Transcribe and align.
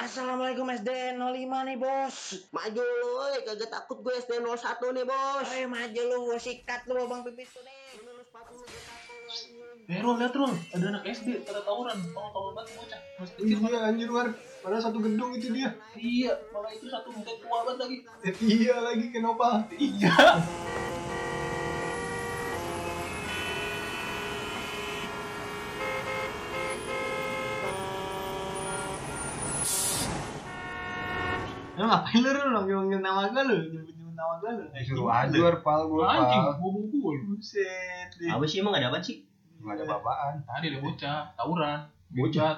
Assalamualaikum 0.00 0.64
SD 0.80 1.20
05 1.20 1.68
nih 1.68 1.76
bos. 1.76 2.16
Maju 2.56 2.80
lu, 2.80 3.10
woy. 3.20 3.36
kagak 3.44 3.68
takut 3.68 4.00
gue 4.00 4.16
SD 4.16 4.40
01 4.40 4.96
nih 4.96 5.04
bos. 5.04 5.44
Ayo 5.52 5.68
maju 5.68 6.00
lu, 6.08 6.16
gua 6.24 6.40
sikat 6.40 6.88
lu 6.88 7.04
bang 7.04 7.20
pipis 7.20 7.52
tuh 7.52 7.60
nih. 7.60 8.00
Ini 8.00 8.08
lu 8.08 8.24
sepatu 8.24 8.56
lu 8.56 8.64
gue 8.64 8.80
anjing. 8.80 9.92
Eh 9.92 10.00
Rol, 10.00 10.16
liat 10.16 10.32
Rol, 10.32 10.56
ada 10.72 10.84
anak 10.96 11.04
SD 11.04 11.44
pada 11.44 11.60
tawuran, 11.68 12.00
tolong-tolong 12.16 12.54
banget 12.56 12.72
bocah. 12.80 13.00
Masih 13.20 13.34
kecil 13.44 13.58
Iya 13.60 13.80
anjir 13.92 14.08
war, 14.08 14.28
padahal 14.64 14.82
satu 14.88 14.98
gedung 15.04 15.30
itu 15.36 15.52
dia. 15.52 15.70
Iya, 15.92 16.32
malah 16.48 16.72
itu 16.72 16.86
satu 16.88 17.08
muka 17.12 17.32
tua 17.36 17.58
banget 17.68 17.78
lagi. 17.84 17.96
Eh, 18.24 18.34
iya 18.56 18.76
lagi 18.80 19.06
kenapa? 19.12 19.68
Iya. 19.76 20.16
Ngapain 31.90 32.18
lu 32.18 32.30
lu 32.30 32.50
manggil-manggil 32.54 33.00
nama 33.00 33.20
gue 33.26 33.42
lu? 33.42 33.56
Nyebut-nyebut 33.68 34.14
nama 34.14 34.32
gue 34.38 34.50
lu? 34.54 34.64
Suruh 34.80 35.08
aja 35.10 35.36
war 35.36 35.56
pal 35.60 35.80
gue 35.84 36.00
Anjing, 36.00 36.42
gua 36.56 36.70
bukul. 36.72 37.16
Buset. 37.26 38.08
deh. 38.14 38.30
Apa 38.30 38.44
sih 38.44 38.58
emang 38.58 38.74
ada 38.74 38.88
apa 38.88 38.98
sih? 38.98 39.26
Gak 39.58 39.74
ada 39.74 39.84
bapaan. 39.84 40.34
Tadi 40.40 40.66
ada 40.70 40.78
bocah, 40.78 41.18
tawuran. 41.34 41.80
Bocah? 42.10 42.52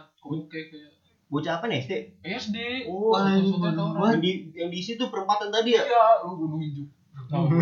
Kayak 0.46 0.92
Bocah 1.26 1.52
apa 1.56 1.64
nih 1.64 1.80
SD? 1.80 1.92
SD. 2.22 2.56
Oh, 2.86 3.16
yang 3.16 4.20
di 4.20 4.52
yang 4.52 4.68
di 4.68 4.78
situ 4.78 5.08
perempatan 5.08 5.48
tadi 5.48 5.72
ya? 5.72 5.82
Iya, 5.82 6.04
lu 6.28 6.36
gunung 6.36 6.60
hijau. 6.60 6.84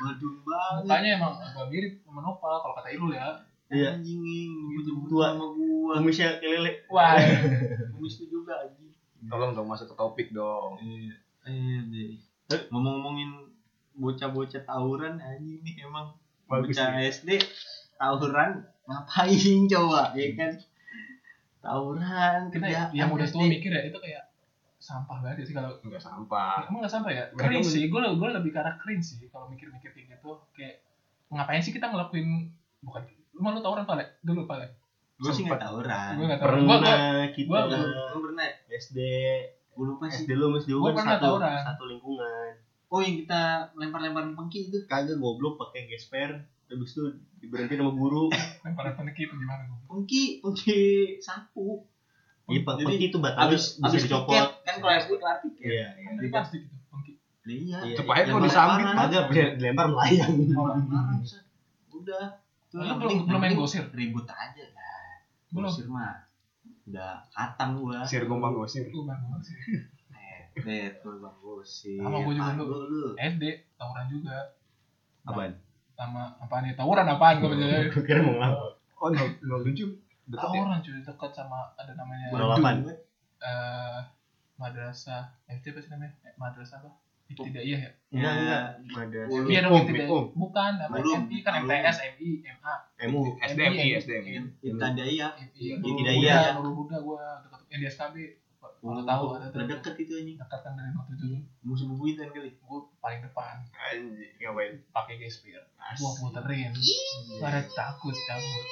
Waduh 0.00 0.32
banget. 0.44 0.82
Mukanya 0.84 1.10
emang 1.16 1.34
agak 1.36 1.66
mirip 1.68 1.92
sama 2.04 2.20
Nopal 2.20 2.60
kalau 2.60 2.74
kata 2.76 2.88
Irul 2.92 3.12
ya. 3.12 3.40
Iya. 3.70 3.96
Anjing 3.96 4.20
Gitu, 4.76 4.90
nyebut 4.92 5.08
tua. 5.08 5.32
nama 5.32 5.46
gua. 5.48 5.92
Kumisnya 6.00 6.40
kelele. 6.40 6.72
Wah, 6.88 7.16
Kumis 7.96 8.14
itu 8.18 8.24
juga 8.30 8.52
anjing. 8.60 8.79
Tolong 9.22 9.52
dong 9.52 9.66
masuk 9.66 9.86
ke 9.86 9.94
topik 9.94 10.28
dong. 10.30 10.78
Iya. 10.78 11.14
Iya 11.44 11.78
deh. 11.86 12.10
Eh, 12.48 12.60
Ngomong-ngomongin 12.68 13.30
bocah-bocah 13.92 14.62
tawuran 14.62 15.16
anjing 15.16 15.60
nih 15.60 15.82
emang 15.82 16.14
Bagus 16.46 16.72
bocah. 16.72 16.96
SD 16.98 17.36
tawuran 17.94 18.64
ngapain 18.82 19.38
coba 19.68 20.10
ya 20.12 20.26
kan 20.34 20.50
tawuran 21.60 22.48
kita 22.48 22.64
kerja 22.64 22.82
yang 22.90 23.08
udah 23.08 23.28
tua 23.28 23.44
mikir 23.44 23.68
ya 23.68 23.82
itu 23.84 23.98
kayak 23.98 24.24
sampah 24.80 25.20
banget 25.20 25.44
sih 25.44 25.52
kalau 25.52 25.76
Enggak 25.78 26.00
sampah. 26.00 26.64
emang 26.64 26.80
nggak 26.80 26.90
sampai 26.90 27.12
ya 27.14 27.24
men- 27.30 27.60
sih 27.62 27.86
gue 27.86 28.00
gue 28.00 28.28
lebih 28.32 28.50
ke 28.50 28.58
arah 28.58 28.74
cringe 28.74 29.04
sih 29.04 29.28
kalau 29.28 29.46
mikir-mikir 29.46 29.92
kayak 29.92 30.16
gitu 30.16 30.32
kayak 30.50 30.80
ngapain 31.28 31.60
sih 31.60 31.70
kita 31.70 31.86
ngelakuin 31.86 32.48
bukan 32.80 33.04
lu 33.30 33.40
malu 33.40 33.60
tawuran 33.60 33.84
pale 33.84 34.16
dulu 34.22 34.48
pale 34.48 34.72
Gua 35.20 35.30
sih 35.30 35.42
nggak 35.42 35.52
gue 35.52 35.62
tahu 35.62 35.76
gue 35.76 35.84
gue 36.16 36.26
Pernah 36.34 36.88
kita 37.30 37.46
gua- 37.46 37.68
Lu 38.10 38.18
pernah? 38.22 38.44
ya? 38.46 38.52
SD 38.74 38.98
Gua 39.70 39.84
lupa 39.86 40.04
sih. 40.06 40.24
SD 40.24 40.30
lu 40.32 40.46
Mas 40.48 40.64
Gua 40.64 40.70
Dewa 40.70 40.80
kan 40.82 40.94
pernah 40.94 41.12
satu 41.12 41.24
tawuran. 41.26 41.60
satu 41.62 41.82
lingkungan. 41.86 42.50
Oh 42.88 42.98
yang 42.98 43.14
kita 43.18 43.42
lempar-lemparan 43.72 44.32
pengki 44.32 44.58
itu. 44.66 44.78
Kagak 44.84 45.16
goblok 45.16 45.54
pakai 45.56 45.86
gesper. 45.86 46.30
Habis 46.66 46.90
itu 46.92 47.02
diberhentiin 47.38 47.78
sama 47.78 47.92
guru. 47.92 48.30
lempar 48.64 48.84
lempar 48.88 49.04
gitu 49.10 49.30
gimana 49.32 49.62
gue 49.64 49.78
Pengki, 49.86 50.22
pengki 50.40 50.78
sapu. 51.18 51.82
Iya, 52.46 52.62
Pak. 52.62 52.74
Jadi, 52.76 52.86
Pengki 52.88 53.06
itu 53.06 53.18
batang 53.18 53.46
Abis 53.46 53.62
bisa 53.76 53.86
abis 53.86 54.02
dicopot. 54.04 54.48
kan 54.60 54.74
kalau 54.76 54.94
SD 54.96 55.12
kelar 55.14 55.36
tiket. 55.40 55.62
Iya, 55.62 55.86
iya. 55.92 56.04
kan 56.04 56.12
dari 56.16 56.28
plastik 56.28 56.60
gitu 56.62 56.76
pengki 56.88 57.12
Iya. 57.42 57.78
Iya, 57.84 57.94
iya. 57.94 57.96
mau 58.28 58.40
disambit 58.40 58.84
Lempar-lemparan. 58.84 59.28
kagak. 59.28 59.54
Dilempar 59.56 59.86
melayang. 59.88 60.30
Udah. 61.90 62.24
Tuh, 62.66 62.76
Lu 62.76 62.86
belum 62.86 62.98
penting- 63.00 63.22
belum 63.26 63.40
main 63.40 63.54
gosir 63.54 63.82
Ribut 63.88 64.26
aja. 64.26 64.62
Belum 65.50 65.66
Gosir 65.66 65.86
mah. 65.86 66.14
Udah 66.84 67.22
katang 67.28 67.70
gua. 67.76 68.02
Sir 68.02 68.24
gombang 68.24 68.52
gosir. 68.52 68.86
lu 68.86 69.02
bang 69.02 69.18
banget 69.20 69.42
sih 69.44 69.56
Eh, 70.56 70.88
tuh 70.98 71.16
bang 71.16 71.36
gosir. 71.38 71.96
Sama 71.96 72.18
gua 72.20 72.32
juga 72.32 72.50
Apa 72.50 72.62
dulu. 72.62 72.86
lu. 72.88 73.10
SD 73.14 73.42
tawuran 73.74 74.06
juga 74.06 74.36
Apaan? 75.22 75.52
sama 75.92 76.32
apaan 76.36 76.64
ya 76.64 76.74
tawuran 76.74 77.04
apaan 77.04 77.36
gue 77.38 77.50
bilang 77.50 77.92
Kira 78.08 78.20
mau 78.20 78.32
ngelawak. 78.32 78.72
Oh, 78.96 79.08
nol 79.08 79.28
nol 79.42 79.60
tujuh. 79.64 79.90
Dekat 80.26 80.46
ya. 80.46 80.56
tawuran 80.56 80.78
cuy 80.80 80.98
dekat 80.98 81.30
sama 81.30 81.58
ada 81.74 81.92
namanya 81.92 82.26
Bola 82.30 82.56
delapan. 82.56 82.74
eh 83.40 84.00
madrasah 84.54 85.22
FT 85.46 85.64
apa 85.68 85.78
sih 85.78 85.90
namanya 85.90 86.12
Eh, 86.22 86.34
madrasah 86.34 86.78
apa 86.78 86.90
tidak 87.32 87.62
iya 87.62 87.78
ya 87.78 87.90
Enggak, 88.10 88.34
Ya. 88.34 88.58
enggak. 88.90 89.24
Iya 89.46 89.60
Um, 89.62 89.86
itu 89.86 90.02
um. 90.10 90.24
bukan 90.34 90.72
apa. 90.76 90.98
MI 90.98 91.38
kan. 91.40 91.62
MTS 91.62 91.98
MI 92.18 92.28
MA 92.42 92.74
MU. 93.06 93.22
SDMI, 93.38 93.86
SDMI. 93.96 94.32
Ibtidaya. 94.60 95.28
Iya, 95.54 95.74
Ibtidaya. 95.78 95.78
Nurul 95.78 96.18
Huda, 96.18 96.58
Nurul 96.58 96.74
Huda 96.74 96.96
gua 96.98 97.22
dekat 97.46 97.60
yang 97.70 97.80
di 97.80 97.86
SKB. 97.86 98.16
Kalau 98.80 99.04
tahu 99.04 99.24
ada 99.38 99.46
deket 99.62 99.94
itu 99.96 100.12
anjing. 100.12 100.36
Dekat 100.36 100.60
kan 100.60 100.74
dari 100.74 100.90
waktu 100.90 101.12
itu 101.14 101.26
Musuh 101.62 101.86
bubuyutan 101.86 102.34
kali. 102.34 102.50
gua 102.60 102.82
paling 102.98 103.20
depan 103.22 103.62
Anjing, 103.70 104.34
ngapain? 104.36 104.72
pakai 104.90 105.14
gesper. 105.16 105.62
Gua 105.94 106.10
puterin. 106.18 106.74
Pada 107.38 107.62
takut 107.64 108.16
cabut. 108.16 108.64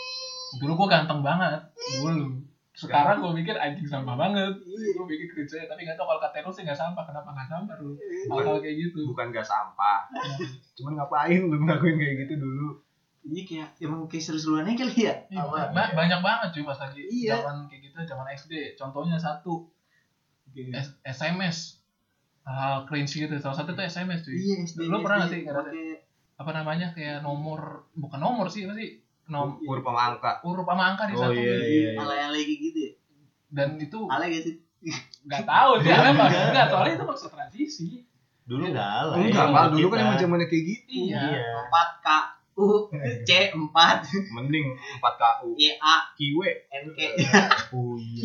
Dulu 0.59 0.73
gua 0.75 0.89
ganteng 0.91 1.23
banget 1.23 1.63
dulu. 1.95 2.43
Sekarang 2.78 3.19
gua 3.19 3.33
mikir 3.33 3.55
anjing 3.55 3.83
sampah 3.84 4.15
banget. 4.15 4.55
Gua 4.94 5.05
mikir 5.05 5.28
kerja 5.34 5.66
tapi 5.66 5.83
nggak 5.83 5.99
tahu 5.99 6.06
kalau 6.06 6.21
kata 6.21 6.41
lu 6.41 6.50
sih 6.50 6.62
nggak 6.62 6.77
sampah. 6.77 7.03
Kenapa 7.03 7.28
nggak 7.28 7.49
sampah 7.49 7.75
lu? 7.77 7.99
Hal 8.31 8.56
kayak 8.56 8.77
gitu. 8.78 9.00
Bukan 9.05 9.27
gak 9.28 9.43
sampah. 9.44 10.06
Cuman 10.72 10.93
ngapain 10.94 11.41
lu 11.43 11.56
ngelakuin 11.59 11.97
kayak 11.97 12.15
gitu 12.22 12.34
dulu? 12.39 12.69
Ini 13.21 13.41
kayak 13.43 13.69
emang 13.81 14.06
kayak 14.06 14.25
seru-seruannya 14.25 14.72
kali 14.72 14.97
ya. 15.05 15.15
Iya, 15.28 15.43
ba- 15.44 15.93
banyak 15.93 16.21
banget 16.22 16.49
cuy 16.55 16.62
pas 16.65 16.78
lagi 16.78 17.03
Iya. 17.03 17.34
zaman 17.37 17.66
kayak 17.66 17.81
gitu 17.84 17.97
zaman 18.06 18.27
SD. 18.31 18.53
Contohnya 18.75 19.19
satu 19.19 19.66
S- 20.55 20.97
SMS 21.05 21.83
hal 22.43 22.89
cringe 22.89 23.12
gitu 23.12 23.34
salah 23.37 23.53
satu 23.55 23.75
tuh 23.75 23.84
SMS 23.84 24.22
cuy 24.22 24.33
Iya, 24.33 24.55
SD. 24.65 24.78
Lu 24.87 25.03
pernah 25.03 25.19
nggak 25.21 25.31
sih 25.31 25.41
SD, 25.41 25.45
ngerasa- 25.45 25.69
pakai 25.69 25.89
apa 26.39 26.50
namanya 26.53 26.87
kayak 26.89 27.19
nomor 27.19 27.60
bukan 27.93 28.16
nomor 28.16 28.47
sih 28.47 28.62
apa 28.62 28.72
sih 28.72 29.03
nom 29.28 29.61
Huruf 29.61 29.84
sama 29.84 30.00
angka. 30.09 30.31
huruf 30.41 30.65
sama 30.65 30.83
angka 30.89 31.03
di 31.05 31.12
Oh 31.12 31.21
satu 31.22 31.37
iya 31.37 31.55
iya. 31.55 31.56
iya. 31.62 31.91
alay-alay 31.97 32.43
gitu 32.44 32.78
ya. 32.81 32.93
dan 33.49 33.69
itu 33.77 33.99
Alay 34.09 34.28
gak 34.31 34.43
sih? 34.43 34.56
nggak 35.22 35.43
tahu 35.44 35.71
sih 35.78 35.89
Enggak, 35.89 36.00
apa 36.06 36.25
enggak. 36.25 36.44
enggak 36.49 36.66
soalnya 36.69 36.93
itu 36.94 37.05
maksud 37.05 37.28
transisi 37.28 37.89
Dulu 38.43 38.65
enggak 38.65 38.89
lah. 39.05 39.15
Enggak, 39.15 39.47
mal 39.49 39.66
dulu 39.69 39.87
kan 39.89 39.99
emang 40.00 40.16
zamannya 40.16 40.47
kayak 40.47 40.65
gitu. 40.65 41.12
iya 41.12 41.21
Iya. 41.37 41.69
4 41.69 42.00
K 42.00 42.09
U 42.56 42.89
C 43.22 43.31
4 43.53 44.34
Mending 44.34 44.66
4 44.99 45.05
KU. 45.15 45.49
Y 45.55 45.77
A 45.77 45.95
Kiwe. 46.10 46.49
N 46.66 46.84
K. 46.91 46.99
Oh 47.71 47.95
Q 47.95 48.25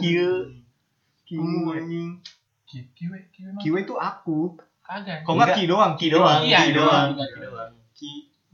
iya. 0.00 0.30
Q. 1.26 1.30
Ki- 2.66 2.90
kiwe 2.94 3.18
kiwe 3.30 3.50
mah 3.52 3.60
Kiwe 3.60 3.78
itu 3.82 3.94
aku. 3.94 4.54
kagak 4.80 5.22
Kok 5.22 5.34
enggak 5.34 5.54
ki 5.54 5.64
doang? 5.66 5.92
Ki 5.94 6.06
doang. 6.08 6.40
Iya, 6.42 6.58
Ki 6.60 6.70
iya, 6.70 6.76
doang. 6.78 7.08
iya. 7.12 7.24
Ki 7.26 7.38
doang. 7.42 7.70
Q 7.90 8.00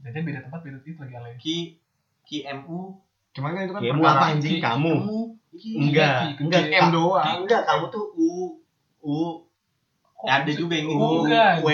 jadi 0.03 0.19
beda 0.19 0.39
tempat 0.41 0.59
beda 0.61 0.77
itu 0.79 0.99
lagi 0.99 1.15
alain 1.15 1.37
Q 1.37 1.45
Q 2.21 2.29
M 2.45 2.59
U 2.65 2.79
Cuman 3.33 3.49
kan 3.51 3.61
itu 3.63 3.73
kan 3.73 3.81
Kamu 3.81 3.97
perkara- 3.97 4.13
apa 4.13 4.25
anjing 4.29 4.53
Ki- 4.53 4.61
kamu? 4.61 4.93
U. 4.93 5.19
Iya. 5.49 5.73
Enggak, 5.79 6.13
Ki- 6.13 6.37
enggak 6.39 6.61
Ki- 6.63 6.73
M 6.75 6.87
doang. 6.91 7.35
Enggak, 7.39 7.61
kamu 7.63 7.83
tuh 7.89 8.05
U 8.13 8.31
U 9.01 9.17
Ada 10.19 10.51
juga 10.51 10.73
yang 10.73 10.93
Oh, 10.93 11.01
U, 11.01 11.25
enggak, 11.25 11.51
W. 11.59 11.67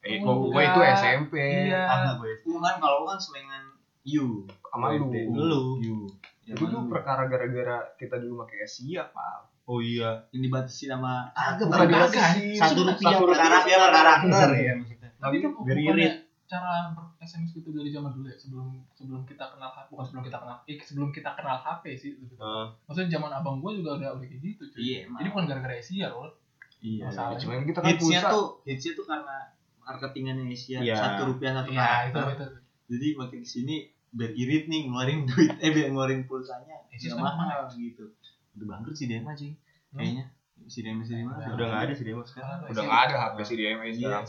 Eh, 0.00 0.16
kok 0.16 0.32
gue 0.32 0.48
Enggak. 0.48 0.64
itu 0.66 0.80
SMP. 0.96 1.34
iya 1.66 1.82
Apa 1.84 2.10
gue? 2.16 2.32
U 2.42 2.56
kan 2.56 2.74
kalau 2.78 3.04
kan 3.04 3.14
selengan 3.16 3.68
U. 4.16 4.48
Sama 4.66 4.96
lu. 4.96 5.12
Lu. 5.30 5.62
U. 5.76 5.96
Itu 6.42 6.62
tuh 6.64 6.82
perkara 6.86 7.26
gara-gara 7.26 7.92
kita 7.94 8.16
dulu 8.16 8.40
pakai 8.42 8.64
Asia, 8.64 9.04
Pak. 9.06 9.52
Oh 9.66 9.78
iya. 9.78 10.24
yang 10.30 10.40
dibatasi 10.42 10.86
sama 10.86 11.26
Agak 11.32 11.66
Bukan 11.66 11.84
kagak. 11.84 12.38
Satu 12.54 12.80
rupiah 12.82 13.12
Satu 13.12 13.22
per 13.24 13.34
karakter. 13.36 13.76
per 13.76 13.90
karakter, 13.92 14.48
ya 14.56 14.72
maksudnya. 14.74 15.10
tapi 15.16 15.36
kan 15.38 15.50
irit. 15.68 16.14
Cara 16.46 16.90
ber 16.90 17.04
SMS 17.18 17.50
gitu 17.52 17.70
dari 17.70 17.90
zaman 17.90 18.10
dulu 18.10 18.24
ya 18.24 18.34
sebelum 18.34 18.68
sebelum 18.92 19.22
kita 19.22 19.44
kenal 19.48 19.66
HP 19.68 19.86
bukan 19.90 20.04
sebelum 20.04 20.22
kita 20.24 20.38
kenal 20.38 20.56
eh, 20.62 20.76
sebelum 20.78 21.08
kita 21.10 21.30
kenal 21.32 21.58
HP 21.58 21.84
sih 21.92 22.10
tepatnya. 22.14 22.38
Heeh. 22.38 22.66
maksudnya 22.82 23.10
zaman 23.12 23.30
abang 23.32 23.56
gua 23.58 23.70
juga 23.72 23.90
udah 23.96 24.10
udah 24.14 24.24
kayak 24.24 24.40
gitu 24.40 24.62
cuy 24.68 24.80
Iya, 24.80 24.98
emang. 25.04 25.18
jadi 25.18 25.28
bukan 25.28 25.44
gara-gara 25.46 25.74
Asia 25.74 26.06
loh 26.08 26.30
Iya. 26.78 27.02
Masalah. 27.04 27.34
Cuman 27.34 27.64
kita 27.64 27.80
kan 27.80 27.88
Hitsnya 27.90 28.20
tuh, 28.28 28.46
hitsnya 28.62 28.92
tuh 28.94 29.04
karena 29.04 29.36
marketingannya 29.80 30.44
Asia 30.46 30.78
Iya. 30.78 30.94
satu 30.94 31.22
rupiah 31.26 31.52
satu 31.52 31.70
Iya 31.70 31.82
itu 32.04 32.14
karakter. 32.14 32.46
itu 32.46 32.58
Jadi 32.86 33.06
makin 33.16 33.40
ke 33.40 33.48
sini 33.48 33.76
biar 34.08 34.30
irit 34.32 34.64
nih 34.66 34.80
ngeluarin 34.86 35.24
duit, 35.24 35.50
eh 35.56 35.70
biar 35.70 35.88
ngeluarin 35.88 36.22
pulsanya 36.24 36.76
Asia 36.86 37.10
nggak 37.12 37.26
mahal 37.26 37.66
gitu. 37.72 38.06
Udah 38.54 38.66
bangkrut 38.68 38.94
sih 38.94 39.06
Dema 39.06 39.32
cuy, 39.32 39.50
Hmm. 39.50 39.98
kayaknya. 39.98 40.24
Si 40.66 40.80
Dema 40.80 41.00
si 41.00 41.12
Dema 41.12 41.32
Udah 41.32 41.48
Udah 41.50 41.66
enggak 41.66 41.82
ada 41.82 41.92
sih 41.92 42.04
demo 42.04 42.22
sekarang. 42.22 42.58
Udah 42.62 42.82
nggak 42.82 43.02
ada 43.02 43.14
HP 43.16 43.36
si 43.40 43.54
DMA 43.56 43.84
Iya. 43.86 43.92
sekarang. 44.22 44.24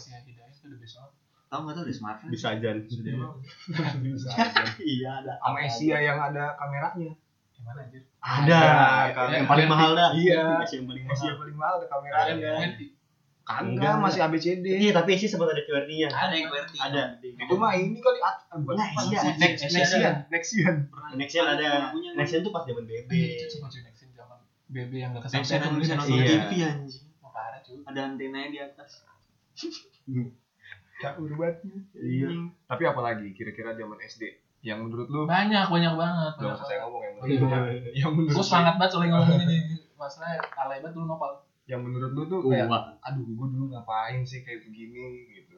Itu 0.47 0.65
udah 0.65 0.80
besok 0.80 1.09
Tahu 1.47 1.59
nggak 1.63 1.73
tuh 1.73 1.83
udah 1.88 1.95
smartphone? 1.95 2.29
Bisa 2.29 2.47
aja. 2.53 2.69
Bisa. 2.75 4.27
Iya 4.91 5.09
ada. 5.23 5.33
Sama 5.39 5.57
Asia 5.63 5.97
yang 5.97 6.19
ada 6.19 6.55
kameranya. 6.55 7.11
gimana 7.57 7.79
anjir 7.81 8.03
Ada. 8.21 8.59
Ada. 9.17 9.33
Yang 9.33 9.47
paling 9.49 9.67
mahal 9.67 9.91
dah. 9.94 10.09
Iya. 10.13 10.61
Asia 10.61 10.77
yang 10.77 10.88
paling 10.88 11.03
Asia 11.07 11.23
mahal. 11.25 11.39
paling 11.41 11.55
mahal 11.57 11.73
ada 11.79 11.88
kameranya. 11.88 12.53
QWERTY 12.61 12.88
Kagak, 13.47 13.63
Enggak. 13.63 13.95
masih 14.03 14.19
ABCD. 14.27 14.65
Iya, 14.67 14.91
tapi 14.91 15.15
Asia 15.15 15.31
sempat 15.31 15.55
ada 15.55 15.63
QWERTY-nya. 15.63 16.11
Ada 16.11 16.33
yang 16.35 16.47
QWERTY. 16.51 16.77
Ada. 16.83 17.03
Itu 17.23 17.55
mah 17.55 17.71
ini 17.73 17.95
kali 17.97 18.19
at 18.19 18.44
ah. 18.51 18.59
Nah, 18.59 18.88
Asia 18.91 19.19
Nexian. 19.39 20.13
Nexian. 20.27 20.75
Nexian 21.15 21.45
ada. 21.47 21.95
Nexian 22.13 22.44
tuh 22.44 22.51
pas 22.51 22.67
zaman 22.67 22.83
BB. 22.83 23.07
itu 23.39 23.47
cuma 23.55 23.71
cuy 23.71 23.81
Nexin 23.88 24.11
zaman 24.11 24.38
BB 24.67 24.91
yang 24.99 25.15
gak 25.15 25.31
Yang 25.31 25.47
kesampean 25.47 25.47
bisa 25.47 25.63
tuh 25.63 25.79
bisa 25.79 25.94
nonton 25.95 26.19
Iya. 26.19 26.27
TV 26.44 26.51
anjing. 26.61 27.05
Parah 27.23 27.59
cuy 27.63 27.75
Ada 27.88 27.99
antenanya 28.03 28.49
di 28.51 28.59
atas. 28.59 28.91
Caur 30.97 31.31
banget. 31.38 31.55
Iya. 31.94 32.29
Tapi 32.65 32.83
apalagi 32.89 33.27
kira-kira 33.38 33.77
zaman 33.77 33.97
SD 34.01 34.23
yang 34.65 34.81
menurut 34.81 35.07
lu? 35.09 35.29
Banyak 35.29 35.69
banyak 35.69 35.94
banget. 35.94 36.33
Gak 36.41 36.57
usah 36.57 36.65
saya 36.65 36.79
ngomong 36.85 37.01
yang 37.05 37.15
iya. 37.15 37.38
menurut 37.39 37.61
lu. 37.61 37.89
Yang 37.94 38.11
menurut 38.13 38.33
gue 38.33 38.41
lu- 38.41 38.49
semangat 38.49 38.75
banget 38.81 38.91
soalnya 38.91 39.09
ngomong 39.13 39.39
ini. 39.45 39.57
Masalah 39.97 40.29
alay 40.65 40.77
banget 40.81 40.94
dulu 40.97 41.05
nopal 41.09 41.31
yang 41.67 41.83
menurut 41.83 42.11
lu 42.15 42.23
tuh 42.31 42.39
kayak 42.47 42.71
aduh 43.03 43.27
gue 43.27 43.47
dulu 43.51 43.65
ngapain 43.75 44.23
sih 44.23 44.41
kayak 44.41 44.63
begini? 44.63 45.27
Gitu. 45.35 45.57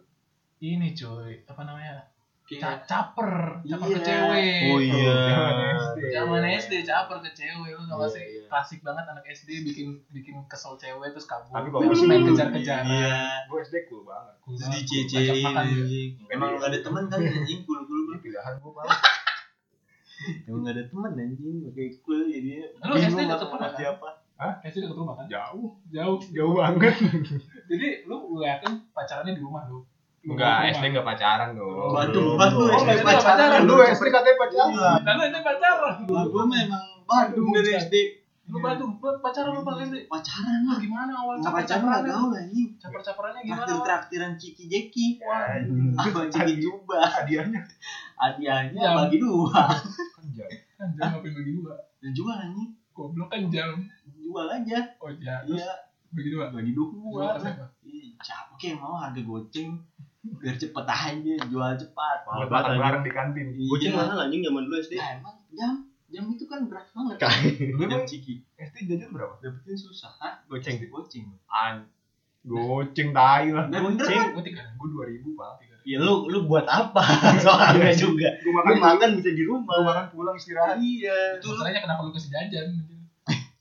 Ini 0.60 0.92
cuy 0.98 1.46
apa 1.46 1.62
namanya 1.64 2.10
Kayak 2.52 2.82
caper 2.84 3.32
caper 3.62 3.88
ke 3.88 3.94
Iya. 3.94 4.02
cewek. 4.02 4.62
Oh 4.66 4.80
iya. 4.80 5.14
Zaman 5.30 5.62
SD. 5.70 6.00
zaman 6.10 6.42
SD 6.52 6.74
caper 6.84 7.18
ke 7.20 7.30
cewek. 7.32 7.72
Lu 7.72 7.84
tau 7.84 7.96
gak 7.96 8.02
Iya, 8.02 8.10
sih? 8.10 8.26
iya. 8.28 8.42
klasik 8.50 8.80
banget 8.82 9.06
anak 9.06 9.24
SD 9.24 9.50
bikin 9.64 9.88
bikin 10.10 10.36
kesel 10.46 10.74
cewek 10.76 11.10
terus 11.12 11.24
kabur. 11.24 11.54
Tapi 11.54 11.70
masih- 11.70 12.06
main 12.06 12.22
kejar-kejar 12.24 12.82
Iya. 12.82 13.46
gue 13.46 13.60
SD 13.60 13.76
cool 13.86 14.02
banget. 14.04 14.34
Cool 14.40 14.54
Terus 14.56 14.66
banget, 14.66 14.82
dicecein 14.82 15.22
ajak 15.22 15.36
makan 15.44 15.64
dia. 15.64 15.78
anjing. 15.78 16.10
Emang 16.28 16.48
lu 16.50 16.58
gak 16.58 16.70
ada 16.70 16.80
teman 16.82 17.04
kali 17.06 17.26
anjing? 17.28 17.60
Cool-cool 17.62 18.00
ini 18.04 18.18
pilihan 18.20 18.54
gue 18.56 18.72
paling 18.72 18.90
Emang 20.44 20.62
gak 20.62 20.74
ada 20.74 20.84
teman 20.86 21.12
anjing. 21.16 21.58
Pakai 21.64 21.88
cool. 22.02 22.22
Jadi 22.26 22.50
Lu 22.82 22.94
SD 22.96 23.20
deket 23.22 23.40
rumah 23.46 23.60
kan? 23.62 23.72
siapa? 23.74 24.10
SD 24.64 24.78
deket 24.82 24.98
rumah 24.98 25.14
kan? 25.16 25.26
Jauh. 25.28 25.70
Jauh. 25.88 26.18
Jauh 26.28 26.54
banget. 26.56 26.96
Jadi 27.70 27.88
lu 28.04 28.16
ngeliatin 28.28 28.74
pacarannya 28.90 29.32
di 29.32 29.40
rumah 29.40 29.64
lu 29.66 29.86
enggak 30.22 30.56
SD 30.74 30.84
enggak 30.90 31.06
pacaran 31.06 31.50
dong 31.54 31.90
Batu, 31.90 32.36
batu 32.36 32.58
Oh, 32.62 32.76
SD 32.78 33.02
pacaran. 33.02 33.64
lu 33.64 33.76
SD 33.82 34.06
katanya 34.08 34.38
pacaran 34.38 34.72
Lalu 35.02 35.22
SD 35.26 35.38
pacaran 35.42 35.96
Lah 36.04 36.24
gua 36.26 36.44
memang 36.46 36.86
Bandung 37.04 37.50
dari 37.52 37.72
SD. 37.74 37.96
lu 38.46 38.58
Bandung 38.58 38.92
lu 38.96 39.20
pacaran 39.20 39.52
lu 39.52 39.62
pas 39.62 39.78
SD 39.78 39.96
Pacaran 40.06 40.60
lah. 40.64 40.78
gimana 40.78 41.12
awal 41.16 41.36
Enggak 41.36 41.54
pacaran 41.56 41.84
enggak 41.86 42.02
gaul 42.06 42.32
anjing. 42.34 42.68
caper-caperannya 42.76 43.42
gimana 43.44 43.64
Traktir 43.64 43.80
traktiran 43.82 44.32
Ciki 44.36 44.64
Jeki. 44.66 45.08
Wah, 45.22 45.56
Apa 45.96 46.20
Ciki 46.28 46.54
Juba. 46.58 47.00
hadiahnya 47.00 47.62
Hadiahnya 48.16 48.82
Jam. 48.82 48.94
bagi 48.98 49.18
dua. 49.18 49.64
kan 49.72 50.26
jauh 50.30 50.50
kan 50.76 50.90
jam 50.94 51.08
ngapain 51.14 51.32
bagi 51.34 51.54
dua 51.54 51.74
Dan 51.98 52.12
jual 52.12 52.36
anjing. 52.36 52.70
goblok 52.92 53.28
kan 53.28 53.42
jam 53.48 53.72
Jual 54.20 54.46
aja. 54.48 54.80
oh 54.98 55.10
ya 55.16 55.40
terus 55.42 55.62
Iya. 55.62 55.74
bagi 56.12 56.30
dua 56.30 56.46
Bagi 56.50 56.72
dua. 56.72 56.90
Jual 56.92 57.36
ke 57.38 57.50
siapa? 58.20 58.52
Kayak 58.58 58.78
mau 58.78 58.98
harga 58.98 59.22
goceng 59.22 59.80
biar 60.22 60.52
cepet 60.54 60.86
aja 60.86 61.36
jual 61.46 61.72
cepat. 61.76 62.18
Mahal 62.24 62.46
banget, 62.46 62.66
anjing. 62.68 62.82
bareng 62.82 63.02
di 63.02 63.12
kantin 63.12 63.48
Goceng 63.58 63.90
Iya. 63.90 63.98
mahal 63.98 64.18
anjing 64.22 64.42
zaman 64.42 64.62
dulu 64.62 64.76
SD. 64.78 64.94
Nah, 64.94 65.10
emang 65.16 65.36
jam 65.50 65.74
jam 66.10 66.24
itu 66.28 66.44
kan 66.44 66.60
berat 66.66 66.88
banget. 66.90 67.18
lu 67.72 67.84
Jam 67.86 68.04
ciki. 68.04 68.34
SD 68.54 68.76
jajan 68.86 69.10
berapa 69.10 69.34
Dapetin 69.38 69.76
susah. 69.76 70.12
Hah? 70.18 70.44
Goceng. 70.46 70.76
Goceng. 70.86 71.28
an 71.48 71.88
goceng 72.42 73.12
tai 73.12 73.48
lah 73.50 73.68
Nah, 73.68 73.80
bener 73.82 74.00
kan? 74.02 74.32
gue 74.32 74.44
tiga 74.44 74.64
gue 74.66 74.88
dua 74.90 75.06
ribu 75.06 75.36
pak 75.36 75.60
Ya 75.84 75.98
lu 75.98 76.28
lu 76.28 76.44
buat 76.46 76.64
apa? 76.66 77.02
Soalnya 77.44 77.90
juga. 77.92 78.30
gue 78.38 78.52
makan 78.54 78.76
makan 78.78 79.10
bisa 79.16 79.30
di 79.30 79.42
gue 79.42 79.50
rumah. 79.50 79.80
makan 79.82 80.06
pulang 80.10 80.36
istirahat 80.36 80.76
Iya. 80.78 81.36
Itu 81.36 81.52
masalahnya 81.52 81.82
kenapa 81.82 82.00
lu 82.02 82.12
kasih 82.12 82.30
jajan 82.30 82.68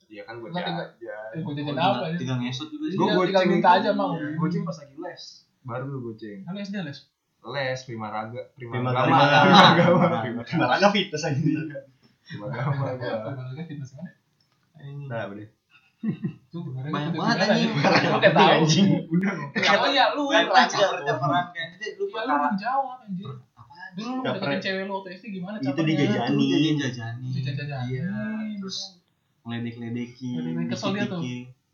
iya 0.09 0.25
kan 0.25 0.41
tinggal- 0.41 0.95
jajan 0.97 1.37
gue 1.37 1.53
jajan 1.53 1.69
tinggal, 1.69 1.91
apa 1.93 2.07
ya 2.07 2.17
tinggal 2.17 2.37
ngesot 2.39 2.69
juga 2.69 2.85
sih. 2.87 2.97
gue 2.97 3.03
Iya, 3.03 3.15
goceng 3.15 3.29
tinggal 3.29 3.45
minta 3.47 3.71
aja, 3.77 3.91
mau. 3.93 4.13
goceng 4.17 4.63
pas 4.63 4.77
lagi 4.77 4.95
les 4.97 5.23
baru 5.69 5.85
lu 5.87 5.99
goceng 6.03 6.41
kan 6.43 6.57
SD 6.57 6.81
les 6.81 6.99
les 7.45 7.81
prima 7.85 8.09
raga 8.09 8.41
prima 8.53 8.73
Prima 8.75 8.91
agama 8.91 9.15
Agama. 9.15 9.45
prima 9.45 9.61
agama 9.63 10.19
Prima 10.21 10.43
prima 10.43 10.65
Malah 10.67 10.91
fitness 10.91 11.23
aja. 11.23 11.39
prima 11.39 12.45
agama 12.47 12.97
gua 12.97 13.15
Olahraga 13.29 13.63
fitness 13.63 13.93
mana 13.93 14.11
Nah, 14.79 15.27
olahraga 15.27 15.47
Banyak 16.89 17.11
banget 17.13 17.37
anjing. 17.45 17.71
ya? 17.75 18.09
lu 18.09 18.19
kayak 18.19 18.33
tahu 18.33 18.51
Anjing. 18.57 18.87
udah 19.11 19.33
oh 19.77 19.91
ya 19.91 20.05
lu 20.15 20.23
Kan 20.27 20.47
caperan 21.05 21.47
kan. 21.51 21.69
Jadi 21.75 21.87
lu 21.95 22.05
ya 22.07 22.21
lu 22.23 22.33
belum 22.33 22.55
jawab 22.57 22.97
anjir 23.03 23.29
Apaan? 23.53 23.91
dulu 23.93 24.13
lu 24.15 24.21
deketin 24.25 24.59
cewek 24.61 24.83
lu 24.85 24.93
waktu 24.95 25.09
SD 25.15 25.25
gimana 25.35 25.57
Itu 25.59 25.81
dijajani. 25.81 26.39
Itu 26.39 26.55
jajan 26.55 26.77
jajani. 26.79 27.29
Jajan-jajan. 27.35 27.83
Iya. 27.85 28.07
Terus 28.57 28.79
ngeledek-ledekin. 29.43 30.35
Ngeledek, 30.39 30.67
kesel 30.71 30.91
dia 30.93 31.05
tuh. 31.07 31.21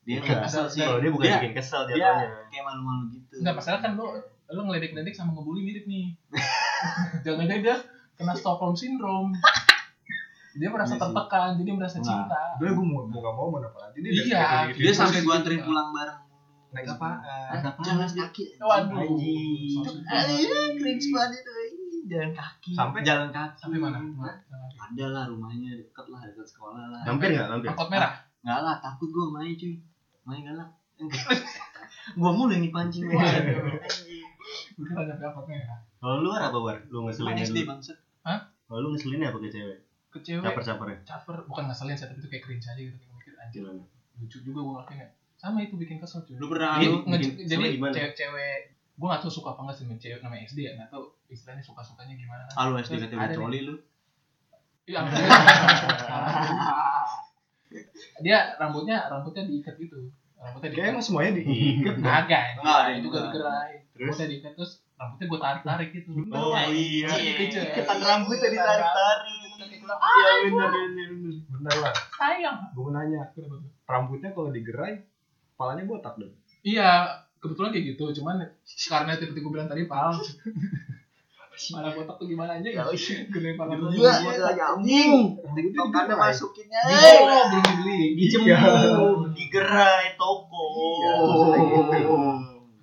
Dia 0.04 0.16
nggak 0.18 0.44
kesel 0.44 0.64
sih. 0.66 0.80
Kalau 0.80 0.98
dia 0.98 1.10
bukan 1.10 1.24
Dia- 1.24 1.36
bikin 1.38 1.52
kesel 1.54 1.80
dia 1.84 1.94
jatuhnya. 1.96 2.28
kayak 2.46 2.64
malu-malu 2.64 3.04
gitu. 3.10 3.34
Enggak, 3.40 3.54
masalah 3.56 3.80
kan 3.80 3.92
lu 3.94 4.06
lu 4.46 4.60
ngeledek-ledek 4.62 5.10
sama 5.10 5.32
ngebully 5.32 5.62
mirip 5.62 5.84
nih. 5.84 6.12
Jangan-jangan 7.24 7.62
dia 7.62 7.76
kena 8.14 8.32
Stockholm 8.32 8.74
syndrome. 8.74 9.32
Dia 10.54 10.70
merasa 10.70 10.94
Iya 10.94 11.02
tertekan, 11.02 11.50
jadi 11.58 11.70
merasa 11.72 11.98
Nah, 11.98 12.06
cinta. 12.06 12.42
udah 12.54 12.70
gue 12.70 12.84
mau 12.84 13.02
mau 13.02 13.18
gak 13.18 13.34
mau 13.34 13.46
mau 13.48 13.58
apa 13.58 13.78
lagi 13.80 13.98
dia 13.98 14.10
Iya, 14.14 14.42
dari 14.68 14.78
Dia 14.78 14.92
sampai 14.94 15.18
gitu. 15.18 15.26
gua 15.26 15.34
anterin 15.36 15.60
pulang 15.60 15.88
bareng. 15.90 16.18
naik 16.70 16.86
Ada 16.90 17.70
jalan 17.80 18.10
kaki. 18.12 18.44
Waduh. 18.58 18.98
Cringe 20.76 21.06
banget 21.08 21.30
itu. 21.36 21.52
Jalan 22.04 22.30
kaki. 22.30 22.70
Sampai? 22.70 23.00
jalan 23.02 23.28
kaki. 23.30 23.56
Sampai 23.56 23.78
mana? 23.78 23.98
Ada 24.76 25.04
lah 25.08 25.24
rumahnya 25.26 25.70
deket 25.72 26.06
lah 26.06 26.20
dekat 26.20 26.44
sekolah 26.44 26.84
lah. 26.86 27.02
Hampir 27.02 27.32
enggak? 27.32 27.48
Hampir. 27.48 27.68
Angkot 27.72 27.88
merah. 27.88 28.12
Enggak 28.42 28.60
lah, 28.60 28.74
takut 28.78 29.08
gua 29.08 29.26
main 29.32 29.54
cuy. 29.54 29.74
Main 30.24 30.42
galak. 30.44 30.70
gua 32.20 32.30
mulu 32.36 32.52
yang 32.52 32.64
dipancing 32.64 33.08
Waduh. 33.08 33.20
Anjing. 33.24 34.28
Gue 34.76 34.84
kira 34.84 35.02
nyampe 35.08 35.24
angkot 35.24 35.46
merah. 35.48 35.80
Kalau 36.00 36.20
lu 36.20 36.30
apa, 36.36 36.58
War? 36.60 36.76
Lu 36.92 36.98
Main 37.04 37.12
ngeselinnya 37.12 37.44
SD 37.48 37.58
bangset. 37.64 37.98
Kalau 38.24 38.78
lu 38.80 38.88
ngeselinnya 38.92 39.32
apa 39.32 39.38
ke 39.40 39.48
cewek? 39.52 39.78
Ke 40.12 40.18
cewek 40.22 40.44
Caper-capernya. 40.44 40.98
caper 41.02 41.36
bukan 41.48 41.64
ngeselin 41.68 41.96
sih, 41.96 42.06
tapi 42.06 42.20
itu 42.22 42.28
kayak 42.30 42.42
cringe 42.44 42.66
aja 42.68 42.80
gitu. 42.80 42.96
Kayak 42.96 43.14
mikir 43.16 43.32
anjir 43.40 43.62
lucu 44.14 44.38
juga 44.46 44.58
gue 44.62 44.72
ngelakuinnya. 44.78 45.08
Sama 45.34 45.58
itu 45.60 45.74
bikin 45.74 45.98
kesel 45.98 46.22
cuy. 46.22 46.38
Lu 46.38 46.46
pernah 46.46 46.78
Jadi, 46.78 46.86
lu 46.86 46.96
jadi 47.44 47.64
cewek-cewek 47.82 48.58
gue 48.94 49.08
gak 49.10 49.26
tau 49.26 49.32
suka 49.32 49.58
apa 49.58 49.66
enggak 49.66 49.74
sih 49.74 49.84
sama 49.90 49.98
cewek 49.98 50.22
namanya 50.22 50.46
SD 50.46 50.58
ya 50.70 50.78
nggak 50.78 50.86
tau 50.94 51.18
istilahnya 51.26 51.66
suka 51.66 51.82
sukanya 51.82 52.14
gimana 52.14 52.46
Ah 52.54 52.70
lu 52.70 52.78
SD 52.78 53.10
ada 53.10 53.34
coli 53.34 53.66
lu. 53.66 53.74
Iya. 54.86 55.02
dia 58.22 58.38
rambutnya 58.60 59.08
rambutnya 59.10 59.44
diikat 59.46 59.74
gitu. 59.78 60.10
Rambutnya 60.38 60.68
diikat. 60.74 60.90
Emang 60.92 61.04
semuanya 61.04 61.32
diikat. 61.38 61.94
Agak 62.02 62.42
Enggak, 62.60 62.76
ada 62.84 63.00
juga 63.00 63.18
digerai 63.30 63.72
Terus? 63.94 64.10
rambutnya 64.10 64.26
diikat 64.30 64.52
terus 64.58 64.72
rambutnya 64.94 65.26
gue 65.30 65.40
tarik 65.42 65.62
tarik 65.66 65.88
gitu. 65.94 66.10
Oh 66.34 66.54
iya. 66.70 67.08
Iketan 67.14 67.98
rambutnya 68.02 68.48
ditarik-tarik. 68.50 69.34
Iya 69.64 70.30
bener 70.48 70.68
bener 70.72 71.08
bener. 71.14 71.36
bener 71.50 71.74
lah. 71.78 71.94
Sayang. 72.18 72.58
Gue 72.74 72.82
mau 72.88 72.92
nanya 72.94 73.20
rambutnya 73.86 74.30
kalau 74.34 74.50
digerai 74.50 75.04
kepalanya 75.54 75.84
botak 75.86 76.14
dong? 76.18 76.34
Iya 76.66 77.22
kebetulan 77.38 77.70
kayak 77.70 77.84
gitu. 77.94 78.04
Cuman 78.22 78.42
karena 78.64 79.12
seperti 79.14 79.38
gue 79.44 79.52
bilang 79.52 79.68
tadi 79.70 79.84
pal 79.86 80.16
malah 81.70 81.90
botak 81.90 82.16
tuh 82.16 82.26
gimana 82.26 82.58
aja 82.58 82.66
ya 82.66 82.82
gede 83.24 83.50
pala 83.54 83.72
gue 83.72 83.88
Gua 83.94 84.10
anjing. 84.10 85.12
TikTokannya 85.38 86.14
masukinnya. 86.14 86.82
oh 86.82 87.18
belum 87.22 87.62
dibeli 87.62 88.00
Dijemur, 88.16 89.30
digerai 89.30 90.14
toko. 90.14 90.64
Iya, 90.74 91.12
gitu. 91.94 92.14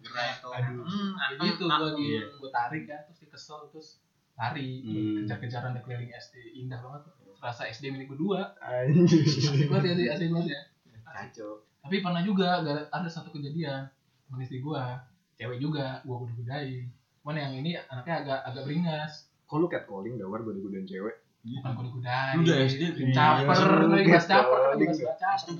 Gerai 0.01 0.31
toko. 0.37 0.53
Aduh. 0.53 0.83
Hmm, 0.83 1.11
jadi 1.35 1.47
itu 1.49 1.63
gue 1.63 1.69
lagi 1.69 2.05
Iya. 2.09 2.23
gue 2.29 2.49
tarik 2.49 2.83
kan 2.85 2.99
terus 3.03 3.17
dia 3.17 3.29
kesel 3.29 3.59
terus 3.67 3.87
lari 4.33 4.69
Hmm. 4.81 5.15
kejar-kejaran 5.21 5.71
di 5.71 5.81
keliling 5.81 6.11
SD 6.13 6.35
indah 6.57 6.79
banget 6.79 7.01
rasa 7.37 7.65
SD 7.65 7.89
milik 7.89 8.07
berdua 8.07 8.53
asik 8.57 9.67
banget 9.67 9.97
ya 9.99 10.13
asik 10.13 10.29
banget 10.29 10.51
ya 10.51 10.61
Kacau. 11.03 11.59
tapi 11.79 11.99
pernah 11.99 12.21
juga 12.21 12.61
ada 12.61 12.87
ada 12.87 13.05
satu 13.05 13.29
kejadian 13.29 13.83
temen 14.23 14.39
istri 14.39 14.59
gua 14.59 15.01
cewek 15.33 15.57
juga 15.57 15.99
gua 16.01 16.21
udah 16.21 16.33
godain 16.33 16.85
cuman 17.21 17.35
yang 17.37 17.53
ini 17.55 17.77
anaknya 17.79 18.15
agak 18.19 18.39
agak 18.43 18.61
beringas. 18.65 19.13
Kok 19.45 19.57
lu 19.57 19.67
catcalling 19.67 20.15
dawar 20.17 20.41
gue 20.41 20.53
godain 20.55 20.83
cewek? 20.83 21.15
Bukan 21.41 21.71
gua 21.73 21.85
godain. 21.89 22.35
Udah 22.37 22.55
SD 22.63 22.83
caper 23.09 23.57
Iya, 23.57 23.89
lagi 23.89 24.07
bahas 24.07 24.25
caper 24.25 24.59
lagi 24.71 24.83
bahas 24.85 25.01
caper. 25.17 25.53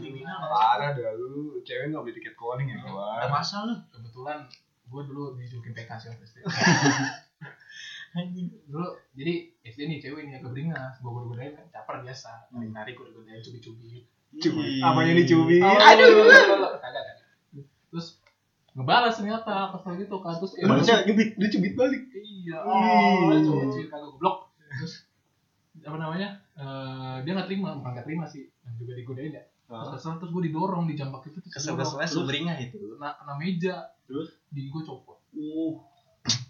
Parah 0.44 0.89
dah 0.94 1.12
lu. 1.12 1.58
Cewek 1.62 1.89
gak 1.89 2.01
boleh 2.01 2.13
di 2.13 2.22
catcalling 2.22 2.68
ya 2.68 2.77
Ada 2.77 2.86
gawar 2.88 3.30
masalah. 3.30 3.77
Lu. 3.82 3.89
kebetulan 3.89 4.38
gua 4.86 5.01
dulu 5.03 5.24
dijulukin 5.36 5.74
PK 5.74 5.89
sih 5.98 6.08
waktu 6.10 6.24
SD 6.24 6.38
Anjing. 8.12 8.51
dulu 8.68 8.91
jadi 9.15 9.34
SD 9.63 9.80
nih 9.88 9.98
cewek 10.00 10.22
ini 10.24 10.36
agak 10.36 10.51
beringas. 10.51 11.00
Gua 11.00 11.12
gua 11.12 11.24
godain 11.27 11.53
kan 11.53 11.65
caper 11.72 12.03
biasa. 12.03 12.51
Narik 12.51 12.70
narik 12.72 12.94
gua 12.96 13.10
godain 13.10 13.39
cubit-cubit 13.39 14.06
Cubit. 14.32 14.80
Apanya 14.80 15.12
dicubit? 15.13 15.60
aduh. 15.60 16.30
Kagak 16.77 17.03
kagak. 17.03 17.15
Terus 17.89 18.21
ngebalas 18.72 19.13
ternyata 19.13 19.68
kesel 19.70 19.94
gitu 19.98 20.16
kan 20.18 20.34
terus 20.36 20.51
kayak 20.54 20.68
Balasnya 20.68 20.98
nyubit, 21.04 21.30
dia 21.36 21.50
cubit 21.50 21.74
balik. 21.75 22.01
Iya, 22.12 22.58
oh, 22.63 23.36
coba 23.44 23.63
cuy 23.68 23.84
kagak 23.86 24.08
goblok. 24.08 24.38
Terus 24.72 24.94
apa 25.82 25.98
namanya? 25.98 26.30
Eh 26.54 27.16
dia 27.22 27.32
nggak 27.34 27.48
terima, 27.48 27.75
bukan 27.75 27.92
nggak 27.92 28.06
terima 28.06 28.25
sih, 28.25 28.48
dan 28.62 28.72
juga 28.75 28.96
digodain 28.96 29.34
ya. 29.34 29.44
Terus 29.44 29.88
kesel, 29.96 30.20
terus 30.20 30.32
gue 30.32 30.44
didorong 30.48 30.84
di 30.84 30.96
jambak 30.96 31.24
itu 31.25 31.38
terus 31.38 31.51
Kesel-keselnya 31.51 32.04
didorong. 32.04 32.24
sumringah 32.24 32.58
itu. 32.60 32.75
Kena, 32.92 33.10
kena 33.16 33.34
meja, 33.36 33.75
Terus? 34.04 34.28
di 34.48 34.68
gue 34.68 34.82
copot. 34.82 35.16
Uh, 35.32 35.80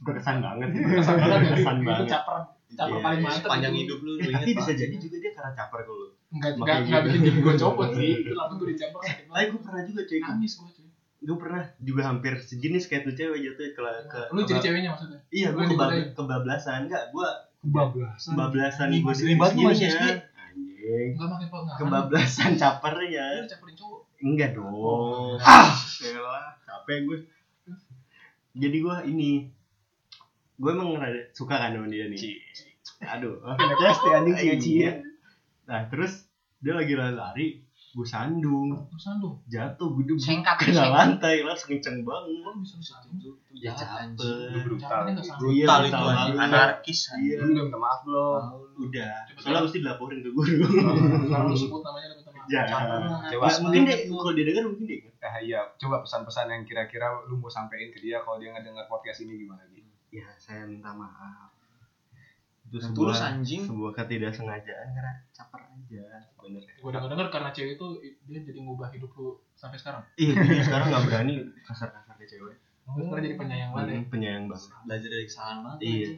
berkesan 0.02 0.42
banget 0.42 0.70
Kesan 0.98 1.16
banget 1.16 1.40
berkesan 1.48 1.78
banget 1.86 2.06
caper 2.10 2.38
caper 2.72 2.92
Iya, 2.92 2.98
paling 3.00 3.22
mantep 3.22 3.46
sepanjang 3.46 3.74
itu. 3.74 3.82
hidup 3.86 4.00
lu 4.02 4.12
Eh, 4.18 4.28
tapi 4.28 4.52
bisa 4.52 4.72
jadi 4.74 4.96
juga 4.96 5.16
dia 5.18 5.32
karena 5.32 5.52
caper 5.54 5.80
lu 5.86 5.98
Enggak, 6.32 6.52
enggak, 6.58 6.76
enggak 6.82 7.02
gitu. 7.04 7.14
bikin 7.14 7.34
gue 7.40 7.54
copot 7.56 7.90
sih. 7.94 8.12
Itu 8.20 8.34
langsung 8.34 8.58
gue 8.58 8.70
dicampur 8.70 9.00
tapi 9.06 9.46
gue 9.48 9.62
pernah 9.62 9.84
juga 9.86 10.02
cuy 10.02 10.20
Nangis 10.20 10.52
gue. 10.58 10.70
Gue 11.22 11.38
pernah 11.38 11.64
juga 11.78 12.02
hampir 12.08 12.34
sejenis 12.36 12.86
kayak 12.86 13.06
tuh 13.06 13.14
cewek 13.14 13.40
jatuh 13.40 13.68
ke, 13.72 13.82
ke 14.08 14.20
Lu 14.32 14.42
jadi 14.42 14.58
ceweknya 14.60 14.90
maksudnya? 14.90 15.20
iya 15.30 15.48
gue 15.50 15.64
kebab, 15.64 15.90
kebablasan 16.12 16.86
enggak 16.86 17.04
gue 17.10 17.30
Bablasan. 17.64 18.34
kebablasan 18.34 18.88
Ih, 18.90 19.02
gue. 19.02 19.14
SD. 19.14 20.04
anjing 20.34 21.14
Enggak 21.14 21.28
makin 21.30 21.48
kebablasan 21.78 22.52
capernya 22.56 23.26
Lu 23.32 23.46
dicaperin 23.46 23.76
cowok. 23.76 24.02
enggak 24.20 24.50
dong 24.52 24.74
Oh. 24.74 25.38
ah 25.40 25.70
capek 26.60 26.98
gue 27.04 27.18
jadi 28.54 28.78
gue 28.78 28.96
ini 29.08 29.30
gue 30.58 30.70
emang 30.70 30.94
rada 30.96 31.22
suka 31.32 31.56
kan 31.56 31.72
sama 31.72 31.86
dia 31.86 32.06
nih 32.06 32.18
aduh 33.04 33.38
Anak 33.48 33.78
SD 33.80 34.06
anjing 34.10 34.36
Iya. 34.36 34.42
cia-cia. 34.52 34.92
nah 35.64 35.86
terus 35.86 36.26
dia 36.58 36.74
lagi 36.74 36.94
lari-lari 36.94 37.48
gue 37.92 38.08
sandung 38.08 38.72
Lu 38.72 38.96
sandung. 38.96 39.36
jatuh 39.46 39.88
gue 39.92 40.04
duduk 40.06 40.16
Sengkat, 40.18 40.56
kena 40.58 40.80
sengkat. 40.80 40.96
lantai 40.96 41.36
lah 41.42 41.52
kenceng 41.54 42.02
banget 42.02 42.24
Lu 42.40 42.52
bisa 42.58 42.80
sandung. 42.80 43.36
ya 43.52 43.70
Jahat, 43.70 44.16
capek 44.16 44.64
brutal. 44.64 44.88
Sandung. 45.20 45.52
Iya, 45.52 45.66
brutal 45.68 45.82
itu 45.82 45.92
brutal 45.92 46.08
banget. 46.08 46.36
anarkis 46.40 47.00
iya 47.18 47.36
Lu 47.38 47.52
udah 47.52 47.64
minta 47.66 47.78
maaf 47.78 48.00
belum? 48.02 48.42
udah 48.82 49.12
soalnya 49.36 49.62
mesti 49.62 49.78
dilaporin 49.78 50.20
ke 50.20 50.30
guru 50.30 50.56
Sekarang 51.22 51.46
lu 51.46 51.56
sebut 51.56 51.82
namanya 51.82 52.08
lu 52.08 52.16
minta 52.18 52.32
maaf. 52.32 52.48
ya 52.48 52.64
Coba. 53.30 53.48
Mungkin 53.62 53.82
dia 53.84 53.96
kalau 54.08 54.32
dia 54.32 54.46
dengar 54.46 54.64
mungkin 54.66 54.86
dia 54.86 54.98
ingat. 54.98 55.14
Eh 55.22 55.36
iya, 55.46 55.60
coba 55.76 56.02
pesan-pesan 56.02 56.48
yang 56.48 56.64
kira-kira 56.64 57.06
lu 57.24 57.38
mau 57.38 57.46
sampein 57.48 57.88
ke 57.88 58.00
dia 58.00 58.18
kalau 58.20 58.40
dia 58.40 58.50
ngedenger 58.50 58.88
podcast 58.88 59.22
ini 59.22 59.36
gimana 59.38 59.62
gitu. 59.70 59.86
ya 60.10 60.26
saya 60.36 60.64
minta 60.64 60.90
maaf 60.92 61.51
Yang 62.72 62.84
sebuah 62.88 62.96
tulus 62.96 63.20
anjing 63.20 63.62
sebuah 63.62 63.92
ketidaksengajaan 63.94 64.88
karena 64.90 65.14
caper 65.30 65.60
aja 65.62 66.02
sebenarnya 66.32 66.74
Gue 66.74 66.90
denger 66.90 67.10
denger 67.10 67.28
karena 67.30 67.50
cewek 67.52 67.74
itu 67.76 67.88
dia 68.26 68.40
jadi 68.42 68.60
ngubah 68.62 68.90
hidup 68.90 69.12
lu 69.14 69.28
sampai 69.54 69.76
sekarang. 69.76 70.02
iya 70.16 70.34
dia 70.34 70.64
sekarang 70.64 70.88
nggak 70.88 71.04
berani 71.06 71.36
kasar-kasar 71.62 72.16
ke 72.16 72.26
cewek 72.26 72.56
Lu 72.90 73.04
sekarang 73.06 73.24
jadi 73.24 73.36
penyayang 73.36 73.70
banget 73.72 73.88
ya. 73.88 73.96
Hmm, 73.98 74.08
penyayang 74.08 74.46
banget 74.48 74.70
belajar 74.82 75.10
dari 75.10 75.26
kesalahan 75.26 75.58
banget 75.62 75.80
Iya. 75.82 76.10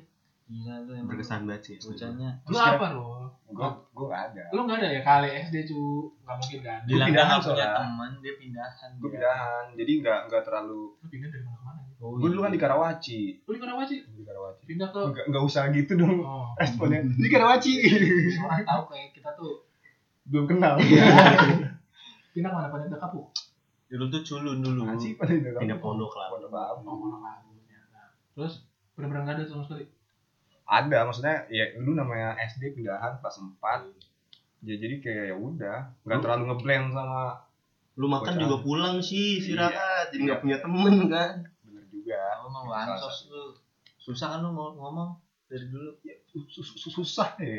gila 0.43 0.75
lu 0.77 0.91
emang 0.93 1.07
berkesan 1.09 1.41
banget 1.43 1.61
sih 1.63 1.75
bocahnya 1.79 2.29
Lu 2.43 2.55
apa 2.55 2.85
lu? 2.91 3.09
Gua 3.49 3.69
gua 3.93 4.05
gak 4.09 4.23
ada. 4.29 4.43
Lu 4.49 4.65
enggak 4.65 4.77
ada 4.77 4.89
ya 4.89 5.01
kali 5.01 5.29
SD 5.39 5.55
cu? 5.67 6.09
Enggak 6.19 6.35
mungkin 6.35 6.59
kan? 6.59 6.79
bilang 6.83 7.05
dia 7.05 7.05
pindahan 7.07 7.29
nggak 7.29 7.41
punya 7.43 7.53
soalnya. 7.55 7.77
teman 7.79 8.11
dia 8.19 8.33
pindahan 8.35 8.89
Gua 8.93 9.09
pindahan. 9.09 9.65
Jadi 9.73 9.91
nggak 9.99 10.19
nggak 10.25 10.41
terlalu. 10.43 10.81
Lu 10.93 11.07
pindah 11.07 11.29
dari 11.29 11.43
mana 11.43 11.62
Oh, 12.03 12.13
Gua 12.13 12.27
dulu 12.27 12.41
kan 12.41 12.51
di 12.51 12.59
Karawaci. 12.59 13.19
Lu 13.41 13.49
di 13.49 13.61
Karawaci? 13.61 13.95
Di 13.95 14.21
Karawaci. 14.21 14.61
Pindah 14.65 14.89
ke 14.89 14.99
Enggak 15.01 15.25
enggak 15.25 15.43
usah 15.45 15.63
gitu 15.69 15.95
dong 15.95 16.19
Oh. 16.19 16.51
responnya. 16.59 16.99
Di 17.01 17.27
Karawaci. 17.27 17.71
Orang 18.37 18.61
tahu 18.61 18.81
kayak 18.89 19.09
kita 19.13 19.29
tuh 19.33 19.63
Belum 20.25 20.43
kenal. 20.45 20.75
pindah 22.33 22.49
mana 22.49 22.67
pindah 22.69 22.97
Kapuk? 22.97 23.31
dulu 23.85 24.09
tuh 24.09 24.21
culun 24.23 24.57
dulu 24.57 24.89
Masih 24.89 25.13
pada 25.13 25.31
itu. 25.31 25.53
pindah 25.53 25.77
pondok 25.77 26.11
lah 26.11 26.27
Pondok 26.27 26.49
Labu. 26.49 26.81
Oh, 26.81 26.95
Pondok 26.97 27.21
Labu 27.21 27.49
ternyata. 27.57 28.01
Terus 28.33 28.53
benar-benar 28.93 29.21
enggak 29.23 29.35
ada 29.37 29.43
sama 29.45 29.63
sekali. 29.63 29.85
Ada 30.65 30.97
maksudnya 31.03 31.35
ya 31.47 31.65
dulu 31.73 31.91
namanya 31.93 32.33
SD 32.41 32.73
pindahan 32.73 33.15
kelas 33.17 33.37
4. 33.37 33.93
Ya 34.63 34.75
jadi 34.75 34.95
kayak 34.97 35.23
ya 35.29 35.35
udah, 35.35 35.77
nggak 36.01 36.17
Lu- 36.17 36.23
terlalu 36.23 36.43
ngeblend 36.49 36.87
sama 36.89 37.37
lu 37.93 38.09
makan 38.09 38.25
Bocah. 38.27 38.41
juga 38.41 38.57
pulang 38.59 38.97
sih 38.99 39.37
Iya. 39.37 39.69
istirahat 39.69 40.05
jadi 40.09 40.21
nggak 40.25 40.41
punya 40.41 40.57
temen 40.57 40.95
kan 41.05 41.31
mau 42.53 42.63
bansos 42.63 43.27
lu 43.27 43.57
susah 43.97 44.27
kan 44.29 44.39
lu 44.39 44.51
mau 44.51 44.69
ngomong 44.71 45.17
dari 45.45 45.65
dulu 45.65 45.89
Ya, 46.01 46.13
sus- 46.27 46.49
sus- 46.75 46.93
susah 46.93 47.33
ya. 47.37 47.57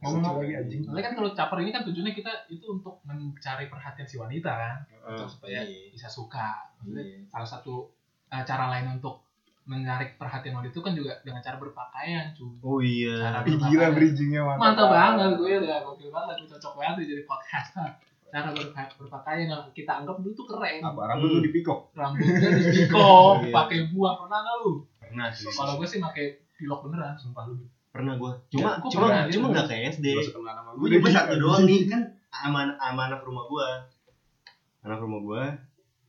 Ngomong 0.00 0.40
lagi 0.40 0.56
anjing. 0.56 0.80
Soalnya 0.80 1.04
kan 1.04 1.14
kalau 1.14 1.30
caper 1.30 1.60
ini 1.60 1.70
kan 1.70 1.84
tujuannya 1.84 2.14
kita 2.14 2.32
itu 2.48 2.64
untuk 2.64 2.98
mencari 3.02 3.68
perhatian 3.68 4.06
si 4.06 4.16
wanita 4.16 4.48
kan, 4.48 4.76
Eh, 4.88 5.28
supaya 5.28 5.60
Iya. 5.60 5.92
bisa 5.92 6.08
suka. 6.08 6.72
Maksudnya 6.74 7.04
Iya. 7.04 7.18
salah 7.28 7.48
satu 7.50 7.92
uh, 8.26 8.42
cara 8.42 8.70
lain 8.70 8.96
untuk 8.96 9.20
menarik 9.62 10.16
perhatian 10.16 10.54
wanita 10.54 10.72
itu 10.72 10.80
kan 10.80 10.94
juga 10.94 11.20
dengan 11.20 11.38
cara 11.40 11.54
berpakaian, 11.56 12.32
cuy. 12.32 12.54
oh 12.60 12.80
iya 12.80 13.12
Cara 13.20 13.38
Ih, 13.44 13.54
gila 13.56 13.86
bridgingnya 13.90 14.40
mantap. 14.40 14.62
Mantap 14.64 14.88
banget 14.88 15.30
gue 15.36 15.52
udah 15.60 15.78
gokil 15.84 16.10
banget, 16.10 16.34
gue 16.38 16.48
cocok 16.48 16.72
banget 16.74 16.94
nih 16.96 17.06
jadi 17.10 17.22
podcast. 17.24 17.70
Cara 18.30 18.48
berpa- 18.48 18.94
berpakaian 18.94 19.44
yang 19.44 19.62
kita 19.70 19.92
anggap 19.96 20.16
dulu 20.16 20.30
tuh 20.32 20.46
keren. 20.46 20.78
Apa 20.80 21.00
rambut 21.08 21.28
lu 21.28 21.40
dipikok? 21.42 21.90
Rambutnya 21.92 22.30
dipikok, 22.56 23.34
Iya. 23.42 23.52
pakai 23.52 23.78
buah 23.88 24.12
pernah 24.16 24.38
nggak 24.40 24.56
lu? 24.60 24.72
pernah 25.00 25.26
sih 25.28 25.50
Kalau 25.50 25.74
gue 25.74 25.84
sih 25.84 25.98
pakai 25.98 26.24
pilok 26.54 26.86
beneran, 26.86 27.14
sumpah 27.14 27.44
lu. 27.44 27.58
pernah 27.90 28.14
gue 28.14 28.32
cuma 28.48 28.78
gua 28.78 28.86
cuma 28.86 29.02
pernah, 29.04 29.26
cuma 29.26 29.46
nggak 29.50 29.66
kayak 29.66 29.82
SD 29.90 30.06
gue 30.14 30.30
cuma 30.94 31.10
satu 31.10 31.34
doang 31.36 31.66
nih 31.66 31.80
kan 31.84 32.02
aman 32.40 32.70
sama 32.72 33.02
anak 33.04 33.18
rumah 33.20 33.42
gue 33.44 33.66
anak 34.80 34.98
rumah 35.00 35.20
gue 35.20 35.42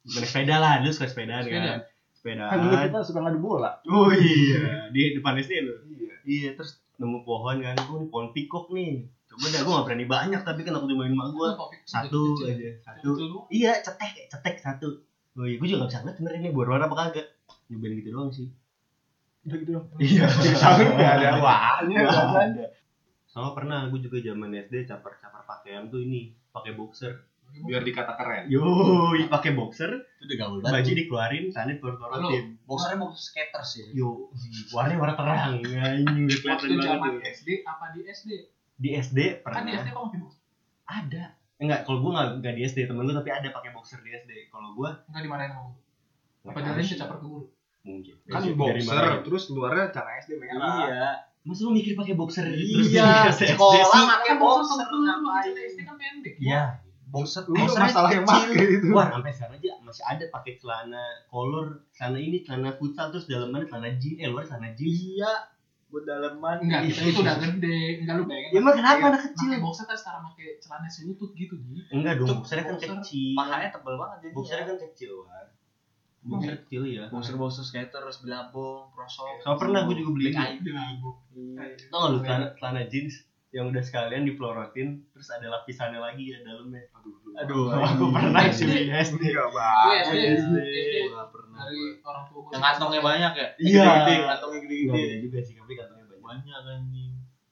naik 0.07 0.21
sepeda 0.23 0.55
lah 0.57 0.77
dia 0.77 0.89
suka 0.89 1.05
sepedaan 1.05 1.41
Sepeda? 1.41 1.57
kan 1.67 1.79
sepedaan 2.13 2.49
Kan 2.49 2.57
dulu 2.61 2.75
kita 2.77 2.99
suka 3.01 3.19
ngadu 3.19 3.39
bola. 3.39 3.71
oh 3.83 4.13
iya 4.13 4.85
di 4.87 5.17
depan 5.17 5.33
SD 5.35 5.53
lo 5.59 5.73
Iya. 5.89 6.13
iya 6.23 6.49
terus 6.53 6.77
nemu 6.95 7.21
pohon 7.21 7.57
kan 7.59 7.73
gue 7.75 7.97
nih 7.97 8.09
pohon 8.09 8.27
pikok 8.29 8.65
nih 8.71 9.09
coba 9.31 9.45
dah 9.47 9.61
gue 9.61 9.71
gak 9.71 9.85
berani 9.85 10.05
banyak 10.05 10.41
tapi 10.43 10.61
kan 10.61 10.73
aku 10.75 10.85
dimainin 10.85 11.15
mak 11.15 11.31
gue 11.31 11.47
satu 11.85 12.19
aja 12.43 12.69
satu 12.83 13.09
iya 13.47 13.79
cetek 13.79 14.27
cetek 14.27 14.55
satu 14.59 14.87
oh 15.33 15.45
iya 15.45 15.55
gue 15.55 15.65
juga 15.65 15.79
gak 15.81 15.89
bisa 15.89 15.99
ngeliat 16.01 16.15
sebenarnya 16.19 16.39
ini 16.41 16.49
berwarna 16.51 16.85
apa 16.85 16.95
kagak 17.01 17.27
nyobain 17.67 17.95
gitu 17.95 18.09
doang 18.11 18.29
sih 18.29 18.47
Udah 19.41 19.57
gitu 19.57 19.71
dong. 19.73 19.89
iya 20.03 20.29
Sama 20.53 20.85
nggak 20.85 21.13
ada 21.17 21.27
ada. 21.33 22.65
sama 23.25 23.57
pernah 23.57 23.89
gue 23.89 23.97
juga 23.97 24.21
zaman 24.21 24.53
SD 24.53 24.85
caper 24.85 25.17
caper 25.17 25.41
pakaian 25.41 25.87
tuh 25.87 25.97
ini 25.97 26.29
pakai 26.51 26.75
boxer 26.75 27.25
Biar 27.51 27.83
dikata 27.83 28.15
keren. 28.15 28.47
Yoi, 28.47 29.27
pakai 29.27 29.51
boxer, 29.51 29.91
itu 29.91 30.23
udah 30.23 30.37
gaul 30.39 30.57
baju 30.61 30.71
banget 30.71 30.95
dikeluarin, 30.95 31.45
sana 31.51 31.75
dikeluarin. 31.75 32.55
boxernya 32.63 32.95
boxer 32.95 33.19
skaters 33.27 33.71
ya 33.75 33.85
Yo, 33.91 34.31
warnanya 34.71 34.95
warna 34.95 35.15
terang, 35.19 35.59
anjing 35.59 36.31
udah 36.31 36.37
kelihatan 36.39 36.67
Waktu 36.71 36.79
zaman 36.79 36.99
banget. 37.01 37.11
tuh. 37.11 37.35
SD 37.35 37.49
apa 37.67 37.85
di 37.91 37.99
SD? 38.07 38.29
Di 38.81 38.89
SD 38.91 39.17
Kan 39.39 39.61
di 39.61 39.69
pernah 39.69 39.77
SD 39.77 39.87
kok 39.89 40.01
pakai 40.03 40.19
box? 40.19 40.31
ada. 40.83 41.23
Enggak, 41.55 41.79
kalau 41.85 42.01
gue 42.01 42.11
nggak 42.11 42.27
nggak 42.41 42.53
di 42.53 42.61
SD 42.65 42.79
temen 42.83 43.05
lu 43.05 43.13
tapi 43.13 43.29
ada 43.29 43.47
pakai 43.47 43.69
boxer 43.69 44.01
di 44.01 44.09
SD. 44.11 44.49
Kalau 44.49 44.73
gue 44.73 44.89
Enggak 45.05 45.21
dimarahin 45.21 45.51
sama 45.51 45.71
Apa 46.43 46.59
dari 46.59 46.81
sih. 46.81 46.97
caper 46.97 47.15
ke 47.15 47.27
guru? 47.27 47.45
mungkin. 47.81 48.13
Kan 48.23 48.41
dari 48.41 48.53
boxer, 48.81 49.03
terus 49.21 49.43
luarnya 49.49 49.89
celana 49.89 50.11
SD 50.19 50.31
merah. 50.35 50.57
iya 50.83 51.05
Masa 51.41 51.61
lu 51.63 51.71
mikir 51.71 51.93
pakai 51.93 52.13
boxer 52.13 52.45
Iya, 52.45 53.25
terus 53.25 53.37
di 53.37 53.45
SD 53.45 53.55
sekolah 53.55 54.05
pakai 54.11 54.25
Kan 54.27 54.37
boxer 54.37 54.77
boxer 54.79 54.97
ngapain 54.99 55.53
SD 55.55 55.79
kan 55.81 55.95
pendek. 55.95 56.33
Iya. 56.37 56.63
boxer 57.07 57.43
Lu 57.43 57.57
Boxer 57.57 57.81
masalah 57.81 58.09
yang 58.09 58.23
kecil. 58.23 58.41
pakai 58.47 58.65
itu. 58.71 58.87
Wah, 58.89 59.07
sampai 59.11 59.31
sekarang 59.31 59.55
aja 59.57 59.71
masih 59.81 60.03
ada 60.07 60.23
pakai 60.29 60.53
celana 60.55 61.03
kolor, 61.27 61.67
celana 61.91 62.17
ini, 62.17 62.37
celana 62.39 62.71
futsal 62.73 63.11
terus 63.11 63.25
dalamannya 63.25 63.67
celana 63.67 63.91
jeans, 63.93 64.15
eh 64.15 64.27
luar 64.27 64.43
celana 64.43 64.71
jeans. 64.71 64.95
iya 65.11 65.33
buat 65.91 66.03
dalaman 66.07 66.57
Enggak, 66.63 66.81
kita 66.87 67.01
itu 67.11 67.19
udah 67.19 67.37
gede. 67.37 67.81
Enggak 67.99 68.15
lu 68.15 68.23
bayangin. 68.25 68.51
Ya 68.55 68.59
emang 68.63 68.75
kenapa 68.79 69.03
anak 69.11 69.21
kecil? 69.27 69.47
Pakai 69.51 69.61
boxer 69.61 69.85
kan 69.85 69.97
setara 69.99 70.19
pakai 70.23 70.47
celana 70.63 70.87
selutut 70.87 71.31
gitu, 71.35 71.55
Ji. 71.59 71.83
Enggak 71.91 72.13
dong, 72.23 72.39
boxernya 72.39 72.63
kan 72.63 72.75
boxer. 72.79 72.89
kecil. 73.03 73.35
pahanya 73.35 73.69
tebel 73.75 73.95
banget 73.99 74.17
jadi 74.23 74.33
Boxernya 74.33 74.65
kan 74.65 74.77
kecil, 74.79 75.11
Wan. 75.21 75.47
Boxer 76.21 76.55
kecil 76.63 76.81
ya. 76.87 77.03
boxer 77.11 77.35
boxer 77.35 77.63
skaters 77.67 78.17
belabong 78.23 78.93
prosok 78.95 79.41
Sama 79.43 79.57
pernah 79.59 79.83
gue 79.89 79.95
juga 79.99 80.11
beli. 80.15 80.31
ID 80.31 80.65
Iya. 80.71 81.63
Tau 81.91 82.15
lu 82.15 82.19
celana, 82.23 82.47
celana 82.55 82.81
jeans 82.87 83.27
yang 83.51 83.67
udah 83.67 83.83
sekalian 83.83 84.23
dipelorotin 84.23 85.03
terus 85.11 85.27
ada 85.27 85.51
lapisannya 85.51 85.99
lagi 85.99 86.31
ya 86.31 86.39
dalamnya. 86.47 86.87
aduh 87.35 87.67
aku 87.91 88.05
pernah 88.15 88.47
sih 88.47 88.87
SD. 88.87 89.23
Enggak, 89.27 89.47
Gue 89.51 89.55
Bang. 89.55 89.87
SD, 90.39 90.55
pernah 91.11 91.59
dari 91.67 91.83
orang 91.99 92.23
tua 92.31 92.41
yang 92.51 92.63
kantongnya 92.63 93.01
banyak 93.03 93.31
ya 93.35 93.47
Iya. 93.59 93.83
gede 93.83 94.15
kantongnya 94.23 94.59
gede-gede 94.63 95.15
juga 95.27 95.39
sih, 95.43 95.53
tapi 95.59 95.73
katanya 95.75 96.05
banyak. 96.07 96.19
banyak 96.23 96.61
anjing 96.63 97.11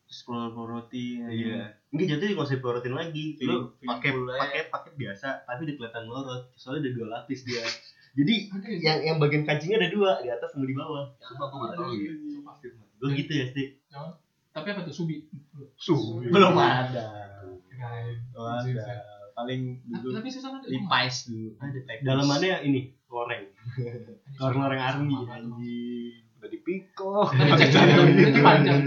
terus 0.09 0.21
pelor 0.25 0.55
roti 0.55 1.19
Iya. 1.19 1.77
Enggak 1.91 2.05
jatuhnya 2.15 2.31
nggak 2.33 2.47
usah 2.47 2.55
dipelorotin 2.57 2.95
lagi. 2.95 3.25
Lu 3.43 3.73
pakai 3.81 4.09
ya. 4.13 4.39
pakai 4.39 4.61
pakai 4.71 4.91
biasa 4.95 5.27
tapi 5.43 5.59
udah 5.67 5.75
kelihatan 5.77 6.03
melorot. 6.07 6.43
Soalnya 6.55 6.79
ada 6.85 6.91
dua 6.95 7.07
lapis 7.11 7.43
dia. 7.43 7.65
Jadi 8.17 8.33
ya? 8.49 8.93
yang 8.93 8.97
yang 9.05 9.17
bagian 9.21 9.45
kancingnya 9.45 9.77
ada 9.83 9.89
dua, 9.93 10.17
di 10.21 10.29
atas 10.33 10.49
sama 10.53 10.65
di 10.65 10.73
bawah. 10.73 11.13
Sumpah 11.21 11.45
gue 11.49 11.59
nggak 11.61 11.73
tahu. 11.77 11.91
Gue 12.99 13.09
gitu 13.15 13.31
ya, 13.31 13.43
SD. 13.53 13.59
Tapi 14.59 14.69
apa 14.75 14.81
tuh 14.83 14.95
subi? 14.95 15.23
Suhu. 15.79 16.23
Belum 16.27 16.55
ada. 16.59 17.31
Oh, 18.35 18.47
ada. 18.47 18.83
paling 19.39 19.79
dulu 19.87 20.19
Tapi 20.19 20.27
kan 20.35 20.51
ada. 20.59 20.67
Levi's 20.67 21.17
dulu 21.31 21.47
Ada 21.63 21.79
Dalamannya 22.03 22.55
ini 22.67 22.91
loreng. 23.07 23.47
Loreng-loreng 24.35 24.81
army 24.83 25.15
anjing. 25.23 26.27
Udah 26.39 26.49
dipikok. 26.51 27.31
Panjang, 28.43 28.83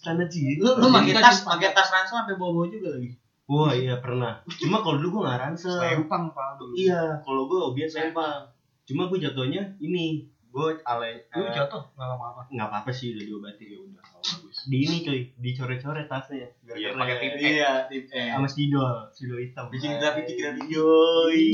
celana 0.00 0.24
jeans. 0.32 0.60
lu 0.64 0.70
lu 0.80 0.86
pakai 0.88 1.12
Kita 1.12 1.20
tas 1.20 1.38
pakai 1.44 1.76
tas 1.76 1.88
ransel 1.92 2.16
sampai 2.24 2.40
bawa 2.40 2.50
bawa 2.56 2.66
juga 2.72 2.96
lagi 2.96 3.12
Wah 3.50 3.74
iya 3.74 3.98
pernah. 3.98 4.38
Cuma 4.46 4.78
kalau 4.78 5.02
dulu 5.02 5.18
gue 5.18 5.22
nggak 5.26 5.40
ransel. 5.42 5.74
Selempang, 5.74 6.30
Pak. 6.30 6.62
Iya, 6.78 7.18
kalau 7.26 7.50
gue 7.50 7.82
biasa 7.82 8.14
empang. 8.14 8.46
Cuma 8.86 9.10
gue 9.10 9.18
jatuhnya 9.18 9.74
ini 9.82 10.30
gue 10.50 10.66
alay 10.82 11.14
Lu 11.30 11.42
eh, 11.42 11.52
jatuh 11.52 11.82
nggak 11.94 12.08
apa-apa. 12.10 12.42
nggak 12.48 12.66
apa-apa 12.66 12.90
sih 12.90 13.14
udah 13.14 13.22
diobatin 13.22 13.66
Ya 13.66 13.78
udah, 13.78 14.02
bagus. 14.02 14.56
di 14.66 14.78
ini 14.80 14.96
cuy 15.00 15.20
dicoret-coret 15.36 16.06
tasnya 16.06 16.50
biar 16.60 16.74
Iya, 16.74 16.88
pakai 16.92 17.14
tip. 17.16 17.32
Iya, 17.38 17.70
tip 17.86 18.04
E. 18.08 18.22
sama 18.28 18.46
spidol 18.46 18.90
spidol 19.10 19.38
hitam 19.38 19.64
Bikin 19.68 19.90
graffiti 19.96 20.32
graffiti 20.34 20.74
yoi 20.74 21.44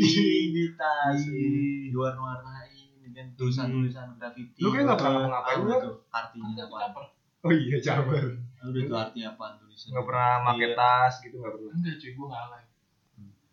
di 0.49 0.65
tas, 0.75 1.21
Iya. 1.21 1.93
diwarna-warnain 1.93 2.75
kan 3.13 3.27
tulisan-tulisan 3.33 4.17
graffiti. 4.17 4.61
Lu 4.61 4.69
kayak 4.69 4.85
nggak 4.87 4.99
pernah 4.99 5.29
ngapain 5.31 5.57
lu? 5.59 5.73
tuh 5.79 5.95
artinya 6.11 6.65
apa? 6.67 7.03
Oh 7.41 7.53
iya, 7.53 7.77
cabar. 7.79 8.25
Udah 8.61 8.83
tuh 8.83 8.97
artinya 8.99 9.29
apa 9.33 9.45
tulisan. 9.57 9.89
Nggak 9.93 10.05
pernah 10.05 10.31
pakai 10.43 10.67
Iya. 10.67 10.75
tas 10.75 11.15
gitu 11.21 11.37
nggak 11.37 11.53
pernah. 11.53 11.73
Enggak 11.73 11.95
cuy, 11.97 12.11
gue 12.13 12.27
gak 12.27 12.43
alay. 12.43 12.63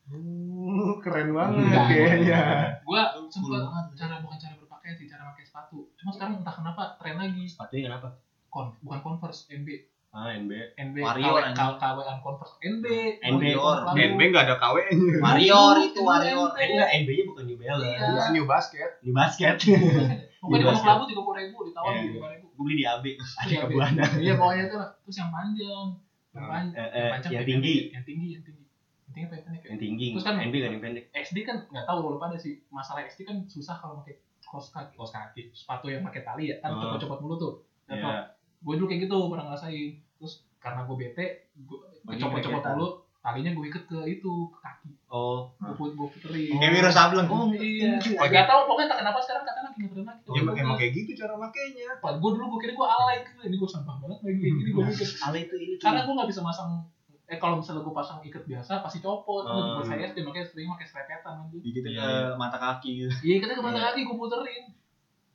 Uh, 0.03 0.99
keren 0.99 1.29
banget 1.31 1.63
kayaknya. 1.87 2.41
Gue 2.83 2.99
banget. 2.99 3.85
cara 3.95 4.15
bukan 4.19 4.37
cara 4.37 4.55
berpakaian 4.83 4.99
sih, 4.99 5.07
cara 5.07 5.31
pakai 5.31 5.43
sepatu. 5.43 5.77
Cuma 5.95 6.11
sekarang 6.11 6.43
entah 6.43 6.51
kenapa 6.51 6.83
tren 6.99 7.15
lagi. 7.15 7.43
sepatunya 7.47 7.87
kenapa 7.87 8.19
Kon, 8.51 8.75
bukan 8.83 8.99
Converse, 9.01 9.47
NB. 9.49 9.69
ah 10.13 10.29
NB 10.29 10.51
NB, 10.77 10.95
Warrior, 10.99 11.25
KW, 11.25 11.37
anjing. 11.41 11.73
KW, 11.79 11.97
Converse, 12.21 12.53
NB. 12.61 12.85
NB. 13.23 13.43
Warrior. 13.55 13.77
NB 14.11 14.21
nggak 14.29 14.43
ada 14.43 14.55
KW-nya. 14.59 15.17
Warrior 15.17 15.75
itu 15.81 15.99
warrior. 15.99 16.49
NB. 16.49 16.59
eh 16.59 16.67
enggak 16.69 16.89
NB 16.93 17.09
nya 17.09 17.23
bukan 17.25 17.43
New 17.47 17.57
Balance 17.57 17.87
Iya. 17.89 18.25
New 18.29 18.45
Basket. 18.45 18.89
di 18.99 19.09
basket 19.09 19.55
Pokoknya 20.43 20.59
di 20.59 20.65
pondok 20.67 20.83
labu 20.85 21.03
tiga 21.07 21.21
puluh 21.23 21.37
ribu, 21.39 21.57
ditawar 21.63 21.91
Iya. 21.95 22.11
tiga 22.11 22.27
ribu. 22.29 22.45
gue 22.51 22.61
beli 22.61 22.75
di 22.75 22.85
AB 22.85 23.05
ada 23.15 23.47
Iya, 23.47 23.57
kebuana 23.63 24.03
Iya, 24.19 24.33
pokoknya 24.35 24.63
itu 24.67 24.75
lah. 24.75 24.89
Terus 25.01 25.15
yang 25.17 25.31
panjang. 25.31 25.87
Yang 26.29 26.35
Nah, 26.35 26.49
panjang. 26.51 26.75
eh, 26.75 26.89
eh, 26.93 27.09
panjang 27.09 27.31
yang 27.33 27.45
tinggi. 27.47 27.75
Yang 27.89 28.05
tinggi, 28.05 28.27
yang 28.29 28.43
tinggi. 28.43 28.63
Yang 29.01 29.13
tinggi 29.15 29.23
apa 29.23 29.33
yang 29.33 29.45
pendek 29.47 29.61
ya? 29.63 29.67
yang 29.67 29.79
tinggi 29.79 30.07
Terus 30.11 30.25
kan- 30.27 30.37
NB 30.39 30.53
gak 30.53 30.61
ada 30.61 30.69
yang 30.69 30.83
pendek 30.83 31.05
SD 31.15 31.37
kan 31.41 31.57
nggak 31.65 31.85
tahu 31.87 31.97
kalau 32.03 32.17
pada 32.19 32.35
sih 32.35 32.53
masalah 32.67 33.01
SD 33.03 33.19
kan 33.23 33.37
susah 33.47 33.75
kalau 33.75 33.97
pakai 33.97 34.21
kaos 34.53 34.69
kaki 34.69 34.93
kaos 34.93 35.09
kaki. 35.09 35.41
Sepatu 35.49 35.89
yang 35.89 36.05
pakai 36.05 36.21
tali 36.21 36.53
ya 36.53 36.61
kan 36.61 36.77
Oh. 36.77 36.93
copot-copot 36.93 37.19
mulu 37.25 37.35
tuh. 37.41 37.53
Jatuh 37.89 38.05
Iya. 38.05 38.21
gue 38.63 38.73
dulu 38.77 38.85
kayak 38.85 39.01
gitu 39.09 39.17
pernah 39.33 39.45
ngerasain. 39.49 39.91
Terus 40.21 40.33
karena 40.61 40.85
gue 40.85 40.95
bete 40.95 41.25
gue 41.57 41.77
copot-copot 42.05 42.61
mulu 42.77 42.87
talinya 43.23 43.55
gue 43.55 43.65
ikat 43.71 43.83
ke 43.89 43.99
itu 44.05 44.31
ke 44.53 44.57
kaki. 44.61 44.89
Oh. 45.09 45.49
Gue 45.57 45.73
put 45.73 45.91
gue 45.97 46.07
puterin. 46.13 46.59
Kayak 46.61 46.71
Wiro 46.77 46.91
Sableng. 46.93 47.27
oh 47.31 47.49
iya. 47.57 47.97
Oh, 47.97 48.27
nggak 48.29 48.45
tahu 48.45 48.61
pokoknya 48.69 48.89
tak 48.93 48.99
kenapa 49.01 49.19
sekarang 49.23 49.43
katanya 49.47 49.65
lagi 49.71 49.79
ngetren 49.81 50.05
lagi. 50.05 50.21
Ya, 50.27 50.41
emang, 50.43 50.75
kayak 50.77 50.91
gitu 50.93 51.11
cara 51.17 51.33
makainya. 51.39 51.87
gue 51.97 52.29
dulu 52.37 52.45
gue 52.53 52.59
kira 52.61 52.73
gue 52.77 52.87
alay 52.87 53.17
ini 53.49 53.55
gue 53.57 53.69
sampah 53.71 53.95
banget 53.97 54.19
lagi 54.21 54.37
kayak 54.37 54.53
gini 54.61 54.69
gue 54.69 54.83
mikir. 54.85 55.07
Ale 55.25 55.37
itu 55.49 55.55
ini 55.57 55.73
karena 55.81 56.05
gue 56.05 56.13
nggak 56.13 56.29
bisa 56.29 56.41
masang 56.45 56.85
eh 57.25 57.37
kalau 57.37 57.55
misalnya 57.57 57.81
gue 57.81 57.93
pasang 57.93 58.19
ikat 58.21 58.43
biasa 58.43 58.79
pasti 58.79 58.99
copot 58.99 59.43
Hmm. 59.43 59.79
oh. 59.79 59.81
saya 59.81 60.05
SD 60.05 60.21
makanya 60.21 60.43
sering 60.45 60.67
pakai 60.69 60.85
selepetan 60.85 61.33
aja 61.39 61.57
Dikit 61.57 61.81
ke 61.81 61.89
Iya. 61.89 62.35
mata 62.35 62.57
kaki 62.57 62.89
gitu. 62.99 63.11
iya 63.21 63.35
kita 63.37 63.53
ke 63.53 63.61
mata 63.61 63.77
Iya. 63.77 63.85
kaki 63.89 63.99
gue 64.03 64.15
puterin 64.15 64.63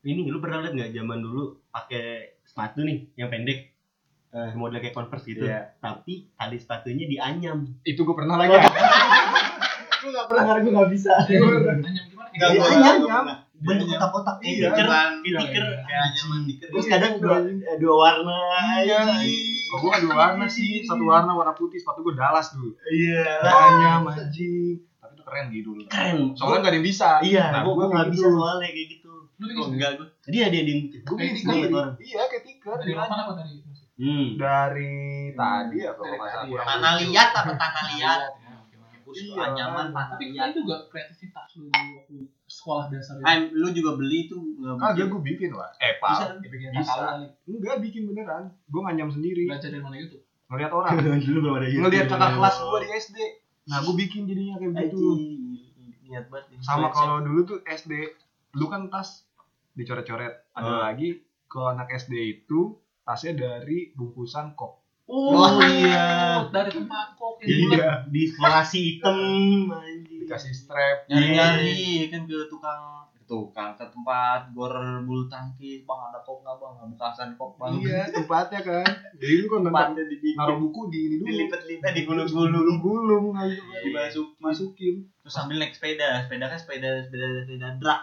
ini 0.00 0.20
lu 0.24 0.38
pernah 0.38 0.60
liat 0.60 0.74
nggak 0.74 0.92
zaman 0.92 1.18
dulu 1.18 1.42
pakai 1.68 2.04
sepatu 2.42 2.82
nih 2.82 3.08
yang 3.14 3.28
pendek 3.28 3.72
eh, 4.28 4.52
model 4.52 4.78
kayak 4.78 4.92
converse 4.92 5.24
gitu 5.24 5.42
Iya. 5.42 5.74
tapi 5.78 6.28
tali 6.30 6.56
sepatunya 6.56 7.04
dianyam 7.04 7.64
Itu 7.82 8.02
gue 8.02 8.12
pernah 8.12 8.36
lagi. 8.36 8.52
gue 9.98 10.10
gak 10.10 10.26
pernah 10.26 10.44
karena 10.46 10.60
gue 10.60 10.72
gak 10.74 10.90
bisa 10.90 11.12
Nanya 11.18 12.02
gimana? 12.06 12.28
Iya, 12.30 12.46
iya, 12.46 12.64
iya. 12.70 12.92
pernah. 13.00 13.36
bentuk 13.58 13.86
Iya. 13.86 13.96
kotak-kotak 13.96 14.34
kayak 14.38 14.52
Iya, 14.54 14.68
stiker 14.70 14.86
stiker 15.34 15.64
Kayak 15.82 16.02
anyaman 16.06 16.40
dikit. 16.44 16.66
terus 16.70 16.86
kadang 16.86 17.12
dua 17.18 17.36
eh, 17.42 17.76
dua 17.76 17.94
warna 17.98 18.38
Iya. 18.78 19.00
Kok 19.68 19.78
gue 19.78 19.92
dua 20.02 20.14
warna 20.16 20.46
sih, 20.46 20.80
satu 20.80 21.04
warna 21.04 21.32
warna 21.32 21.52
putih, 21.52 21.76
sepatu 21.76 22.00
gue 22.00 22.12
Dallas 22.12 22.48
dulu. 22.50 22.72
iya 22.88 23.38
Hanya 23.40 24.00
anjing. 24.02 24.80
Tapi 24.98 25.12
itu 25.12 25.22
keren 25.22 25.46
di 25.48 25.60
dulu. 25.60 25.82
keren 25.86 26.32
Soalnya 26.32 26.58
gak 26.58 26.66
ada 26.66 26.76
yang 26.76 26.86
bisa. 26.86 27.08
iya 27.20 27.44
Nah, 27.50 27.60
gue 27.62 27.72
gua 27.72 27.86
gak 27.88 28.08
bisa 28.08 28.24
gitu. 28.24 28.34
soalnya 28.34 28.68
kayak 28.68 28.88
gitu 28.90 29.12
Lu 29.38 29.44
bikin 29.46 29.60
Oh, 29.60 29.68
enggak 29.70 29.90
gua. 29.94 30.06
jadi 30.20 30.36
ada 30.42 30.56
yang 30.56 30.66
Gue 30.98 31.14
Kayak 31.14 31.30
bikin 31.30 31.46
tiket. 31.46 31.70
Iya, 32.00 32.22
kayak 32.26 32.44
tiket. 32.44 32.78
Dari 32.80 32.92
rotan 32.92 33.18
apa 33.18 33.32
dari? 33.34 33.52
hmm 33.98 34.26
Dari 34.34 34.96
tadi 35.32 35.76
kalau 35.84 36.02
Dari 36.02 36.14
nggak 36.14 36.26
salah. 36.26 36.34
tadi 36.34 36.48
kurang 36.48 36.64
ya. 36.64 36.70
Tanah 36.72 36.92
liat 36.98 37.30
apa 37.32 37.52
tanah 37.54 37.84
liat? 37.88 38.20
Ya, 38.20 38.56
Iya. 39.08 39.40
anyaman 39.42 39.86
tanah 39.88 40.06
Tapi 40.12 40.24
kan 40.32 40.50
juga 40.52 40.76
kreativitas 40.86 41.48
lu 41.56 41.66
waktu 41.70 42.16
sekolah 42.58 42.90
dasar 42.90 43.14
itu. 43.16 43.24
Ah, 43.24 43.38
lu 43.46 43.68
juga 43.70 43.94
beli 43.94 44.26
tuh 44.26 44.42
nggak 44.58 44.74
Kagak 44.76 44.94
bikin. 44.96 45.06
gue 45.08 45.20
bikin 45.24 45.50
lah. 45.52 45.70
Eh, 45.78 45.94
Bisa. 45.94 46.02
Pak. 46.02 46.42
Bisa. 46.42 46.82
kakak 46.82 46.98
kali. 47.04 47.26
Enggak 47.46 47.76
bikin 47.80 48.02
beneran. 48.04 48.44
Gue 48.66 48.80
nganyam 48.82 49.08
sendiri. 49.08 49.42
Belajar 49.44 49.68
dari 49.68 49.80
mana 49.80 49.96
YouTube? 49.96 50.24
Ngeliat 50.48 50.72
orang. 50.72 50.90
dulu 51.20 51.38
belum 51.38 51.54
ada 51.54 51.66
YouTube. 51.66 51.82
Ngeliat 51.84 52.06
kakak 52.08 52.30
kelas 52.34 52.56
gue 52.58 52.78
di 52.78 52.88
SD. 52.90 53.18
Nah, 53.68 53.78
gue 53.80 53.94
bikin 53.96 54.22
jadinya 54.24 54.54
kayak 54.56 54.72
begitu. 54.74 54.98
Niat 56.04 56.24
banget. 56.26 56.44
Sama 56.60 56.88
kalau 56.88 57.20
dulu 57.20 57.40
tuh 57.44 57.58
SD, 57.62 57.92
lu 58.54 58.66
kan 58.66 58.88
tas 58.88 59.28
dicoret-coret. 59.72 60.34
Ada 60.50 60.66
Hmm. 60.66 60.82
lagi 60.82 61.08
kalau 61.46 61.70
anak 61.70 61.92
SD 61.92 62.12
itu 62.34 62.74
tasnya 63.02 63.32
dari 63.34 63.92
bungkusan 63.92 64.52
kok. 64.52 64.77
Oh, 65.08 65.32
iya. 65.64 66.44
Dari 66.46 66.68
tempat 66.68 67.16
kok 67.16 67.40
yang 67.40 67.72
bulat. 67.72 68.04
di, 68.06 68.12
di 68.12 68.22
sekolasi 68.28 68.78
hitam. 68.84 69.16
Dikasih 70.04 70.52
strap. 70.52 71.08
nyari-nyari 71.08 72.04
kan 72.06 72.28
ke 72.28 72.36
tukang 72.46 72.80
ke 73.08 73.24
tukang 73.24 73.72
ke 73.72 73.84
tempat 73.88 74.52
gor 74.52 74.72
bulu 75.02 75.24
tangkis 75.24 75.80
bang 75.82 76.00
ada 76.04 76.20
kok 76.20 76.40
nggak 76.40 76.52
bang 76.54 76.72
nggak 76.76 76.88
bekasan 76.92 77.28
kok 77.32 77.56
bang 77.56 77.72
Iya, 77.80 78.00
tempatnya 78.12 78.60
kan. 78.60 78.88
Jadi 79.16 79.34
lu 79.40 79.46
kan 79.48 79.60
tempatnya 79.64 80.02
dibikin 80.04 80.36
naruh 80.36 80.60
buku 80.60 80.80
di 80.88 80.98
ini 81.02 81.14
dulu. 81.16 81.26
dilipat-lipat 81.26 81.90
digulung-gulung 81.96 82.52
Gulung-gulung 82.78 83.24
dimasuk 83.82 84.36
masukin. 84.38 85.08
terus 85.18 85.32
sambil 85.32 85.56
naik 85.56 85.72
sepeda 85.72 86.24
sepeda 86.24 86.44
kan 86.46 86.60
sepeda 86.60 86.88
sepeda 87.02 87.26
sepeda 87.42 87.68
drag 87.80 88.02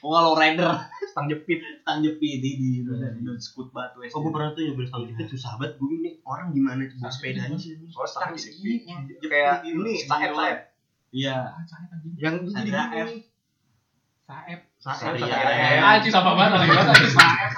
oh 0.00 0.10
kalau 0.10 0.32
rider 0.32 0.70
Stang 1.10 1.26
jepit. 1.26 1.60
tang 1.82 2.00
jepit 2.00 2.38
di 2.38 2.50
di 2.56 2.68
udah 2.80 3.36
skut 3.36 3.68
batu 3.68 4.00
Oh, 4.00 4.18
gue 4.18 4.30
pernah 4.30 4.50
tuh 4.50 4.64
nyobain 4.64 4.86
stang 4.86 5.04
jepit 5.04 5.26
susah 5.28 5.56
banget. 5.56 5.76
Gue 5.76 5.92
ini 5.94 6.10
orang 6.22 6.48
gimana 6.50 6.82
tuh 6.82 6.96
bawa 6.96 7.06
Stang 7.06 7.12
sepedanya 7.12 7.52
jepit 7.52 7.60
sih? 7.60 7.92
Oh, 7.92 8.04
stang 8.04 8.32
Stang 8.32 8.38
jepit. 8.38 8.80
Kayak 9.22 9.60
Jepit 9.60 9.70
ini, 9.70 9.92
gitu. 9.94 10.08
saep 10.08 10.30
saep. 10.32 10.58
iya 11.12 11.36
Ah, 11.44 11.62
Saep. 11.62 11.88
Yang 12.16 12.34
Sandra 12.48 12.82
F. 12.90 13.08
Saep. 14.22 14.60
Saep, 14.78 14.96
Saep. 15.04 15.14
saep. 15.20 15.78
Ah, 15.78 15.92
anjing 15.94 16.10
sama 16.10 16.32
banget 16.32 16.52
lagi 16.56 16.70
banget 16.70 16.96
saep. 17.12 17.50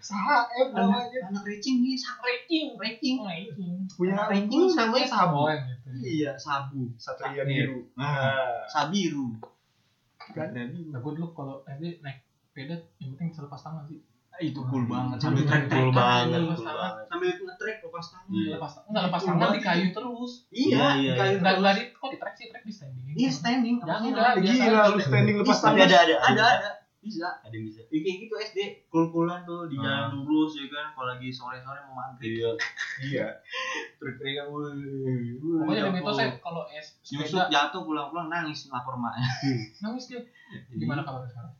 Saep 0.00 0.68
namanya. 0.72 1.18
anak 1.28 1.42
racing 1.44 1.76
nih 1.80 1.94
sak 1.94 2.18
racing 2.18 2.74
racing 2.74 3.16
Anjing. 3.20 3.86
Punya 3.90 4.14
Ranking 4.24 4.66
namanya 4.70 5.06
sabu 5.06 5.42
Oh, 5.42 5.50
gitu. 5.50 5.88
iya 6.00 6.32
sabu 6.34 6.90
Satria 6.96 7.42
biru. 7.42 7.86
nah 7.94 8.62
sabiru 8.66 9.36
Kan? 10.30 10.48
Nah, 10.52 10.98
gue 10.98 11.12
dulu 11.14 11.26
kalau 11.30 11.54
SD 11.64 12.00
naik 12.00 12.18
sepeda 12.42 12.74
yang 12.98 13.08
penting 13.12 13.28
bisa 13.30 13.42
lepas 13.42 13.60
tangan 13.60 13.84
sih. 13.84 14.00
itu 14.38 14.62
cool 14.62 14.86
banget 14.86 15.18
sambil 15.18 15.42
Cool 15.42 15.50
trek 15.50 15.66
trek 15.66 15.90
banget, 15.90 16.38
lepas 16.38 16.54
cool 16.54 16.62
tangan. 16.62 16.78
banget. 16.78 17.04
sambil 17.10 17.30
ngetrek 17.42 17.76
lepas 17.82 18.06
tangan 18.06 18.26
Iya. 18.30 18.50
Lepas 18.54 18.72
enggak 18.80 19.02
lepas 19.02 19.18
Cool 19.18 19.30
tangan 19.34 19.50
di 19.50 19.60
kayu 19.60 19.86
terus. 19.90 20.32
Iya, 20.48 20.86
iya. 20.94 21.12
kayu 21.12 21.34
Enggak 21.38 21.54
enggak 21.58 21.74
di 21.74 21.82
kok 21.90 22.08
di 22.08 22.16
track 22.16 22.34
sih, 22.36 22.46
track 22.46 22.62
di 22.62 22.70
standing. 22.70 23.14
iya 23.14 23.30
standing 23.32 23.76
Jangan, 23.80 23.98
Iya, 23.98 24.10
enggak, 24.14 24.32
Gila, 24.38 24.82
lu 24.86 24.98
standing 25.02 25.36
lepas 25.36 25.58
tangan. 25.58 25.82
ada 25.82 25.96
ada 25.98 26.14
ada 26.22 26.44
ada 26.54 26.68
bisa 26.98 27.38
Ada 27.38 27.52
yang 27.52 27.64
bisa. 27.64 27.80
Ya, 27.86 27.98
kayak 28.00 28.16
gitu 28.20 28.34
SD 28.36 28.58
kul-kulan 28.86 29.42
tuh 29.42 29.66
di 29.66 29.76
jalan 29.76 30.10
Hmm. 30.10 30.16
lurus 30.20 30.54
ya 30.54 30.66
kan 30.66 30.90
kalau 30.92 31.08
lagi 31.08 31.28
sore-sore 31.28 31.78
mau 31.86 31.94
maghrib 31.96 32.34
Iya. 32.34 32.50
Iya. 33.08 33.26
trek-trekan 33.96 34.46
Pokoknya 34.50 35.80
ada 35.80 35.92
mitosnya 35.92 36.28
kalau 36.38 36.66
es 36.68 36.98
Yusuf 37.04 37.38
sepeda 37.38 37.46
jatuh 37.48 37.82
pulang-pulang 37.82 38.26
nangis 38.28 38.66
lapor 38.66 38.94
maknya 38.94 39.22
nangis 39.82 40.06
dia. 40.06 40.20
Gimana 40.70 41.02
kabarnya 41.02 41.28
sekarang? 41.28 41.52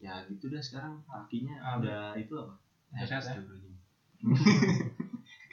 ya 0.00 0.14
gitu 0.26 0.48
dah 0.48 0.60
sekarang 0.60 0.96
kakinya 1.04 1.56
Ah, 1.58 1.76
udah 1.76 2.16
itu 2.16 2.32
apa 2.32 2.54
Udah 2.90 3.04
sehat 3.04 3.22
ya? 3.26 3.42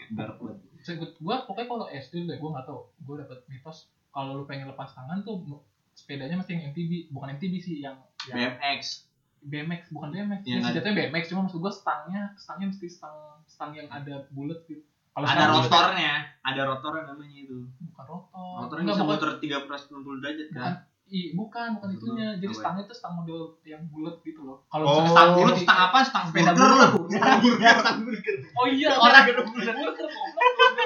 banget. 0.09 0.55
Saya 0.79 0.95
gua 1.17 1.43
pokoknya 1.43 1.67
kalau 1.67 1.85
SD 1.89 2.13
deh 2.23 2.37
gua 2.37 2.49
enggak 2.53 2.65
tahu. 2.65 2.81
Gua 3.01 3.15
dapet 3.19 3.43
mitos 3.47 3.77
kalau 4.07 4.33
lu 4.35 4.45
pengen 4.45 4.69
lepas 4.69 4.87
tangan 4.89 5.19
tuh 5.21 5.43
sepedanya 5.91 6.37
mesti 6.37 6.53
yang 6.53 6.69
MTB, 6.71 7.09
bukan 7.09 7.35
MTB 7.35 7.53
sih 7.57 7.81
yang 7.81 7.97
yang 8.27 8.55
BMX 8.55 9.06
BMX 9.47 9.81
bukan 9.89 10.09
BMX 10.11 10.41
ya, 10.43 10.55
ada- 10.57 10.65
sejatinya 10.69 10.95
BMX 10.99 11.23
cuma 11.27 11.41
maksud 11.43 11.59
gua 11.59 11.71
stangnya 11.71 12.21
stangnya 12.35 12.67
mesti 12.67 12.87
stang 12.87 13.15
stang 13.45 13.71
yang 13.71 13.87
ada 13.87 14.27
bulat 14.29 14.59
gitu. 14.65 14.83
Kalau 15.09 15.25
ada 15.25 15.45
rotornya 15.49 16.13
ada 16.41 16.61
rotornya 16.63 17.03
namanya 17.07 17.37
itu. 17.39 17.57
Bukan 17.87 18.05
rotor. 18.05 18.53
Rotornya 18.61 18.85
bisa 18.87 19.03
muter 19.03 19.29
360 19.39 20.21
derajat 20.21 20.47
kan 20.53 20.73
i, 21.09 21.31
bukan 21.31 21.75
bukan 21.75 21.87
Apa 21.87 21.95
itunya. 21.95 22.27
Jadi 22.35 22.45
Apa 22.47 22.59
stangnya 22.59 22.83
tuh 22.83 22.95
stang 22.95 23.13
model 23.15 23.39
yang 23.63 23.81
bulat 23.87 24.19
gitu 24.21 24.41
loh. 24.41 24.59
Kalau 24.67 24.85
Oh. 24.85 25.07
stang 25.07 25.29
bulat 25.33 25.55
stang 25.55 25.79
apa? 25.85 25.97
Stang 26.03 26.23
sepeda 26.27 26.51
burger. 26.51 26.89
stang 27.07 27.39
burger. 27.39 27.75
Stang 27.79 27.99
burger. 28.03 28.35
Oh 28.53 28.65
iya 28.65 28.87
Orang- 28.93 29.25
burger. 29.25 29.73
burger. 29.73 30.07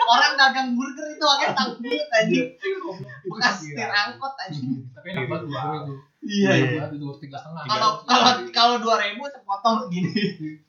Orang 0.04 0.32
dagang 0.36 0.70
burger 0.74 1.08
itu 1.10 1.24
pakai 1.24 1.48
stang 1.52 1.70
bulat 1.76 2.10
anjing. 2.12 2.48
Bekas 3.24 3.56
Iya. 3.58 3.74
setir 3.74 3.90
angkot 3.92 4.34
anjing. 4.38 4.70
Tapi 4.92 5.08
burger 5.26 5.50
itu 5.82 5.94
iya. 6.22 6.50
iya 6.54 6.66
banget 6.78 6.92
itu 6.94 7.08
tiga 7.18 7.34
setengah 7.36 7.64
kalau 7.66 7.90
kalau 8.06 8.32
kalau 8.54 8.76
dua 8.78 8.96
ribu 9.00 9.26
sepotong 9.26 9.90
gini. 9.90 10.14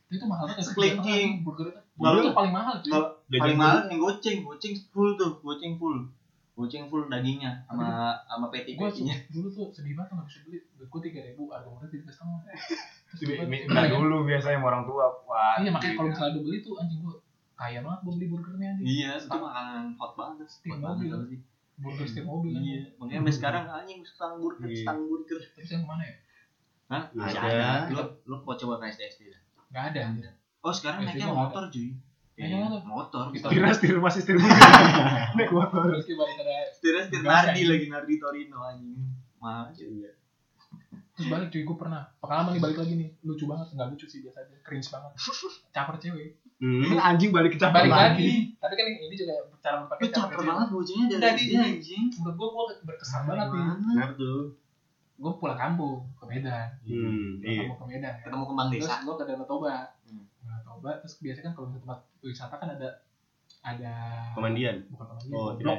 Itu 0.08 0.24
mahal 0.24 0.48
banget 0.48 0.64
Kelingking. 0.72 1.44
tiga 1.44 1.44
setengah 1.44 1.44
burger 1.44 1.66
itu. 1.68 1.80
Burger 1.92 2.22
itu 2.22 2.32
paling 2.32 2.52
mahal 2.52 2.74
paling 3.30 3.56
mahal 3.56 3.78
yang 3.86 3.98
goceng 3.98 4.38
goceng 4.40 4.72
full 4.88 5.12
tuh 5.14 5.36
goceng 5.38 5.76
full 5.76 6.08
Goceng 6.52 6.84
full 6.86 7.08
dagingnya 7.08 7.64
sama 7.64 8.12
sama 8.28 8.46
peti 8.52 8.76
gue 8.76 8.84
petinya. 8.84 9.16
dulu 9.32 9.48
tuh 9.48 9.72
sedih 9.72 9.96
banget 9.96 10.12
nggak 10.12 10.26
bisa 10.28 10.38
beli 10.44 10.58
duit 10.76 10.88
gue 10.88 11.00
tiga 11.08 11.20
ribu 11.24 11.48
harga 11.48 11.64
murah 11.64 11.88
tiga 11.88 12.12
setengah 12.12 12.44
bener 13.48 13.68
Nah 13.72 13.84
dulu 13.88 14.16
biasanya 14.24 14.56
sama 14.60 14.66
orang 14.68 14.84
tua. 14.84 15.04
Wah. 15.24 15.56
iya 15.56 15.70
makanya 15.72 15.94
kalau 15.96 16.08
iya. 16.08 16.12
misalnya 16.12 16.32
udah 16.32 16.42
beli 16.44 16.58
tuh 16.60 16.74
anjing 16.76 17.00
gue 17.00 17.16
kaya 17.52 17.78
banget 17.80 18.00
gue 18.02 18.12
beli 18.12 18.26
burgernya 18.28 18.68
anjing 18.72 18.84
Iya, 18.84 19.10
itu 19.16 19.38
makanan 19.38 19.84
hot 19.96 20.12
banget. 20.12 20.48
Banget 20.66 20.82
mobil. 20.82 21.40
burger 21.72 22.04
setiap 22.04 22.26
mobil 22.28 22.52
Iya, 22.54 22.82
makanya 23.00 23.18
sampai 23.18 23.34
sekarang 23.34 23.64
anjing 23.66 24.00
stang 24.04 24.34
burger, 24.36 24.68
Iya. 24.68 24.84
stang 24.84 25.00
burger. 25.02 25.38
terus 25.56 25.68
yang 25.70 25.82
ke 25.82 25.88
mana 25.88 26.04
ya 26.04 26.16
Hah? 26.92 27.02
Ada. 27.08 27.88
Lu 27.88 28.02
lu 28.28 28.36
mau 28.44 28.52
coba 28.52 28.74
ke 28.76 28.92
SD 28.92 29.32
dah. 29.32 29.40
nggak 29.72 29.84
ada 29.96 30.02
Oh, 30.62 30.70
sekarang 30.70 31.02
SD 31.02 31.16
naiknya 31.18 31.32
motor, 31.32 31.64
cuy. 31.66 31.90
Iya, 32.34 32.64
motor. 32.64 32.80
motor. 32.82 33.24
Kita- 33.30 33.50
Setir 33.76 33.96
masih 33.96 34.20
setir. 34.20 34.36
Naik 34.36 35.50
motor. 35.50 35.84
terus 35.90 36.08
balik 36.08 36.36
ada 36.38 36.56
Setir 36.70 36.94
setir 37.02 37.20
Nardi 37.20 37.62
lagi 37.62 37.86
Nardi 37.86 38.14
Torino 38.16 38.58
anjing. 38.60 38.96
Mahal 39.36 39.68
juga. 39.70 40.10
terus 41.12 41.28
balik 41.28 41.48
cuy 41.48 41.60
gue 41.60 41.76
pernah 41.76 42.08
pengalaman 42.18 42.56
nih 42.56 42.62
balik 42.62 42.78
lagi 42.78 42.94
nih 42.94 43.08
lucu 43.20 43.44
banget 43.44 43.68
nggak 43.70 43.84
lucu 43.86 44.06
sih 44.06 44.24
biasa 44.24 44.38
aja 44.40 44.56
cringe 44.62 44.88
banget 44.88 45.12
caper 45.76 45.96
cewek 45.98 46.40
Ini 46.56 46.88
Hmm. 46.88 46.96
anjing 46.96 47.28
balik 47.28 47.52
ke 47.52 47.58
cabang 47.58 47.84
balik 47.84 47.92
lagi. 47.92 48.08
lagi 48.16 48.30
tapi 48.56 48.74
kan 48.74 48.86
ini 48.88 49.12
juga 49.12 49.34
cara 49.60 49.76
Lu 49.76 49.80
berpakaian 49.84 50.08
caper 50.10 50.40
banget 50.40 50.68
bocahnya 50.70 51.04
dari 51.12 51.36
SD 51.36 51.52
ini. 51.52 51.60
anjing. 51.68 52.04
menurut 52.16 52.32
gue 52.34 52.48
gue 52.48 52.64
berkesan 52.82 53.22
banget 53.22 53.46
nih? 53.46 53.64
Benar 53.92 54.10
tuh. 54.14 54.40
gue 55.14 55.32
pulang 55.36 55.58
kampung 55.60 55.94
ke 56.12 56.24
Medan 56.24 56.68
Hmm, 56.80 57.28
pulang 57.36 57.44
iya. 57.44 57.60
kampung 57.60 57.76
ke 57.78 57.86
Medan 57.90 58.08
ya. 58.08 58.12
Ketemu 58.24 58.44
kembang 58.46 58.66
terus 58.70 58.82
desa. 58.82 58.94
gue 59.02 59.14
ke 59.14 59.24
Danau 59.26 59.44
Toba 59.44 59.76
Toba 60.82 60.98
terus 60.98 61.14
biasanya 61.16 61.46
kan 61.46 61.54
kalau 61.54 61.68
di 61.68 61.78
tempat 61.78 61.98
wisata 62.20 62.54
kan 62.56 62.68
ada 62.72 62.88
ada 63.62 63.92
Pemandian. 64.34 64.82
bukan 64.88 65.06
pemandian 65.06 65.30
Oh, 65.32 65.54
goblok. 65.54 65.78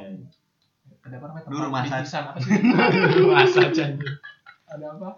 ada 1.02 1.14
apa 1.14 1.26
namanya 1.28 1.44
tempat 1.44 1.68
massage. 1.68 1.92
bingkisan 1.92 2.22
apa 2.24 2.38
sih 2.40 2.52
masa 3.28 3.60
ada 4.64 4.86
apa 4.90 5.08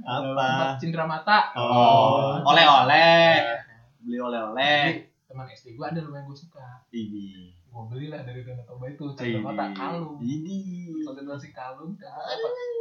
Ada 0.00 0.28
apa? 0.30 0.48
Cindera 0.78 1.04
mata 1.04 1.38
Oh. 1.52 2.38
Oleh-oleh. 2.44 3.42
Beli 4.00 4.18
oleh-oleh. 4.18 5.10
teman 5.24 5.50
SD 5.50 5.74
gue 5.74 5.82
ada 5.82 5.98
lumayan 5.98 6.24
gue 6.24 6.38
suka 6.38 6.86
Ini. 6.88 7.50
gue 7.66 7.82
beli 7.90 8.06
lah 8.06 8.22
dari 8.22 8.46
Danau 8.46 8.62
Toba 8.62 8.86
itu 8.86 9.02
cindera 9.12 9.42
mata 9.42 9.66
kalung 9.74 10.22
Ini. 10.22 10.94
konsentrasi 11.02 11.50
kalung 11.50 11.98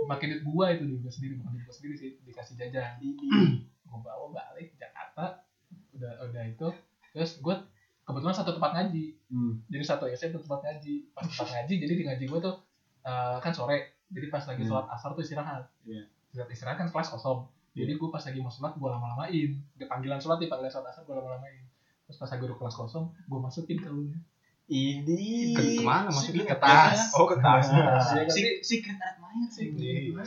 pakai 0.05 0.25
duit 0.29 0.41
gue 0.45 0.65
itu 0.69 0.83
duit 0.85 1.01
gue 1.01 1.09
sendiri 1.11 1.33
bukan 1.35 1.49
duit 1.51 1.65
gue 1.65 1.73
sendiri 1.73 1.95
sih 1.97 2.09
dikasih 2.21 2.53
jajan 2.55 3.01
Ini. 3.01 3.65
gue 3.65 3.99
bawa 3.99 4.29
balik 4.29 4.77
Jakarta 4.77 5.41
udah 6.03 6.27
udah 6.27 6.43
itu 6.45 6.67
terus 7.09 7.39
gue 7.39 7.55
kebetulan 8.03 8.35
satu 8.35 8.51
tempat 8.53 8.71
ngaji 8.73 9.15
Hmm. 9.25 9.57
jadi 9.65 9.81
satu 9.81 10.05
SMP 10.07 10.37
tempat 10.37 10.59
ngaji 10.61 11.09
pas 11.09 11.23
tempat 11.23 11.47
ngaji 11.49 11.73
jadi 11.79 11.93
di 11.95 12.03
ngaji 12.03 12.23
gue 12.27 12.39
tuh 12.41 12.55
eh, 13.01 13.37
kan 13.39 13.49
sore 13.49 13.77
jadi 14.07 14.27
pas 14.27 14.43
lagi 14.43 14.61
Hmm. 14.61 14.69
sholat 14.69 14.85
asar 14.89 15.09
tuh 15.11 15.21
istirahat 15.21 15.63
Iya. 15.81 16.03
istirahat 16.27 16.49
istirahat 16.49 16.77
kan 16.77 16.87
kelas 16.87 17.09
kosong 17.09 17.47
jadi 17.71 17.91
gue 17.91 18.09
pas 18.09 18.21
lagi 18.21 18.37
mau 18.37 18.47
sholat 18.47 18.73
gue 18.73 18.85
lama-lamain 18.85 19.49
dia 19.71 19.87
panggilan 19.87 20.17
sholat 20.17 20.37
nih 20.37 20.47
panggilan 20.47 20.69
sholat 20.69 20.87
asar 20.87 21.01
gue 21.01 21.15
lama-lamain 21.15 21.63
terus 22.03 22.17
pas 22.17 22.27
lagi 22.27 22.43
udah 22.43 22.57
kelas 22.57 22.75
kosong 22.77 23.05
gue 23.09 23.39
masukin 23.39 23.77
kalungnya 23.77 24.19
Ini. 24.63 25.51
Ke, 25.51 25.61
ke 25.75 25.83
mana 25.83 26.07
maksudnya? 26.07 26.47
Ke 26.47 26.55
tas. 26.55 27.11
Oh 27.13 27.27
ke 27.27 27.35
tas. 27.35 27.67
Iya 27.67 27.99
sih? 28.25 28.63
Si- 28.63 28.79
Secret 28.79 28.95
admirer 28.95 29.51
sih. 29.51 29.67
Iya. 29.67 30.23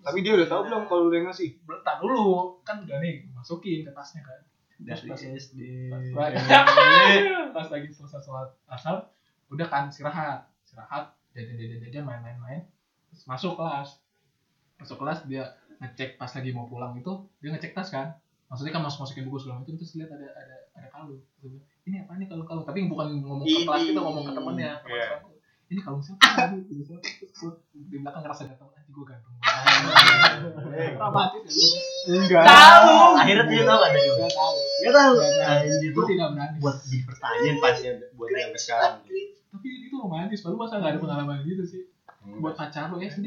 Tapi 0.00 0.18
dia 0.20 0.32
udah 0.34 0.48
tahu 0.48 0.60
belum 0.64 0.82
kalau 0.86 1.04
udah 1.06 1.28
ngasih? 1.28 1.52
belum 1.60 1.80
tak 1.80 2.00
dulu 2.00 2.56
kan 2.62 2.80
udah 2.80 2.96
nih 2.96 3.28
masukin 3.30 3.84
ke 3.84 3.92
tasnya 3.92 4.24
kan 4.24 4.40
Dari 4.80 5.08
Pas- 5.12 5.20
SD. 5.20 5.60
pas, 7.52 7.66
lagi 7.68 7.88
selesai 7.92 8.20
sholat 8.24 8.48
asar 8.66 8.96
udah 9.52 9.66
kan 9.66 9.90
istirahat 9.90 10.46
istirahat 10.62 11.10
jajan 11.34 11.58
jajan 11.58 11.78
jajan 11.82 12.02
main 12.06 12.20
main 12.22 12.38
main 12.38 12.60
terus 13.10 13.26
masuk 13.26 13.58
kelas. 13.58 14.00
Masuk 14.78 14.96
kelas 14.96 15.26
dia 15.26 15.44
ngecek 15.80 16.16
pas 16.16 16.30
lagi 16.30 16.50
mau 16.52 16.64
pulang 16.64 16.94
itu 16.94 17.12
dia 17.42 17.50
ngecek 17.50 17.74
tas 17.74 17.90
kan. 17.90 18.14
Maksudnya 18.48 18.72
kan 18.74 18.82
masuk 18.82 19.04
masukin 19.04 19.26
buku 19.26 19.38
segala 19.38 19.62
macam 19.62 19.74
terus 19.74 19.94
lihat 19.94 20.10
ada 20.10 20.26
ada 20.32 20.56
ada 20.74 20.88
kalung. 20.88 21.20
Ini 21.84 22.06
apa 22.06 22.18
nih 22.18 22.26
kalung 22.26 22.46
kalung? 22.46 22.64
Tapi 22.64 22.86
bukan 22.86 23.20
ngomong 23.20 23.46
ke 23.46 23.60
kelas 23.62 23.82
kita 23.84 24.00
ngomong 24.00 24.24
ke 24.26 24.32
temennya 24.32 24.70
sekolahku. 24.80 25.30
ini 25.70 25.80
kalung 25.82 26.02
siapa? 26.02 26.50
Di 27.90 27.96
belakang 27.98 28.22
ngerasa 28.26 28.42
ganteng 28.50 28.70
anjing 28.90 28.98
gue 28.98 29.04
ganteng 29.06 29.34
dramatis 30.98 31.54
ya 31.54 31.80
Enggak. 32.10 32.42
tahu 32.42 32.96
Akhirnya 33.20 33.44
dia 33.46 33.62
tahu 33.68 33.80
ada 33.84 33.98
juga. 34.00 34.24
Gak 34.26 34.32
tahu 34.32 34.56
Gak 34.80 34.92
tahu. 34.96 35.14
Tuh 35.94 36.04
tidak 36.08 36.28
berani 36.34 36.56
buat 36.58 36.76
jadi 36.80 36.98
pertanyaan 37.06 37.56
pasti 37.60 37.86
ada 37.86 38.06
buat 38.16 38.28
yang 38.32 38.50
sekarang. 38.56 38.94
tapi 39.50 39.68
itu 39.82 39.94
romantis 39.98 40.40
baru 40.46 40.56
masa 40.56 40.78
gak 40.78 40.94
ada 40.94 40.98
pengalaman 41.02 41.42
gitu 41.42 41.62
sih 41.66 41.82
buat 42.38 42.54
pacar 42.54 42.86
lo 42.90 43.02
SD 43.02 43.26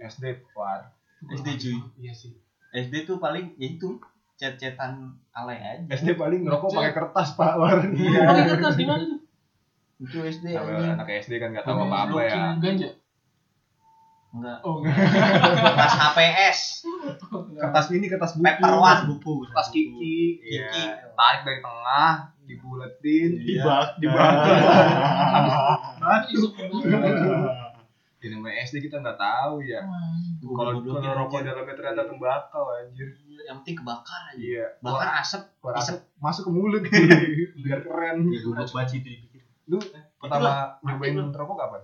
SD 0.00 0.24
war. 0.56 0.92
SD, 1.20 1.48
cuy. 1.60 1.76
iya 2.00 2.12
sih 2.16 2.32
SD 2.72 3.04
tuh 3.04 3.20
paling 3.20 3.52
ya 3.60 3.68
itu 3.68 4.00
cet-cetan 4.40 5.20
alay 5.36 5.60
aja. 5.60 5.84
SD 6.00 6.16
paling 6.16 6.40
ngerokok 6.48 6.72
pakai 6.72 6.92
kertas 6.96 7.36
pak 7.36 7.52
war. 7.60 7.76
pakai 7.84 8.44
kertas 8.56 8.74
gimana 8.80 9.02
tuh 9.04 9.20
Itu 10.00 10.18
SD 10.24 10.56
anak 10.56 11.08
SD 11.20 11.36
kan 11.36 11.52
nggak 11.52 11.64
tahu 11.68 11.84
apa 11.84 11.96
apa 12.08 12.18
ya. 12.24 12.36
Ganja 12.56 12.88
Enggak. 14.30 14.58
oh 14.62 14.78
enggak 14.78 14.94
Kertas 15.74 15.94
HPS. 15.98 16.58
Kertas 17.58 17.86
ini 17.90 18.06
kertas 18.06 18.32
buku. 18.38 18.46
Paper 18.46 18.72
one 18.78 19.02
buku. 19.10 19.32
Kertas 19.50 19.68
kiki. 19.74 20.38
Kiki. 20.38 20.54
Iya. 20.54 21.10
Tarik 21.18 21.40
dari 21.42 21.58
tengah, 21.58 22.12
dibuletin, 22.46 23.30
Dibak- 23.42 23.98
dibakar. 23.98 24.54
Isuk 26.30 26.52
banget. 26.54 27.14
Di 28.20 28.28
namanya 28.28 28.56
SD 28.68 28.84
kita 28.84 29.00
nggak 29.00 29.16
tahu 29.16 29.64
ya. 29.64 29.80
Kalau 30.44 30.78
kalau 30.84 31.12
rokok 31.24 31.40
dalamnya 31.42 31.74
ternyata 31.74 32.04
tembakau 32.06 32.64
anjir. 32.76 33.08
Yang 33.40 33.56
penting 33.64 33.76
kebakar 33.82 34.20
aja. 34.30 34.38
Iya. 34.38 34.66
Bakar 34.78 35.08
asap. 35.24 35.42
Keluar 35.58 35.74
asap 35.80 35.96
masuk 36.20 36.42
ke 36.46 36.50
mulut 36.52 36.82
biar 37.64 37.80
keren. 37.82 38.30
Ya 38.30 38.38
gue 38.44 38.52
baca 38.54 38.78
itu 38.94 39.02
dipikir. 39.02 39.42
Lu 39.66 39.80
pertama 40.20 40.78
Itulah, 40.78 40.84
nyobain 40.84 41.16
rokok 41.32 41.56
kapan? 41.58 41.82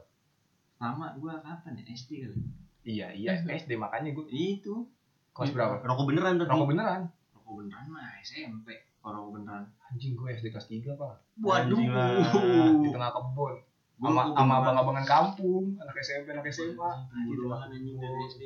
Lama 0.76 1.06
gua 1.16 1.40
kapan 1.40 1.80
ya 1.80 1.84
SD 1.92 2.10
kali. 2.26 2.38
Iya 2.86 3.06
iya 3.18 3.30
SD. 3.42 3.66
SD 3.66 3.70
makanya 3.74 4.14
gue 4.14 4.26
Itu. 4.30 4.86
kelas 5.34 5.50
berapa? 5.52 5.82
Rokok 5.82 6.06
beneran 6.06 6.38
tuh. 6.38 6.46
Rokok 6.46 6.70
beneran. 6.70 7.10
Rokok 7.34 7.54
beneran 7.60 7.86
mah 7.90 8.14
SMP. 8.22 8.78
Kalau 9.02 9.26
rokok 9.26 9.42
beneran. 9.42 9.64
Anjing 9.90 10.14
gue 10.14 10.28
SD 10.30 10.54
kelas 10.54 10.70
3 10.70 10.94
pak. 10.94 11.14
Waduh. 11.42 11.74
Anjing 11.74 11.90
lah. 11.90 12.30
Di 12.78 12.88
tengah 12.94 13.10
kebun. 13.10 13.54
Gua 13.96 14.12
Sama 14.12 14.22
sama 14.36 14.54
abang-abangan 14.60 15.06
kampung, 15.08 15.72
anak 15.80 15.96
SMP, 16.04 16.28
anak 16.36 16.44
SMA. 16.52 16.90
Bodoh 17.24 17.48
banget 17.48 17.80
anjing 17.80 17.96
dari 17.96 18.18
SD. 18.28 18.42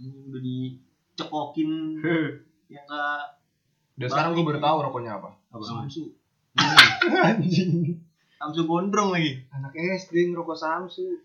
Ini 0.00 0.18
udah 0.32 0.40
dicekokin 0.40 1.70
yang 2.72 2.86
enggak 2.88 3.36
Dan 4.00 4.08
sekarang 4.08 4.32
gue 4.32 4.44
baru 4.48 4.60
tahu 4.64 4.76
rokoknya 4.88 5.20
apa. 5.20 5.36
Samsu. 5.52 6.16
Anjing. 7.28 8.00
Samsu 8.40 8.64
gondrong 8.64 9.12
lagi. 9.12 9.44
Anak 9.52 9.76
SD 9.76 10.32
ngerokok 10.32 10.56
Samsu. 10.56 11.20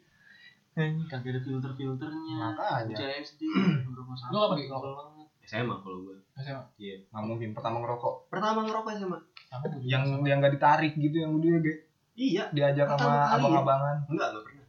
Anjing 0.76 1.08
kagak 1.08 1.32
ada 1.32 1.42
filter-filternya. 1.42 2.36
Makanya. 2.52 2.96
SD 3.22 3.42
ngerokok. 3.88 4.16
Lu 4.28 4.38
apa 4.42 4.54
nih 4.54 4.66
ngerokok? 4.68 4.92
banget. 5.08 5.28
SMA 5.46 5.76
kalau 5.78 5.98
gue. 6.02 6.18
SMA 6.36 6.64
Nggak 7.08 7.24
mungkin 7.24 7.50
pertama 7.52 7.78
ngerokok. 7.80 8.16
Pertama 8.28 8.60
ngerokok 8.62 8.92
SMA. 8.94 9.20
sama 9.46 9.66
gue 9.72 9.82
Yang 9.84 10.04
sama. 10.10 10.24
yang 10.26 10.38
nggak 10.40 10.54
ditarik 10.54 10.94
gitu 10.94 11.18
yang 11.18 11.32
udah 11.34 11.54
ge- 11.60 11.82
Iya. 12.14 12.44
diajak 12.50 12.88
Pertama 12.90 13.00
sama 13.00 13.24
kali. 13.26 13.40
abang-abangan. 13.42 13.98
Enggak, 14.06 14.28
enggak 14.30 14.44
pernah. 14.44 14.64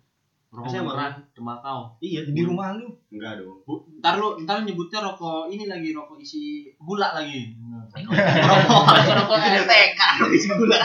Rokok 0.48 0.68
SMA. 0.68 0.84
beneran 0.84 1.12
tembakau. 1.32 1.80
Iya. 1.98 2.20
Di 2.24 2.42
rumah 2.42 2.68
lu. 2.72 2.88
Enggak 3.08 3.32
dong. 3.38 3.58
Bu, 3.62 3.74
ntar 3.96 4.14
lu 4.14 4.28
ntar 4.40 4.56
nyebutnya 4.62 5.00
rokok 5.00 5.48
ini 5.48 5.64
lagi 5.64 5.90
rokok 5.90 6.18
isi 6.18 6.42
gula 6.76 7.10
lagi. 7.12 7.50
rokok 8.46 8.82
rokok 9.16 9.38
STK 9.58 10.00
rokok 10.20 10.32
isi 10.32 10.48
gula. 10.52 10.78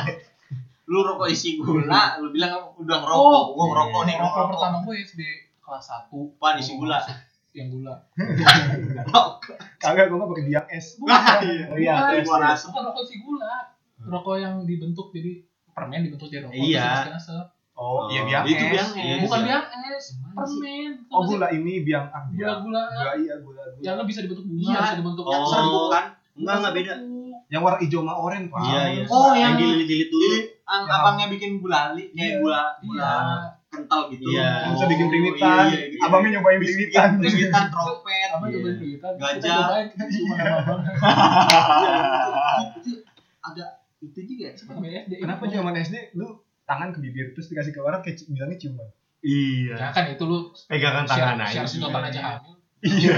Lu 0.91 0.99
rokok 1.01 1.23
isi 1.25 1.56
gula, 1.56 2.19
lu 2.19 2.27
bilang 2.30 2.51
udah 2.75 2.97
ngerokok, 2.99 3.43
gua 3.49 3.65
ngerokok 3.65 4.01
nih, 4.04 4.15
rokok 4.17 4.43
pertama 4.51 4.77
gue 4.82 4.95
SD 4.99 5.21
kelas 5.58 5.86
1 5.88 6.12
Apaan 6.12 6.60
isi 6.60 6.73
gula? 6.75 6.99
yang 7.51 7.67
gula 7.69 7.95
Kagak 9.77 10.08
gue 10.08 10.15
nggak 10.15 10.30
pakai 10.30 10.45
biang 10.45 10.67
es. 10.69 10.95
Iya. 11.01 11.65
Iya. 11.73 11.93
Keluar 12.21 12.43
asap. 12.49 12.71
bukan 12.71 12.84
rokok 12.86 13.04
isi 13.04 13.15
gula 13.19 13.54
rokok 14.01 14.36
yang 14.38 14.56
dibentuk 14.63 15.08
jadi 15.10 15.32
permen 15.69 16.01
dibentuk 16.01 16.27
jadi 16.27 16.43
rokok 16.43 16.56
Iya. 16.58 17.08
Oh, 17.73 18.08
iya 18.08 18.21
Oh, 18.21 18.27
biang 18.27 18.43
itu 18.45 18.62
es. 18.62 18.69
biang 18.69 18.89
Iya, 18.93 19.15
es. 19.15 19.21
bukan 19.23 19.39
biang 19.41 19.63
es 19.89 20.06
permen 20.34 20.91
Oh 21.08 21.21
gula 21.23 21.47
ini 21.49 21.73
biang 21.82 22.06
ah 22.06 22.23
gula 22.25 22.36
biang. 22.38 22.60
gula 22.62 22.82
Gula 22.89 23.12
iya 23.17 23.34
gula 23.38 23.63
gula. 23.65 23.82
yang 23.82 23.95
lo 23.95 24.04
bisa 24.04 24.19
dibentuk 24.21 24.43
bunga 24.43 24.63
Iya. 24.65 24.80
bisa 24.82 24.95
dibentuk 24.97 25.23
Oh. 25.23 25.45
serbuk 25.45 25.86
kan? 25.88 26.06
Enggak, 26.34 26.56
enggak 26.58 26.73
beda. 26.73 26.93
Yang 27.47 27.62
warna 27.62 27.80
hijau 27.80 27.99
sama 27.99 28.13
oranye 28.15 28.47
pak. 28.47 28.60
Iya, 28.62 28.82
iya. 28.89 29.04
Oh, 29.06 29.32
yang- 29.34 29.56
dililit-lilit 29.56 30.08
dulu. 30.08 30.30
Ang 30.71 30.84
Ya. 30.84 30.93
abangnya 30.95 31.25
bikin 31.27 31.51
gulali, 31.57 32.03
kayak 32.10 32.23
Iya. 32.29 32.39
gula 32.39 32.63
iya 32.63 32.79
gula 32.81 33.13
kental 33.67 34.01
gitu. 34.07 34.23
Iya. 34.25 34.49
Bisa 34.69 34.86
bikin 34.86 35.05
Oh, 35.05 35.12
primitan. 35.12 35.63
iya, 35.65 35.67
iya, 35.69 35.86
iya. 35.89 35.99
Abangnya 36.01 36.29
nyobain 36.34 36.60
primitan. 36.60 37.10
Primitan 37.17 37.63
trompet. 37.73 38.29
apa 38.29 38.45
Iya. 38.45 38.55
cobain 38.57 38.75
kita 38.77 39.07
kita 39.10 39.19
Gajah. 39.19 39.55
abang 39.62 40.79
Itu 42.77 42.91
ada 43.41 43.65
itu 43.99 44.19
juga 44.25 44.43
ya. 44.47 44.53
Kenapa 45.13 45.43
zaman 45.45 45.73
SD 45.77 45.95
lu 46.13 46.27
tangan 46.63 46.89
ke 46.89 46.99
bibir 46.99 47.31
terus 47.31 47.47
dikasih 47.47 47.71
ke 47.71 47.79
orang 47.79 47.99
kayak 47.99 48.17
bilangnya 48.25 48.57
ciuman. 48.57 48.88
Iya. 49.21 49.75
Ya 49.77 49.88
kan 49.91 50.05
itu 50.07 50.23
lu 50.23 50.49
Pegangan 50.65 51.05
share, 51.05 51.19
tangan 51.27 51.45
share 51.45 51.62
aja. 51.62 51.69
sedotan 51.69 52.03
aja 52.03 52.19
hamil. 52.31 52.55
Iya. 52.81 53.17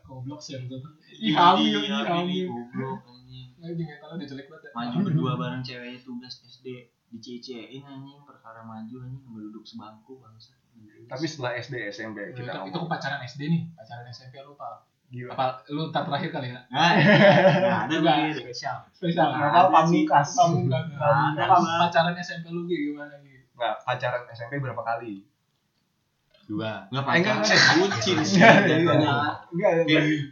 Goblok 0.00 0.40
share 0.40 0.62
sedotan. 0.62 0.92
Ih 1.12 1.32
hamil, 1.32 1.80
Iya, 1.82 2.00
ini 2.00 2.08
hamil. 2.08 2.46
goblok 2.48 3.00
anjing. 3.04 3.48
Lagi 3.58 3.82
mental 3.82 4.08
udah 4.10 4.26
jelek 4.26 4.46
banget. 4.48 4.63
Maju 4.74 4.96
berdua 5.02 5.32
bareng 5.34 5.62
ceweknya 5.62 5.98
tugas 6.02 6.42
SD 6.42 6.66
dicecein 7.08 7.80
anjing 7.80 8.20
perkara 8.22 8.60
maju 8.60 8.96
anjing 9.00 9.22
berduduk 9.24 9.62
sebangku 9.62 10.18
bangsa. 10.18 10.58
Tapi 11.06 11.24
setelah 11.24 11.54
SD 11.54 11.74
SMP 11.88 12.34
Itu, 12.34 12.42
kita 12.42 12.66
itu 12.66 12.74
ngomong 12.74 12.90
pacaran 12.90 13.22
SD 13.22 13.46
nih, 13.46 13.62
pacaran 13.72 14.06
SMP 14.08 14.42
lu 14.42 14.54
pak. 14.54 14.82
gila. 15.06 15.30
Apa 15.30 15.62
lu 15.70 15.94
ntar 15.94 16.02
terakhir 16.02 16.34
kali 16.34 16.50
ya? 16.50 16.58
Nah, 16.66 16.90
nah, 16.98 17.86
ada 17.86 18.34
spesial. 18.34 18.82
Spesial. 18.90 19.30
Nah, 19.30 19.46
sih. 19.46 19.70
pamungkas. 19.70 20.28
Pamungkas. 20.34 20.84
Ada, 20.90 21.38
Apa 21.38 21.54
Bang. 21.54 21.78
pacaran 21.86 22.14
SMP 22.18 22.50
lu 22.50 22.66
kayak 22.66 22.82
gimana 22.90 23.14
gitu? 23.22 23.46
Nggak, 23.54 23.74
pacaran 23.86 24.22
SMP 24.34 24.52
berapa 24.58 24.82
kali? 24.82 25.22
Dua. 26.44 26.90
Enggak 26.90 27.04
Eh, 27.06 27.18
enggak, 27.22 27.36
pacaran, 27.38 27.40
enggak. 27.40 27.74
bucin 27.78 28.18
sih. 28.20 28.40
Enggak, 28.42 29.72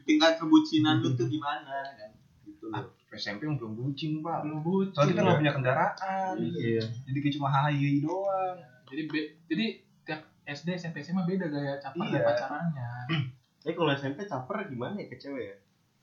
tingkat 0.03 0.33
kebucinan 0.37 0.99
lu 0.99 1.15
tuh 1.15 1.31
gimana 1.31 1.71
kan? 1.95 2.11
Gitu 2.43 2.67
loh. 2.67 2.91
SMP 3.15 3.45
belum 3.45 3.73
bucin, 3.73 4.21
Pak. 4.21 4.39
Belum 4.43 4.61
bucin. 4.61 4.93
Soalnya 4.93 5.11
kita 5.11 5.21
nggak 5.23 5.39
punya 5.39 5.53
kendaraan. 5.53 6.35
Iya. 6.39 6.83
Jadi 7.05 7.19
kayak 7.19 7.35
cuma 7.37 7.49
hahi 7.49 8.01
doang. 8.01 8.57
Jadi 8.89 9.03
be, 9.09 9.21
jadi 9.47 9.67
tiap 10.03 10.21
SD 10.45 10.69
SMP 10.75 10.97
SMA 11.01 11.23
beda 11.23 11.47
gaya 11.49 11.77
caper 11.79 12.05
dan 12.05 12.13
Iya. 12.13 12.27
pacarannya. 12.27 12.91
Eh 13.63 13.79
kalau 13.79 13.95
SMP 13.95 14.27
caper 14.27 14.67
gimana 14.67 14.99
ya 14.99 15.07
ke 15.07 15.15
cewek 15.15 15.45
ya? 15.47 15.57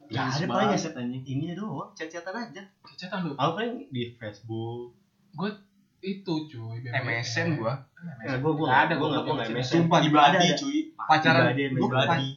Gak 0.08 0.16
Gak 0.16 0.26
ada 0.32 0.46
paling 0.48 0.70
banget 0.72 0.94
anjing. 0.96 1.24
Ini 1.28 1.54
doang, 1.54 1.92
chat-chatan 1.92 2.34
aja. 2.34 2.62
Cecetan 2.88 3.20
lu. 3.28 3.36
Aku 3.36 3.52
paling 3.54 3.84
di 3.92 4.16
Facebook. 4.16 4.96
Itu 6.00 6.48
cuy. 6.48 6.80
BBM. 6.80 7.04
MSN 7.04 7.48
gua. 7.60 7.74
Nah, 8.00 8.40
gua 8.40 8.54
gua 8.56 8.68
ada, 8.72 8.96
gua 8.96 9.12
gua 9.12 9.20
nggak 9.20 9.24
gua 9.28 9.34
nggak 9.36 9.48
nggak 9.52 9.60
MSN. 9.60 9.84
MSN. 9.84 10.08
Ibadi 10.08 10.08
Ada, 10.16 10.38
ada. 10.40 10.56
cuy. 10.56 10.80
Pacaran 10.96 11.44
gua 11.76 11.90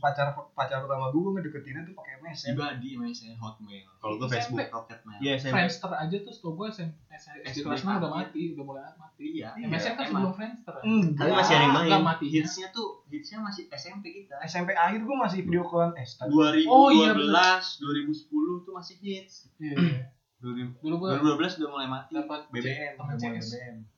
pacar 0.03 0.27
pacar 0.59 0.77
pertama 0.83 1.05
gua 1.15 1.21
gua 1.23 1.33
ngedeketinnya 1.39 1.83
tuh 1.87 1.95
pakai 1.95 2.13
MSN. 2.19 2.59
Ibadi 2.59 2.89
MSN 2.99 3.35
Hotmail. 3.39 3.87
Kalau 4.03 4.15
gua 4.19 4.27
SMP. 4.27 4.35
Facebook. 4.35 4.67
Rocket 4.75 5.01
Mail. 5.07 5.19
Iya, 5.23 5.33
SMP. 5.39 5.55
Friendster 5.55 5.91
aja 5.95 6.17
tuh 6.27 6.33
setahu 6.35 6.53
gue 6.59 6.67
SMP 6.75 6.99
SD 7.47 7.59
kelas 7.63 7.83
6 7.87 8.03
udah 8.03 8.11
mati, 8.11 8.43
udah 8.57 8.65
mulai 8.67 8.83
mati. 8.99 9.25
Iya. 9.39 9.49
MSN 9.63 9.93
kan 9.95 10.05
emang. 10.11 10.11
sebelum 10.11 10.33
Friendster. 10.35 10.75
Enggak. 10.83 11.23
Tapi 11.23 11.31
masih 11.39 11.53
ada 11.55 11.63
yang 11.63 11.75
main. 11.75 11.87
Enggak 11.87 12.03
mati. 12.03 12.27
Hitsnya 12.27 12.69
tuh 12.75 12.89
hitsnya 13.07 13.39
masih 13.39 13.63
SMP 13.71 14.05
kita. 14.11 14.35
SMP 14.43 14.75
akhir 14.75 15.07
gua 15.07 15.17
masih 15.31 15.47
video 15.47 15.63
callan 15.71 15.95
eh 15.95 16.07
tapi 16.07 16.35
2012, 16.35 16.67
Oh, 16.67 16.89
iya, 16.91 17.15
2010 17.15 18.67
tuh 18.67 18.73
masih 18.75 18.95
hits. 18.99 19.47
Iya. 19.63 20.11
2000 20.43 20.83
Dulu 20.83 20.95
gue 20.99 21.09
2012 21.39 21.59
udah 21.61 21.71
mulai 21.71 21.87
mati. 21.87 22.11
dapat 22.13 22.41
BBM, 22.51 22.93
temen 22.99 23.15
CS. 23.17 23.47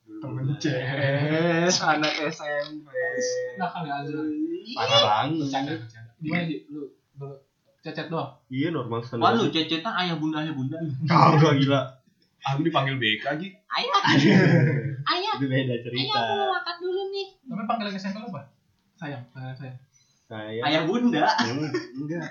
Temen 0.04 0.44
CS 0.54 1.74
anak 1.82 2.12
SMP. 2.28 2.86
Nah 3.56 3.68
kali 3.70 3.88
aja. 3.88 4.12
Parah 4.76 5.00
banget. 5.02 5.80
Gimana 6.20 6.44
Ji? 6.44 6.56
Lu, 6.68 6.92
cacat 7.80 8.06
doang? 8.08 8.30
Iya, 8.48 8.68
normal 8.70 9.00
Wah 9.00 9.06
standar. 9.06 9.32
lu 9.34 9.48
cecetan 9.48 9.94
ayah 9.98 10.16
bunda 10.16 10.40
ayah 10.40 10.52
bunda. 10.52 10.76
Kagak 11.04 11.52
gila. 11.58 11.80
Aku 12.44 12.60
dipanggil 12.60 12.96
BK 12.96 13.24
lagi. 13.26 13.48
Ayah. 13.70 14.00
Ayah. 15.16 15.32
Itu 15.36 15.46
beda 15.46 15.74
cerita. 15.80 16.20
makan 16.46 16.76
dulu 16.78 17.02
nih. 17.10 17.26
Namanya 17.44 17.66
panggilan 17.66 17.92
SMP 17.94 18.16
lu 18.18 18.28
apa? 18.28 18.52
Sayang, 18.94 19.24
sayang, 19.32 19.56
sayang. 19.56 19.78
Saya 20.24 20.60
Ayah 20.60 20.82
bunda. 20.84 21.24
Hmm, 21.40 21.72
enggak. 21.98 22.24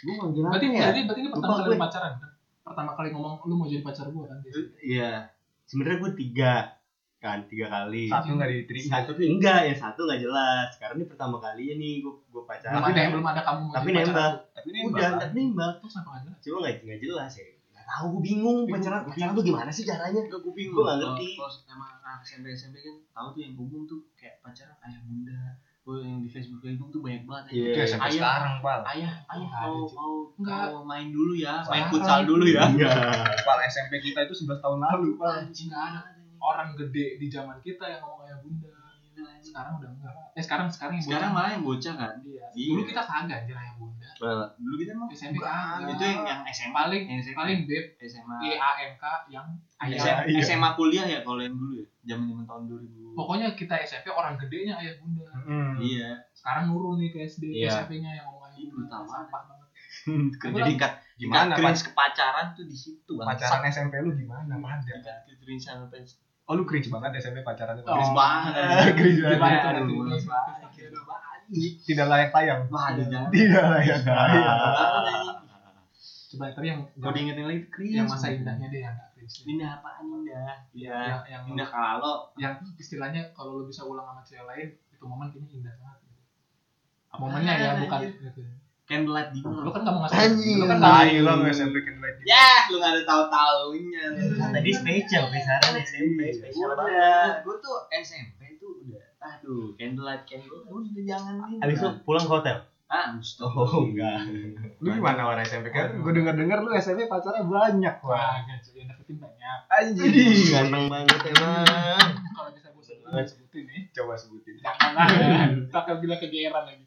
Gua 0.00 0.14
manggil 0.16 0.42
apa 0.42 0.52
Berarti, 0.56 0.66
ya? 0.66 0.80
berarti, 0.82 1.00
berarti 1.04 1.20
ini 1.20 1.28
pertama 1.28 1.54
kali 1.60 1.76
pacaran 1.76 2.12
kan? 2.14 2.29
Pertama 2.70 2.94
kali 2.94 3.10
ngomong 3.10 3.42
lu 3.50 3.54
mau 3.58 3.66
jadi 3.66 3.82
pacar 3.82 4.06
gua 4.14 4.30
kan? 4.30 4.38
Iya. 4.78 5.26
Sebenarnya 5.66 5.98
gue 6.06 6.12
tiga 6.14 6.78
kan 7.20 7.44
tiga 7.50 7.66
kali. 7.68 8.06
Satu 8.08 8.32
nggak 8.38 8.48
diterima. 8.48 8.88
Satu 8.94 9.10
tuh 9.12 9.26
enggak, 9.26 9.60
yang 9.66 9.78
satu 9.78 10.00
nggak 10.06 10.20
jelas. 10.22 10.70
Karena 10.78 10.94
ini 11.02 11.04
pertama 11.10 11.36
kalinya 11.42 11.74
nih 11.76 11.92
gue 12.00 12.14
gue 12.30 12.42
pacaran. 12.46 12.80
ada, 12.80 13.00
belum 13.10 13.26
ada 13.26 13.40
kamu 13.42 13.60
mau 13.66 13.74
Tapi 13.74 13.88
nembak. 13.92 14.32
Tapi 14.54 14.66
ini 14.70 14.78
Udah, 14.86 15.10
tapi 15.18 15.32
nembak. 15.34 15.72
Terus 15.82 15.92
kenapa 15.98 16.08
nggak 16.14 16.22
jelas? 16.24 16.38
Cuma 16.40 16.56
nggak 16.62 16.74
nggak 16.86 17.00
jelas 17.02 17.30
ya. 17.36 17.44
Nggak 17.74 17.86
tahu 17.90 18.04
gue 18.06 18.22
bingung 18.22 18.58
Bingung, 18.64 18.78
pacaran 18.80 19.00
gue 19.02 19.12
pacaran 19.12 19.32
tuh 19.34 19.44
gimana 19.44 19.70
sih 19.74 19.84
caranya? 19.84 20.20
Enggak 20.24 20.40
gue 20.40 20.54
bingung. 20.54 20.78
Gua 20.78 20.84
nggak 20.86 20.98
ngerti. 21.02 21.28
Kalau 21.36 21.50
emang 21.74 21.90
anak 22.00 22.22
SMP 22.24 22.46
SMP 22.56 22.76
kan 22.86 22.96
tahu 23.12 23.28
tuh 23.36 23.40
yang 23.42 23.54
hubung 23.58 23.82
tuh 23.84 24.00
kayak 24.16 24.38
pacaran 24.40 24.78
ayah 24.86 25.00
bunda. 25.04 25.42
Gue 25.90 25.98
yang 26.00 26.22
di 26.22 26.30
Facebook 26.30 26.60
Facebook 26.60 26.88
tuh 26.88 27.02
banyak 27.02 27.26
banget. 27.26 27.44
Iya. 27.50 27.66
itu 27.66 27.78
SMP 27.88 28.02
Ayah. 28.04 28.14
sekarang, 28.14 28.54
Pal. 28.62 28.80
Ayah, 28.86 29.12
ayah 29.26 29.48
mau 29.60 29.74
mau 29.82 30.12
Nggak. 30.32 30.66
mau 30.70 30.84
main 30.86 31.08
dulu 31.10 31.32
ya, 31.34 31.54
main 31.66 31.90
futsal 31.90 32.22
dulu 32.22 32.46
ya. 32.46 32.62
Iya. 32.70 32.90
Pal 33.42 33.58
SMP 33.66 33.98
kita 33.98 34.22
itu 34.22 34.34
11 34.36 34.62
tahun 34.62 34.78
lalu, 34.80 35.18
Pal. 35.18 35.42
Anjing 35.42 35.66
ada. 35.68 35.98
Orang 36.38 36.72
gede 36.72 37.18
di 37.18 37.26
zaman 37.26 37.58
kita 37.58 37.82
yang 37.84 38.00
ngomong 38.00 38.22
ayah 38.22 38.38
bunda. 38.38 38.70
Sekarang 39.42 39.76
udah 39.76 39.90
enggak. 39.90 40.14
Eh 40.32 40.40
sekarang 40.40 40.70
sekarang 40.70 40.94
yang 40.94 41.04
Sekarang 41.04 41.28
bocah. 41.28 41.36
malah 41.36 41.50
yang 41.50 41.64
bocah 41.66 41.94
kan. 41.94 42.14
Iya. 42.22 42.44
Iya. 42.54 42.68
Dulu 42.70 42.82
kita 42.86 43.02
kagak 43.02 43.38
anjir 43.42 43.56
ayah 43.58 43.74
bunda. 43.74 44.08
Dulu 44.54 44.74
kita 44.78 44.92
mah 44.94 45.08
SMP 45.10 45.36
kagak. 45.36 45.90
itu 45.90 46.04
yang 46.06 46.20
yang 46.22 46.40
SMA 46.46 46.72
paling 46.72 47.02
yang 47.04 47.18
SMA. 47.20 47.36
paling 47.36 47.58
beb 47.66 47.84
SMA. 48.00 48.36
I 48.38 48.50
A 48.54 48.70
N 48.80 48.92
K 48.94 49.04
yang 49.28 49.46
ayah. 49.82 49.98
SMA, 49.98 50.22
Iya. 50.30 50.40
SMA 50.40 50.68
kuliah 50.72 51.04
ya 51.04 51.18
kalau 51.20 51.40
yang 51.40 51.52
dulu 51.52 51.72
ya. 51.74 51.86
Zaman-zaman 52.06 52.44
tahun 52.46 52.62
2000. 52.70 52.99
Pokoknya 53.20 53.52
kita 53.52 53.76
SMP 53.84 54.08
orang 54.08 54.40
gedenya 54.40 54.80
ayah 54.80 54.96
bunda. 54.96 55.28
Hmm. 55.44 55.76
Iya. 55.76 56.24
Sekarang 56.32 56.72
nurun 56.72 56.96
nih 56.96 57.12
ke 57.12 57.18
SD, 57.22 57.52
Iya. 57.52 57.68
SMP-nya 57.70 58.16
yang 58.16 58.24
ngomong 58.26 58.48
ayah 58.48 58.64
bunda. 58.66 58.88
banget. 58.96 59.12
Sampah 59.12 59.42
banget. 59.44 59.68
Jadi 60.40 60.60
tingkat 60.72 60.92
Gimana, 61.20 61.52
cringe 61.52 61.84
kepacaran 61.84 62.46
tuh 62.56 62.64
di 62.64 62.72
situ. 62.72 63.12
Pacaran 63.12 63.60
SMP 63.68 64.00
lu 64.00 64.16
gimana? 64.16 64.56
Ada. 64.56 65.20
tingkat 65.28 65.36
cringe 65.38 65.60
sama 65.60 65.84
fans. 65.92 66.16
Oh, 66.48 66.56
lu 66.56 66.64
cringe 66.64 66.88
banget 66.88 67.20
SMP 67.20 67.44
pacaran 67.44 67.76
itu. 67.76 67.84
Oh. 67.84 67.92
Cringe 67.92 68.14
banget. 68.16 68.52
Cringe 68.98 69.20
Gimana 69.20 69.36
banget. 69.36 69.60
Aduh, 69.76 70.00
Tidak 71.84 72.06
layak 72.08 72.30
tayang. 72.30 72.60
Wah, 72.72 72.94
ada 72.94 73.02
jangan. 73.04 73.28
Tidak 73.28 73.64
layak 73.68 74.00
tayang. 74.00 75.36
Coba 76.30 76.46
tadi 76.54 76.66
yang 76.70 76.80
Kalau 76.94 77.10
diingetin 77.10 77.42
lagi 77.44 77.62
cringe. 77.68 77.94
yang 77.98 78.06
masa 78.06 78.30
indahnya 78.30 78.70
deh 78.70 78.80
yang 78.80 78.94
gak 78.94 79.02
cringe. 79.02 79.02
deh. 79.02 79.09
Indah 79.46 79.78
apaan 79.78 80.04
indah? 80.10 80.54
Iya. 80.74 80.98
Yang 80.98 81.22
yang 81.30 81.42
Indah 81.54 81.68
kalau 81.68 82.14
yang 82.34 82.54
istilahnya 82.74 83.22
kalau 83.32 83.62
lu 83.62 83.64
bisa 83.70 83.86
ulang 83.86 84.06
sama 84.06 84.22
cewek 84.26 84.44
lain 84.46 84.68
itu 84.90 85.04
momen 85.06 85.30
kayaknya 85.30 85.50
indah 85.62 85.74
banget. 85.78 86.00
Momennya 87.10 87.52
ya 87.58 87.70
bukan 87.82 87.98
anjir? 88.06 88.12
gitu. 88.22 88.42
candlelight 88.90 89.30
dinner. 89.30 89.62
Lu 89.62 89.70
kan 89.70 89.80
gak 89.86 89.94
mau 89.94 90.02
ngasih. 90.02 90.18
Anjing. 90.18 90.56
Lu 90.58 90.66
kan 90.66 90.78
Tai 90.82 91.10
lu 91.14 91.30
lu 91.30 91.44
SMP 91.50 91.76
kan 91.86 91.94
lagi. 92.02 92.22
Ya, 92.26 92.66
lu 92.70 92.76
gak 92.82 92.90
ada 92.90 93.02
tahu-taunya. 93.06 94.04
tadi 94.50 94.70
spesial, 94.74 95.24
besaran 95.30 95.74
SMP 95.78 96.20
spesial 96.34 96.74
banget. 96.74 96.90
Udah, 96.90 97.26
gue 97.46 97.56
tuh 97.62 97.76
SMP 98.02 98.58
tuh 98.58 98.82
udah 98.82 99.04
aduh 99.20 99.76
candlelight 99.76 100.24
candlelight 100.26 100.66
udah 100.66 101.04
jangan. 101.06 101.34
Habis 101.62 101.76
itu 101.78 101.88
pulang 102.02 102.24
ke 102.26 102.32
hotel. 102.34 102.56
Ah 102.90 103.14
Oh, 103.46 103.86
enggak. 103.86 104.26
Lu 104.82 104.90
gimana 104.90 105.30
orang 105.30 105.46
SMP 105.46 105.70
kan? 105.70 105.94
Gue 106.02 106.10
denger-denger 106.10 106.58
lu 106.58 106.74
SMP 106.74 107.06
pacarnya 107.06 107.46
banyak, 107.46 107.96
Wah, 108.02 108.10
Wah. 108.10 108.34
gitu. 108.50 108.82
Yang 108.82 108.98
deketin 108.98 109.16
banyak. 109.22 109.58
Anjing. 109.70 110.10
Ganteng 110.50 110.84
banget 110.90 111.20
emang. 111.30 111.66
Kalau 112.34 112.50
bisa 112.50 112.68
gue 112.74 112.82
sebutin, 112.82 113.06
gua 113.06 113.22
sebutin 113.22 113.62
nih. 113.70 113.82
Coba 113.94 114.14
sebutin. 114.18 114.54
Jangan 114.58 114.90
lah. 114.98 115.06
Takut 115.78 115.96
bilang 116.02 116.18
kegeeran 116.18 116.64
lagi. 116.66 116.84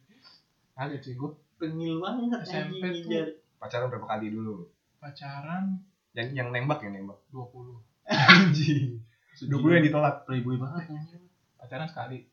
Agak 0.76 1.00
cuy, 1.00 1.14
gue 1.16 1.32
tengil 1.56 1.96
banget 2.04 2.40
SMP 2.44 2.84
tuh. 3.00 3.40
Pacaran 3.64 3.88
berapa 3.88 4.04
kali 4.04 4.28
dulu? 4.28 4.68
pacaran 5.00 5.84
Yang 6.16 6.28
yang 6.36 6.50
nembak 6.52 6.80
yang 6.84 7.00
nembak. 7.00 7.20
20. 7.32 7.80
Anjing. 8.08 9.00
20 9.40 9.50
yang 9.76 9.86
ditolak. 9.88 10.28
playboy 10.28 10.60
banget 10.60 10.92
anjing. 10.92 11.24
Pacaran 11.56 11.88
sekali. 11.88 12.28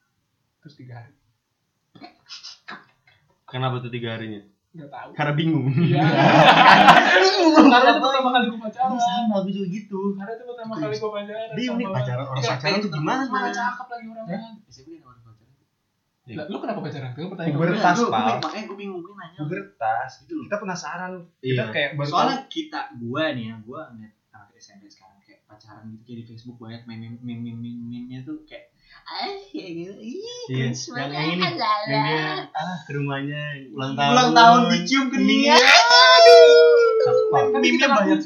Terus 0.59 0.74
tiga 0.74 0.94
hari. 1.02 1.14
Kenapa 3.50 3.74
tuh 3.78 3.90
tiga 3.90 4.14
harinya? 4.14 4.40
Gak 4.70 4.86
tahu. 4.86 5.10
Karena 5.12 5.32
bingung. 5.34 5.66
Iya. 5.68 5.98
Karena 7.50 7.90
itu 7.90 8.00
pertama 8.00 8.28
kali 8.30 8.44
gue 8.46 8.60
pacaran. 8.60 8.94
Sama 8.94 9.34
aku 9.36 9.50
juga 9.50 9.66
gitu. 9.68 10.00
Karena 10.14 10.32
itu 10.32 10.44
pertama 10.44 10.72
kali 10.76 10.94
gue 10.94 11.10
pacaran. 11.10 11.48
Bingung 11.52 11.76
nih 11.76 11.86
sama- 11.86 11.96
pacaran 11.98 12.24
orang 12.24 12.38
Iya, 12.38 12.50
pacaran 12.50 12.78
tuh 12.78 12.90
gimana? 12.92 13.22
Mana 13.26 13.48
cakep 13.50 13.86
lagi 13.88 14.06
orangnya. 14.08 14.38
SMP 14.66 14.90
kan 14.94 15.06
orang 15.08 15.20
pacaran. 15.20 15.48
Lah, 16.30 16.44
lu 16.46 16.56
kenapa 16.58 16.80
pacaran? 16.80 17.10
Itu 17.10 17.28
pertanyaan 17.28 17.56
gue. 17.56 17.66
Tas, 17.76 17.98
Gua- 17.98 18.06
gua- 18.06 18.14
Pal. 18.14 18.36
Makanya 18.40 18.64
gue 18.64 18.76
bingung 18.78 19.00
gue 19.00 19.14
nanya. 19.16 19.38
Pubertas. 19.40 20.10
Gitu 20.20 20.32
loh. 20.32 20.44
Kita 20.46 20.56
penasaran. 20.56 21.12
Kita 21.36 21.50
Iya. 21.60 21.64
kayak 21.68 21.90
baru 21.96 22.06
Soalnya 22.08 22.38
kita 22.46 22.80
gua 22.96 23.22
nih 23.32 23.44
ya, 23.44 23.54
gua 23.60 23.80
ngeliat 23.90 24.14
anak 24.30 24.48
SMP 24.56 24.86
sekarang 24.86 25.18
kayak 25.20 25.42
pacaran 25.44 25.84
gitu 25.88 26.02
kayak 26.04 26.16
di 26.16 26.24
Facebook 26.24 26.56
banyak 26.56 26.82
meme 26.86 27.18
meme 27.18 27.50
meme-nya 27.52 28.22
tuh 28.22 28.46
kayak 28.46 28.69
ah 29.11 29.26
kayak 29.50 29.70
gitu. 29.74 29.92
Ih, 29.98 30.22
Iya, 30.50 30.66
cringe 30.74 30.83
yang 30.98 31.14
ini, 31.14 31.38
yang 31.42 31.55
dia 31.59 32.46
ah 32.50 32.76
ke 32.87 32.90
rumahnya 32.94 33.42
ulang 33.70 33.94
tahun. 33.94 34.11
Ulang 34.14 34.31
tahun 34.35 34.61
dicium 34.74 35.07
keningnya. 35.14 35.55
Tapi 35.55 36.35
kita 37.74 37.87
Meme-nya 37.87 37.88
lakuin 37.90 38.18
banyak 38.18 38.20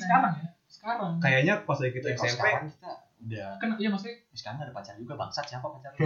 sekarang, 0.00 0.32
ya. 0.36 0.48
Sekarang. 0.68 1.12
Kayaknya 1.20 1.54
pas 1.64 1.76
lagi 1.80 1.92
kita 1.92 2.08
Ya, 2.08 2.16
SMP, 2.16 2.44
kita 2.46 2.90
udah 3.20 3.52
Kan 3.60 3.76
iya 3.76 3.92
maksudnya 3.92 4.16
sekarang 4.32 4.64
ada 4.64 4.72
pacar 4.72 4.96
juga 4.96 5.12
bangsat 5.20 5.44
siapa 5.44 5.68
pacar 5.68 5.92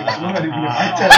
kita 0.00 0.10
semua 0.16 0.32
gak 0.32 0.40
punya 0.48 0.72
pacar. 0.72 1.08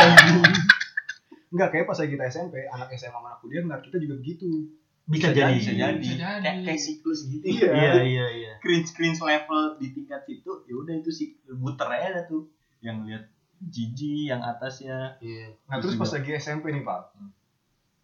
Enggak, 1.51 1.69
kayak 1.75 1.87
pas 1.91 1.99
lagi 1.99 2.15
kita 2.15 2.25
SMP, 2.31 2.55
anak 2.71 2.95
SMA 2.95 3.11
sama 3.11 3.27
anak 3.35 3.43
kuliah 3.43 3.67
ngeliat 3.67 3.83
kita 3.83 3.99
juga 3.99 4.15
begitu. 4.23 4.71
Bisa 5.07 5.29
jadi 5.31 5.53
bisa 5.53 5.73
jadi. 5.73 5.97
Bisa 5.97 6.15
jadi. 6.17 6.43
Kayak, 6.43 6.57
kayak 6.67 6.81
siklus 6.81 7.21
gitu. 7.25 7.45
iya 7.45 8.01
iya 8.01 8.27
iya 8.29 8.53
Cringe 8.59 8.91
cringe 8.91 9.21
level 9.21 9.77
di 9.77 9.89
tingkat 9.91 10.21
situ, 10.23 10.61
ya 10.63 10.75
udah 10.75 10.95
itu 10.95 11.11
sih 11.11 11.29
muter 11.53 11.89
aja 11.89 12.25
tuh. 12.25 12.45
Yang 12.81 12.97
lihat 13.05 13.25
Gigi 13.63 14.27
yang 14.27 14.41
atasnya. 14.41 15.17
iya 15.19 15.53
Nah 15.65 15.77
terus 15.79 15.95
pas 15.95 16.09
lagi 16.09 16.31
SMP 16.35 16.69
nih 16.71 16.81
pak, 16.81 17.13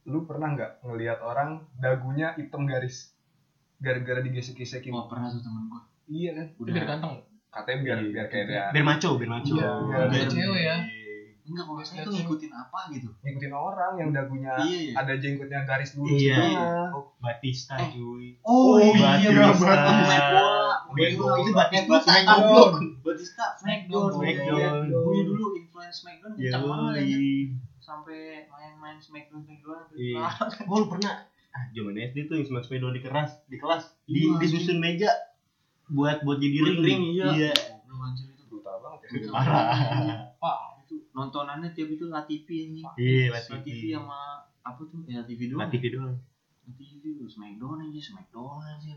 lu 0.05 0.23
pernah 0.23 0.53
nggak 0.53 0.71
ngelihat 0.81 1.19
orang 1.21 1.65
dagunya 1.75 2.33
hitam 2.33 2.63
garis 2.63 3.13
gara-gara 3.77 4.21
digesek-gesekin? 4.21 4.89
Wah 4.91 5.05
pernah 5.05 5.29
tuh 5.29 5.41
temen 5.41 5.67
gua. 5.67 5.81
Iya 6.07 6.31
kan? 6.33 6.47
Itu 6.53 6.63
biar 6.67 6.87
ganteng. 6.87 7.13
Katanya 7.49 7.79
biar 7.83 7.99
Iya. 7.99 8.11
biar 8.11 8.27
kayak 8.27 8.45
dia 8.47 8.63
biar 8.71 8.85
maco 8.85 9.11
biar 9.15 9.31
maco 9.31 9.49
Iya, 9.51 9.69
biar- 9.83 10.09
Biar 10.09 10.29
cewek 10.29 10.63
ya. 10.63 10.77
Enggak 11.47 11.65
kalau 11.65 11.79
saya 11.81 12.03
tuh 12.03 12.13
ngikutin 12.13 12.51
apa 12.51 12.79
gitu. 12.91 13.09
ngikutin 13.17 13.53
orang 13.53 13.93
yang 13.95 14.11
dagunya 14.11 14.53
Iya, 14.59 14.79
iya. 14.83 14.93
ada 14.99 15.13
jenggotnya 15.15 15.63
garis 15.63 15.95
lurus 15.95 16.19
Iya. 16.19 16.37
gitu. 16.37 16.65
Oh, 16.93 17.05
Batista 17.17 17.75
Eh. 17.77 17.89
cuy 17.91 18.27
Oh, 18.43 18.83
iya, 18.83 19.31
Batista. 19.31 19.63
Batista. 19.63 20.19
Main 20.91 21.15
bola. 21.15 21.35
Bola. 21.37 21.37
Itu 21.39 21.51
Batista 21.53 21.87
Batista. 21.87 21.97
Smackdown. 22.03 22.73
Batista 23.01 23.45
Smackdown. 23.57 24.11
Smackdown. 24.13 24.83
Gue 24.89 25.23
dulu 25.23 25.45
influence 25.55 25.97
Smackdown 25.99 26.33
kencang 26.35 26.63
banget 26.63 26.93
ya. 26.97 27.03
Yoi. 27.07 27.31
Sampai 27.79 28.19
main-main 28.47 28.99
Smackdown 28.99 29.41
Smackdown. 29.41 29.83
Iya. 29.95 30.19
kalah. 30.19 30.51
Gue 30.61 30.79
lu 30.79 30.89
pernah 30.89 31.15
ah 31.49 31.65
zaman 31.73 31.97
SD 31.97 32.27
tuh 32.27 32.37
yang 32.37 32.45
sembilan 32.45 32.65
sepeda 32.65 32.89
di 32.91 33.01
keras 33.01 33.31
di 33.47 33.57
kelas 33.57 33.85
di 34.05 34.21
Iya. 34.21 34.37
disusun 34.37 34.77
meja 34.77 35.09
buat 35.87 36.21
buat 36.21 36.37
jadi 36.37 36.59
ring 36.61 36.79
Ring, 36.83 37.03
iya. 37.15 37.27
iya 37.33 37.53
anjir 37.97 38.29
itu 38.29 38.45
Brutal 38.45 38.77
banget 38.77 39.01
ya. 39.07 39.31
Parah 39.31 39.65
Pak, 40.37 40.57
itu 40.97 41.05
nontonannya 41.13 41.77
tiap 41.77 41.93
itu 41.93 42.09
La 42.09 42.25
TV 42.25 42.73
ini. 42.73 42.81
iya 42.97 43.29
La 43.29 43.37
lah 43.37 43.61
TV 43.61 43.93
sama 43.93 44.49
apa 44.65 44.81
tuh? 44.89 45.05
Ya 45.05 45.21
TV 45.29 45.53
doang. 45.53 45.61
lah 45.61 45.69
TV 45.69 45.85
doang 45.93 46.17
La 46.67 46.73
TV 46.73 47.05
Smackdown 47.29 47.85
aja, 47.85 48.01
Smackdown 48.01 48.65
aja. 48.65 48.91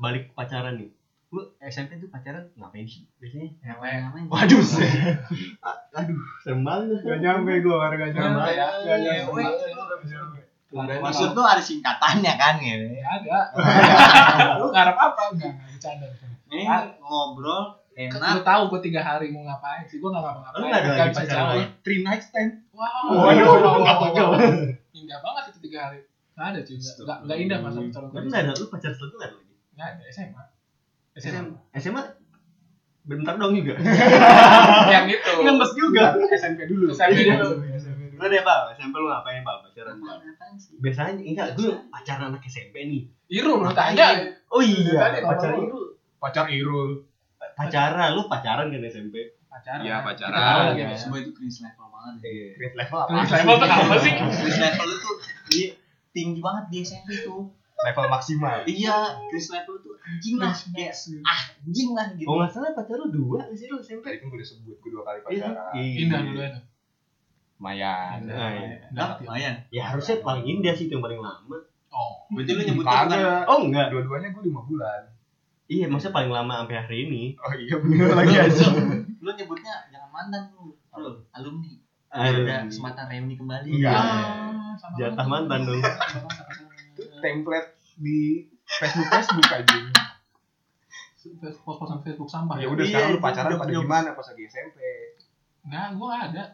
Balik 0.00 0.30
ke 0.30 0.32
pacaran 0.32 0.80
nih 0.80 0.90
lu 1.32 1.40
SMP 1.64 1.96
tuh 1.96 2.12
pacaran 2.12 2.44
ngapain 2.60 2.84
sih 2.84 3.08
biasanya 3.16 3.48
Ngapain-ngapain. 3.64 4.24
Waduh, 4.32 4.60
aduh 5.96 6.20
serem 6.44 6.60
banget 6.60 7.00
gak 7.08 7.18
nyampe 7.24 7.52
gue, 7.64 7.72
gak 7.72 8.12
nyampe. 8.12 8.52
Ya. 8.52 8.68
Gak 8.84 8.98
nyampe. 9.00 9.40
Ngewe. 9.40 9.42
Gak 9.48 10.04
nyampe. 10.12 10.40
Maksud 10.72 11.32
tuh 11.32 11.44
ada 11.44 11.60
singkatannya 11.64 12.32
kan 12.36 12.60
ya? 12.60 12.76
Nggak 12.84 13.12
ada. 13.24 13.38
Lu 14.60 14.68
ngarep 14.68 14.96
apa? 14.96 15.22
Enggak, 15.32 15.52
bercanda. 15.56 16.06
Ini 16.52 16.64
ngobrol 17.00 17.80
Enak. 17.94 18.40
tahu 18.42 18.62
gue 18.68 18.80
tiga 18.82 19.00
hari 19.00 19.28
mau 19.28 19.42
ngapain 19.42 19.84
sih? 19.84 19.96
Gue 19.96 20.08
nggak 20.08 20.20
ngapa-ngapain. 20.20 20.58
Lu 20.58 20.66
nggak 20.66 20.80
ada 20.80 20.90
lagi 20.90 21.08
bisa 21.08 21.20
pacaran 21.22 21.56
three 21.80 22.00
night 22.00 22.22
stand 22.22 22.52
Wow. 22.72 23.12
Waduh, 23.22 23.44
wow, 23.44 23.76
wow, 23.76 23.96
wow, 24.02 24.32
wow. 24.32 24.40
Indah 24.92 25.18
banget 25.18 25.42
itu 25.48 25.58
tiga 25.62 25.78
hari. 25.84 25.98
Nggak 26.32 26.46
ada 26.48 26.60
cuy. 26.62 26.76
Nggak- 26.76 27.20
Nggak 27.22 27.38
indah 27.38 27.58
masa 27.60 27.78
pacaran 27.78 28.08
tapi 28.08 28.16
gue. 28.16 28.28
nggak 28.28 28.42
ada 28.42 28.52
lu 28.54 28.66
pacaran 28.66 28.94
setelah 28.94 29.08
itu 29.08 29.16
nggak 29.16 29.28
ada 29.28 29.36
lagi 29.36 29.54
Nggak 29.72 29.88
ada 29.88 30.02
SMA. 30.08 30.42
SMA. 31.14 31.42
SMA 31.74 32.02
bentar 33.02 33.34
dong 33.34 33.52
juga 33.52 33.74
Yang 34.88 35.06
itu. 35.12 35.32
ngemes 35.42 35.70
juga 35.74 36.04
SMP 36.32 36.60
dulu. 36.64 36.86
SMP 36.88 37.18
dulu. 37.26 37.48
lu 38.12 38.24
deh 38.24 38.40
pak 38.40 38.58
SMP 38.72 38.94
lu 38.94 39.10
ngapain 39.10 39.42
pak 39.42 39.56
pacaran 39.60 39.98
pak 39.98 40.16
biasanya 40.78 41.18
enggak 41.18 41.48
gue 41.58 41.74
pacaran 41.90 42.30
anak 42.30 42.46
SMP 42.46 42.86
nih 42.86 43.02
Irul 43.28 43.58
lu 43.58 43.72
tanya. 43.72 44.30
oh 44.46 44.62
iya 44.62 45.18
ngomong. 45.18 45.58
itu 45.58 45.80
Pacar 46.16 46.46
Irul. 46.46 47.02
Pacaran 47.58 48.08
lu 48.16 48.22
pacaran 48.26 48.72
kan 48.72 48.82
SMP 48.88 49.16
Pacaran. 49.52 49.84
Iya, 49.84 49.96
pacaran. 50.00 50.72
Iya. 50.72 50.86
ya. 50.88 50.96
Semua 50.96 51.20
itu 51.20 51.30
cringe 51.36 51.60
level 51.60 51.86
banget 51.92 52.14
ya. 52.24 52.30
iya 52.32 52.46
Grade 52.56 52.76
level 52.80 52.98
apa? 53.04 53.10
Terus 53.12 53.32
level 53.36 53.54
tuh 53.60 53.68
apa 53.68 53.96
sih? 54.00 54.12
Cringe 54.16 54.60
level 54.64 54.88
itu 54.88 55.10
iya, 55.52 55.68
tinggi 56.16 56.40
banget 56.40 56.64
di 56.72 56.76
SMP 56.80 57.10
tuh. 57.20 57.52
Level 57.84 58.06
maksimal. 58.08 58.58
Iya, 58.64 58.96
cringe 59.28 59.50
level 59.52 59.74
tuh 59.84 59.92
anjing 60.00 60.36
lah. 60.40 60.54
Kayak 60.56 60.94
ah, 61.28 61.40
anjing 61.68 61.90
lah 61.92 62.06
gitu. 62.16 62.28
Oh 62.32 62.34
nggak 62.40 62.48
salah 62.48 62.72
pacar 62.72 62.96
lu 62.96 63.06
dua 63.12 63.44
sih 63.52 63.68
lu 63.68 63.76
SMP? 63.84 64.08
Tadi 64.08 64.16
kan 64.24 64.26
gue 64.32 64.38
udah 64.40 64.48
sebut, 64.48 64.76
gue 64.80 64.90
dua 64.90 65.02
kali 65.04 65.18
Iya. 65.20 65.44
pacaran. 65.52 65.72
Indah 65.76 66.20
dulu 66.24 66.40
itu. 66.40 66.60
Iya. 67.62 67.94
Nah, 68.96 69.08
lumayan. 69.20 69.54
Ya 69.68 69.82
harusnya 69.92 70.16
paling 70.24 70.48
indah 70.48 70.72
sih 70.72 70.88
itu 70.88 70.96
yang 70.96 71.04
paling 71.04 71.20
lama. 71.20 71.60
Oh. 71.92 72.24
Berarti 72.32 72.56
lu 72.56 72.62
nyebutnya 72.64 73.04
Kagak. 73.04 73.44
Oh 73.52 73.68
enggak. 73.68 73.92
Dua-duanya 73.92 74.32
gue 74.32 74.42
lima 74.48 74.64
bulan. 74.64 75.11
Iya, 75.72 75.86
maksudnya 75.88 76.12
paling 76.12 76.28
lama 76.28 76.52
sampai 76.60 76.76
hari 76.76 76.98
ini. 77.08 77.22
Oh 77.40 77.52
iya 77.56 77.76
bener 77.80 78.12
lagi 78.12 78.34
aja. 78.36 78.66
lu 79.22 79.30
nyebutnya 79.32 79.74
jangan 79.88 80.10
mantan 80.12 80.42
lu. 80.52 80.76
Lu 80.92 81.10
alumni. 81.32 81.72
Aduh. 82.12 82.44
Ada 82.44 82.68
kesempatan 82.68 83.04
reuni 83.08 83.34
kembali. 83.34 83.68
Iya. 83.72 83.88
Ah, 83.88 84.72
sama 84.76 84.94
Jatah 85.00 85.26
mantan 85.26 85.60
dong. 85.64 85.80
Template 87.24 87.68
di 87.96 88.44
Facebook 88.68 89.08
Facebook 89.08 89.48
aja. 89.48 89.76
Pos-posan 91.64 92.02
Facebook 92.02 92.28
sampah 92.28 92.58
Ya 92.58 92.66
ya. 92.66 92.68
udah 92.68 92.84
Iya, 92.84 92.90
sekarang 92.90 93.10
lu 93.10 93.20
pacaran 93.22 93.54
pada 93.56 93.72
gimana 93.72 94.08
pas 94.12 94.26
lagi 94.26 94.42
SMP? 94.44 94.76
Enggak, 95.62 95.86
gue 95.94 96.06
nggak 96.06 96.24
ada. 96.34 96.44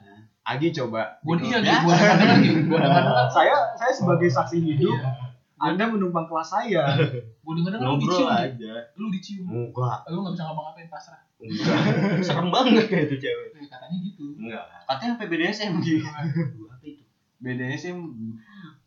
Agi 0.44 0.68
coba. 0.72 1.02
Gue 1.24 1.34
dia 1.40 1.58
Ya. 1.58 1.80
gue 1.82 1.94
ada 1.96 2.24
lagi. 2.28 2.50
Saya 3.32 3.56
saya 3.74 3.92
sebagai 3.92 4.28
saksi 4.28 4.56
hidup, 4.62 4.94
Iya. 4.94 5.10
Anda 5.60 5.84
menumpang 5.86 6.24
kelas 6.24 6.48
saya. 6.48 6.84
Gue 7.38 7.52
denger 7.54 7.70
dengar 7.74 7.86
lu 7.86 7.94
Ngobrol 7.94 8.08
dicium. 8.08 8.28
Di. 8.28 8.42
aja. 8.46 8.72
Lu 8.94 9.06
dicium. 9.08 9.46
Enggak, 9.48 9.98
Lu 10.06 10.18
nggak 10.20 10.34
bisa 10.34 10.44
ngapa-ngapain 10.44 10.88
pasrah. 10.88 11.20
enggak. 11.36 11.78
Serem 12.26 12.48
banget 12.48 12.84
kayak 12.86 13.04
itu 13.06 13.16
cewek. 13.20 13.48
Eh, 13.54 13.66
Katanya 13.66 13.96
gitu. 14.00 14.24
Enggak. 14.36 14.64
Katanya 14.84 15.10
sampai 15.12 15.26
BDSM 15.28 15.72
gitu. 15.80 16.04
Apa 16.04 16.22
itu? 16.82 17.02
BDSM 17.38 17.98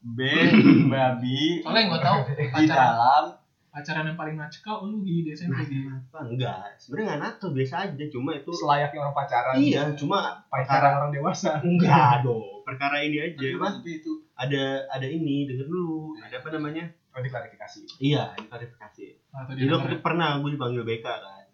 B 0.03 0.19
babi 0.91 1.61
Soalnya 1.61 1.79
yang 1.79 1.89
gue 1.89 2.01
tahu 2.01 2.17
di 2.27 2.45
pacaran 2.49 2.67
dalam 2.67 3.25
pacaran 3.71 4.03
yang 4.03 4.19
paling 4.19 4.35
nacikal 4.35 4.83
lu 4.83 4.99
di 4.99 5.23
SMP 5.27 5.63
di 5.63 5.87
Apa? 5.87 6.27
Enggak. 6.27 6.75
Sebenarnya 6.75 7.15
enggak 7.15 7.39
nato 7.39 7.47
biasa 7.49 7.75
aja, 7.87 8.03
cuma 8.09 8.31
itu 8.33 8.51
Selayaknya 8.51 8.99
orang 8.99 9.15
pacaran. 9.15 9.53
Iya, 9.55 9.81
cuma 9.95 10.43
Pacaran 10.45 10.93
orang 10.97 11.11
dewasa. 11.11 11.61
enggak 11.61 12.21
dong. 12.21 12.59
Perkara 12.61 12.99
ini 12.99 13.17
aja, 13.21 13.47
tapi 13.57 13.91
itu 13.97 14.20
Ada 14.41 14.63
ada 14.89 15.05
ini, 15.05 15.45
denger 15.45 15.65
dulu. 15.65 16.17
Ada 16.17 16.41
apa 16.41 16.49
namanya? 16.51 16.89
Oh 17.11 17.21
diklarifikasi. 17.21 18.01
Iya, 18.01 18.33
klarifikasi. 18.41 19.05
atau 19.29 19.53
Jadi 19.53 19.63
di 19.63 19.69
waktu 19.69 19.87
itu 19.91 20.01
pernah 20.01 20.39
gue 20.39 20.49
dipanggil 20.49 20.81
BK 20.81 21.05
kan. 21.05 21.45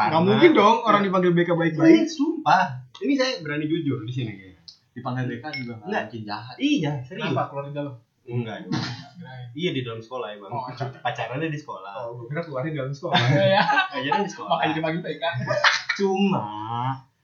Gak 0.00 0.22
mungkin 0.22 0.50
dong 0.52 0.80
orang 0.82 1.02
dipanggil 1.02 1.32
BK 1.32 1.50
baik-baik. 1.52 2.04
sumpah. 2.06 2.84
Ini 2.98 3.12
saya 3.14 3.32
berani 3.40 3.64
jujur 3.64 4.04
di 4.04 4.12
sini 4.12 4.32
kayaknya. 4.32 4.58
dipanggil 4.90 5.24
BK 5.28 5.44
juga 5.56 5.72
nggak 5.74 5.86
Enggak. 5.86 6.02
mungkin 6.04 6.22
jahat 6.26 6.56
Iya, 6.58 6.92
serius. 7.00 7.30
Kenapa 7.30 7.42
keluar 7.48 7.64
di 7.66 7.72
dalam? 7.72 7.94
Enggak. 8.22 8.58
Iya 9.52 9.70
di 9.72 9.82
dalam 9.82 10.00
sekolah 10.00 10.32
emang. 10.32 10.48
Oh, 10.50 10.64
Pacarannya 11.02 11.48
di 11.48 11.58
sekolah. 11.58 11.92
Oh, 12.00 12.16
gue 12.16 12.26
kira 12.28 12.40
keluarin 12.40 12.72
dalam 12.72 12.88
sekolah. 12.90 13.16
ya, 13.56 13.60
Pacaran 13.90 14.22
di 14.24 14.30
sekolah. 14.30 14.48
makanya 14.56 14.74
dipanggil 14.74 15.02
PK. 15.02 15.24
Cuma, 15.96 16.44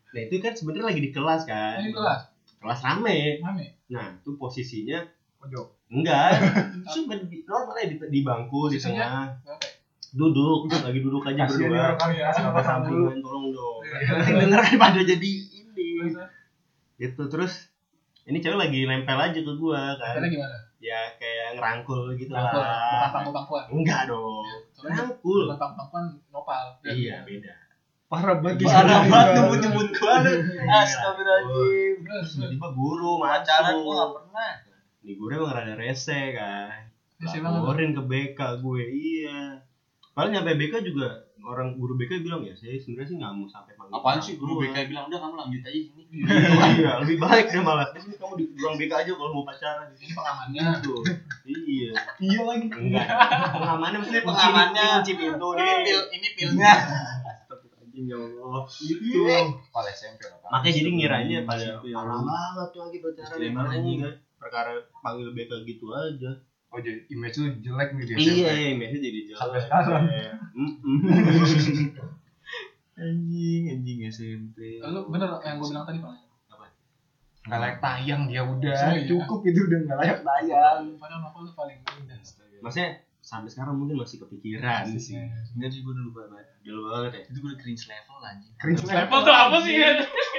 nah 0.06 0.20
itu 0.20 0.36
kan 0.38 0.52
sebenarnya 0.52 0.86
lagi 0.86 1.00
di 1.00 1.10
kelas 1.10 1.42
kan. 1.44 1.80
Ini 1.80 1.90
kelas, 1.90 2.20
Kelas 2.60 2.80
rame. 2.82 3.40
rame. 3.40 3.75
Nah, 3.86 4.18
itu 4.18 4.30
posisinya 4.34 4.98
Pojok. 5.38 5.66
enggak. 5.94 6.42
Cuma 6.94 7.14
di, 7.22 7.46
normalnya 7.46 7.86
di, 7.86 7.96
di 8.10 8.20
bangku 8.26 8.66
di 8.66 8.78
tengah. 8.80 9.30
Duduk, 10.16 10.72
lagi 10.72 11.00
duduk 11.02 11.22
aja 11.28 11.44
berdua. 11.44 11.94
kali 11.98 12.16
ya. 12.18 12.32
Sampai 12.32 12.64
sampingan 12.64 13.20
tolong 13.20 13.52
dong. 13.52 13.80
Yang 14.26 14.48
denger 14.48 14.60
pada 14.80 15.00
jadi 15.04 15.30
ini. 15.62 16.14
Gitu 16.96 17.22
terus 17.28 17.68
ini 18.26 18.42
cewek 18.42 18.58
lagi 18.58 18.88
nempel 18.88 19.18
aja 19.20 19.38
ke 19.38 19.52
gua 19.54 19.94
kan. 19.94 20.18
Caranya 20.18 20.28
gimana? 20.32 20.56
Ya 20.82 21.00
kayak 21.18 21.56
ngerangkul 21.56 22.14
gitu 22.18 22.30
Rangkul, 22.34 22.58
bukan 22.58 22.66
lah. 22.66 23.10
pangku-pangkuan. 23.14 23.64
Enggak 23.70 24.00
dong. 24.10 24.44
Soalnya 24.74 25.06
Rangkul. 25.06 25.42
bukan 25.46 25.58
pangku-pangkuan 25.58 26.04
nopal. 26.34 26.64
Iya, 26.82 27.22
beda. 27.22 27.54
Parah 28.06 28.38
banget. 28.38 28.62
parah 28.64 29.02
banget 29.02 29.28
nyebut-nyebut 29.34 29.88
gua 29.92 30.14
lu 30.20 30.32
astagfirullahaladzim 30.78 31.96
Tiba-tiba 32.24 32.68
guru 32.70 33.10
pacaran 33.18 33.72
masuk. 33.72 33.82
gua 33.82 33.94
nggak 33.94 34.10
pernah 34.14 34.52
Nih 35.02 35.14
gue 35.14 35.28
emang 35.32 35.52
rada 35.52 35.74
rese 35.74 36.20
kan. 36.32 36.82
Laporin 37.16 37.90
ke 37.92 38.02
BK 38.02 38.38
gue, 38.58 38.82
iya. 38.90 39.54
Paling 40.12 40.32
nyampe 40.32 40.54
BK 40.56 40.82
juga 40.82 41.06
orang 41.40 41.74
guru 41.74 41.94
BK 41.94 42.20
bilang 42.20 42.42
ya 42.42 42.50
saya 42.52 42.74
sebenarnya 42.74 43.06
sih 43.06 43.16
nggak 43.16 43.32
mau 43.32 43.46
sampai 43.46 43.70
manggil 43.72 43.94
apaan 43.94 44.18
sih 44.18 44.34
guru 44.34 44.58
tua." 44.58 44.66
BK 44.66 44.90
bilang 44.90 45.06
udah 45.06 45.18
kamu 45.20 45.34
lanjut 45.36 45.62
aja 45.62 45.78
sini 45.78 46.02
iya 46.74 46.90
lebih 47.00 47.16
baik 47.16 47.46
deh 47.48 47.62
malah 47.62 47.86
di 47.88 48.00
sini 48.00 48.14
kamu 48.16 48.34
di 48.34 48.44
ruang 48.56 48.74
BK 48.74 48.92
aja 48.96 49.10
kalau 49.12 49.30
mau 49.30 49.44
pacaran 49.44 49.86
ini 49.92 50.10
pengamannya. 50.10 50.64
gitu 50.76 50.94
iya 51.46 51.90
Iya 52.18 52.40
lagi. 52.42 52.66
enggak 52.66 53.06
pengamannya 53.52 53.98
mesti 54.00 54.10
Ini 54.12 54.26
pengamannya. 54.26 54.86
kunci 54.96 55.12
pintu 55.14 55.48
ini 55.54 55.72
pil 55.84 56.00
ini 56.10 56.28
pilnya 56.34 56.72
ya 57.98 58.16
Allah 58.18 58.64
Gitu. 58.68 59.18
Kepala 59.24 59.88
SMP 59.90 60.20
lah. 60.22 60.38
Makanya 60.50 60.74
jadi 60.74 60.90
ngiranya 60.90 61.38
pada 61.42 61.64
Gitu 61.74 61.86
ya. 61.88 61.96
parah 61.96 62.20
banget 62.20 62.68
tuh 62.68 62.80
lagi 62.82 62.98
pacaran 62.98 63.38
Iya, 63.38 63.50
kan 64.02 64.14
perkara 64.36 64.70
panggil 65.00 65.28
BK 65.32 65.52
gitu 65.64 65.86
aja 65.90 66.30
Oh 66.66 66.78
jadi 66.78 66.98
image 67.08 67.36
lu 67.38 67.48
jelek 67.56 67.88
nih 67.90 68.04
di 68.04 68.12
iya 68.18 68.50
SMP. 68.50 68.72
image 68.74 68.94
jadi 68.98 69.20
Sampai 69.32 69.60
sekarang. 69.60 70.02
Mm-mm. 70.52 70.98
anjing 72.96 73.62
anjing 73.70 73.98
SMP 74.06 74.80
Lu 74.82 75.08
bener 75.08 75.28
yang 75.40 75.56
gue 75.56 75.68
bilang 75.68 75.84
tadi 75.84 75.98
pak. 76.00 76.14
nggak 77.46 77.60
layak 77.62 77.78
tayang 77.78 78.26
dia 78.26 78.42
udah 78.42 78.74
iya. 78.90 79.06
cukup 79.06 79.46
itu 79.46 79.60
udah 79.62 79.78
nggak 79.86 79.98
layak 80.02 80.18
tayang 80.20 80.98
Padahal 80.98 81.20
novel 81.22 81.46
tuh 81.46 81.54
paling 81.54 81.78
indah. 81.78 82.18
Maksudnya 82.58 83.05
sampai 83.26 83.50
sekarang 83.50 83.74
mungkin 83.74 83.98
masih 83.98 84.22
kepikiran 84.22 84.86
Iya 84.86 85.00
sih. 85.02 85.18
Enggak 85.58 85.74
sih 85.74 85.82
gue 85.82 85.90
dulu 85.90 86.14
banget. 86.14 86.46
Dulu 86.62 86.80
banget 86.86 87.10
ya. 87.10 87.22
Itu 87.26 87.38
gue 87.42 87.50
udah 87.50 87.58
cringe 87.58 87.84
level 87.90 88.16
anjing. 88.22 88.54
cringe 88.54 88.82
Level 88.86 89.18
tuh 89.20 89.34
apa 89.34 89.56
sih 89.66 89.74
ya? 89.74 89.90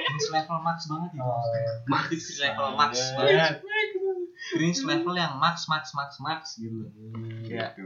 Cringe 0.08 0.28
level 0.32 0.58
max 0.64 0.78
banget 0.88 1.10
itu. 1.12 1.20
Oh, 1.20 1.42
Max 1.84 2.04
cringe 2.08 2.38
level 2.40 2.68
max 2.74 2.92
banget. 3.12 3.52
Cringe 4.56 4.80
level 4.88 5.14
yang 5.14 5.36
max 5.36 5.68
max 5.68 5.92
max 5.92 6.16
max 6.18 6.56
gitu. 6.56 6.88
Gitu. 7.44 7.84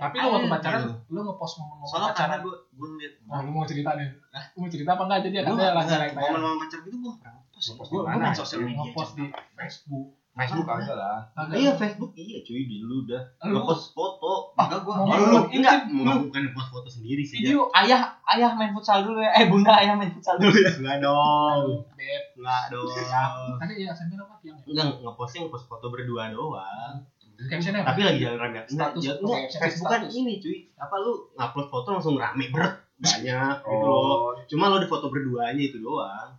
Tapi 0.00 0.14
lu 0.16 0.28
waktu 0.32 0.48
pacaran, 0.48 0.80
gitu. 0.80 0.94
lu 1.12 1.20
ngepost 1.20 1.54
ngomong-ngomong 1.60 1.88
Soalnya 1.92 2.10
pacaran. 2.16 2.38
gue 2.40 2.56
gue 2.72 2.88
ngeliat 2.96 3.12
Oh, 3.28 3.40
lu 3.44 3.50
mau 3.52 3.64
cerita 3.68 3.90
nih? 3.92 4.08
Lu 4.56 4.58
mau 4.64 4.70
cerita 4.72 4.90
apa 4.96 5.02
enggak? 5.04 5.20
Jadi 5.28 5.34
Gue 5.36 5.44
katanya 5.52 5.72
langsung 5.76 6.00
naik 6.00 6.14
momen 6.16 6.40
momen 6.40 6.58
pacar 6.64 6.78
gitu 6.80 6.96
gue 6.96 7.12
pernah 7.20 7.32
ngepost. 7.36 7.66
Ngepost 7.68 7.88
Gue 7.92 8.00
di 8.08 8.38
sosial 8.40 8.58
media. 8.62 8.76
ngepost 8.80 9.12
di 9.14 9.24
Facebook. 9.52 10.06
Facebook 10.34 10.66
aja 10.66 10.94
lah 10.98 11.18
Kagak. 11.30 11.54
Iya 11.54 11.72
Facebook 11.78 12.10
iya 12.18 12.42
cuy 12.42 12.66
dulu 12.66 13.06
udah 13.06 13.22
Lu 13.46 13.62
ngepost 13.62 13.94
foto. 13.94 14.50
Enggak 14.58 14.82
gue. 14.82 14.92
Oh, 14.92 15.06
Oh, 15.06 15.16
lu 15.30 15.38
enggak 15.54 15.86
enggak 15.86 16.16
bukan 16.26 16.40
ngepost 16.50 16.68
foto 16.74 16.88
sendiri 16.90 17.22
sih. 17.22 17.38
Video 17.38 17.70
ayah 17.70 18.18
ayah 18.34 18.50
main 18.58 18.74
futsal 18.74 19.06
dulu 19.06 19.22
ya. 19.22 19.30
Eh 19.38 19.46
bunda 19.46 19.70
ayah 19.78 19.94
main 19.94 20.10
futsal 20.10 20.34
dulu 20.42 20.58
ya. 20.58 20.74
Enggak 20.74 20.98
dong. 21.06 21.86
Beb. 21.94 22.24
Enggak 22.34 22.64
dong. 22.74 23.54
Tadi 23.62 23.72
ya 23.78 23.94
SMP 23.94 24.18
apa 24.18 24.34
tiang 24.42 24.58
ya? 24.58 24.64
Enggak 24.74 24.86
ngepostnya 25.06 25.38
ngepost 25.46 25.66
foto 25.70 25.86
berdua 25.94 26.34
doang. 26.34 26.94
Captionnya? 27.34 27.82
Tapi 27.86 28.00
lagi 28.02 28.18
jalan 28.22 28.38
rame. 28.38 28.62
Enggak, 28.66 28.94
Status, 28.94 29.02
ya, 29.02 29.12
enggak, 29.18 29.40
Facebook 29.58 29.90
kan 29.90 30.02
ini 30.06 30.32
cuy. 30.42 30.58
Apa 30.78 30.94
lu 31.02 31.12
ngupload 31.34 31.66
foto 31.70 31.88
langsung 31.94 32.14
rame 32.18 32.50
beret 32.50 32.74
banyak 32.94 33.56
gitu 33.62 33.86
loh. 33.86 34.30
oh 34.30 34.32
Cuma 34.46 34.70
lo 34.70 34.78
di 34.78 34.86
foto 34.90 35.10
berduanya 35.10 35.62
itu 35.62 35.78
doang. 35.82 36.34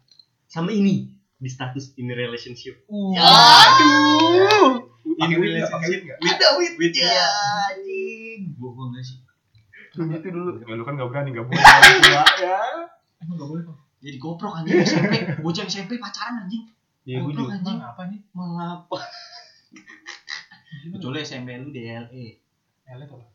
Sama 0.48 0.72
ini 0.72 1.15
di 1.36 1.50
status 1.52 1.92
in 2.00 2.08
relationship. 2.12 2.80
Uh. 2.88 3.12
Aduh. 3.16 4.88
pakai 5.16 5.38
wit 5.40 5.52
nggak 5.56 5.72
pakai 5.72 5.88
wit 5.92 6.02
nggak 6.08 6.18
Ada 6.20 6.48
wit 6.60 6.74
Wit 6.80 6.94
ya. 6.96 7.08
ya. 7.08 7.30
anjing. 7.72 8.40
Gue 8.56 8.70
gue 8.72 8.86
enggak 8.90 9.04
sih. 9.06 9.18
Gitu 9.96 10.28
dulu. 10.28 10.60
ya 10.64 10.74
lu 10.76 10.84
kan 10.84 10.94
nggak 11.00 11.08
berani 11.08 11.30
nggak 11.32 11.46
boleh 11.48 11.56
Gua, 12.04 12.24
ya 12.44 12.60
Emang 13.24 13.36
nggak 13.40 13.50
boleh 13.50 13.62
kok. 13.64 13.78
Jadi 14.04 14.18
goprok 14.20 14.54
anjing 14.60 14.76
SMP. 14.84 15.14
Bocah 15.40 15.66
SMP 15.68 15.92
pacaran 16.00 16.46
anjing. 16.48 16.64
Ya 17.08 17.22
juga. 17.24 17.56
anjing. 17.56 17.80
Apa 17.80 18.02
nih? 18.12 18.20
Mengapa? 18.36 18.98
Kecuali 20.86 21.18
SMP 21.24 21.56
lu 21.60 21.72
DLE. 21.72 22.26
Elit 22.86 23.10
apa? 23.10 23.26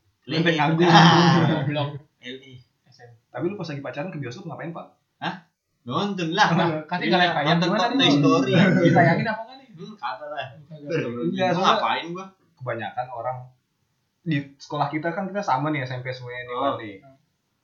Ah. 0.84 1.64
Belum. 1.64 1.88
LE. 2.20 2.52
SMP. 2.90 3.16
tapi 3.30 3.44
lu 3.46 3.54
pas 3.54 3.70
lagi 3.70 3.80
pacaran 3.80 4.10
ke 4.10 4.18
bioskop 4.18 4.44
ngapain 4.50 4.74
pak 4.74 4.86
Nonton 5.84 6.28
lah. 6.32 6.48
Kan 6.84 6.98
tinggal 7.00 7.20
yang 7.20 7.34
tayang 7.34 7.56
Nonton 7.56 7.68
gimana 7.72 7.86
Toy 7.88 7.98
nih? 7.98 8.10
Story. 8.20 8.52
Ditayangin 8.84 9.26
apa 9.26 9.40
enggak 9.44 9.56
nih? 9.60 9.68
Hmm, 9.74 9.94
kata 9.96 10.24
lah. 10.28 10.46
Enggak, 10.70 11.48
Gua 11.56 11.62
ngapain 11.64 12.06
gua? 12.12 12.26
kebanyakan 12.60 13.06
orang 13.08 13.38
di 14.20 14.36
sekolah 14.60 14.92
kita 14.92 15.16
kan 15.16 15.24
kita 15.24 15.40
sama 15.40 15.72
nih 15.72 15.80
SMP 15.80 16.12
semuanya 16.12 16.44
nih 16.44 16.54
Oh. 16.54 16.76
Nih 16.76 16.94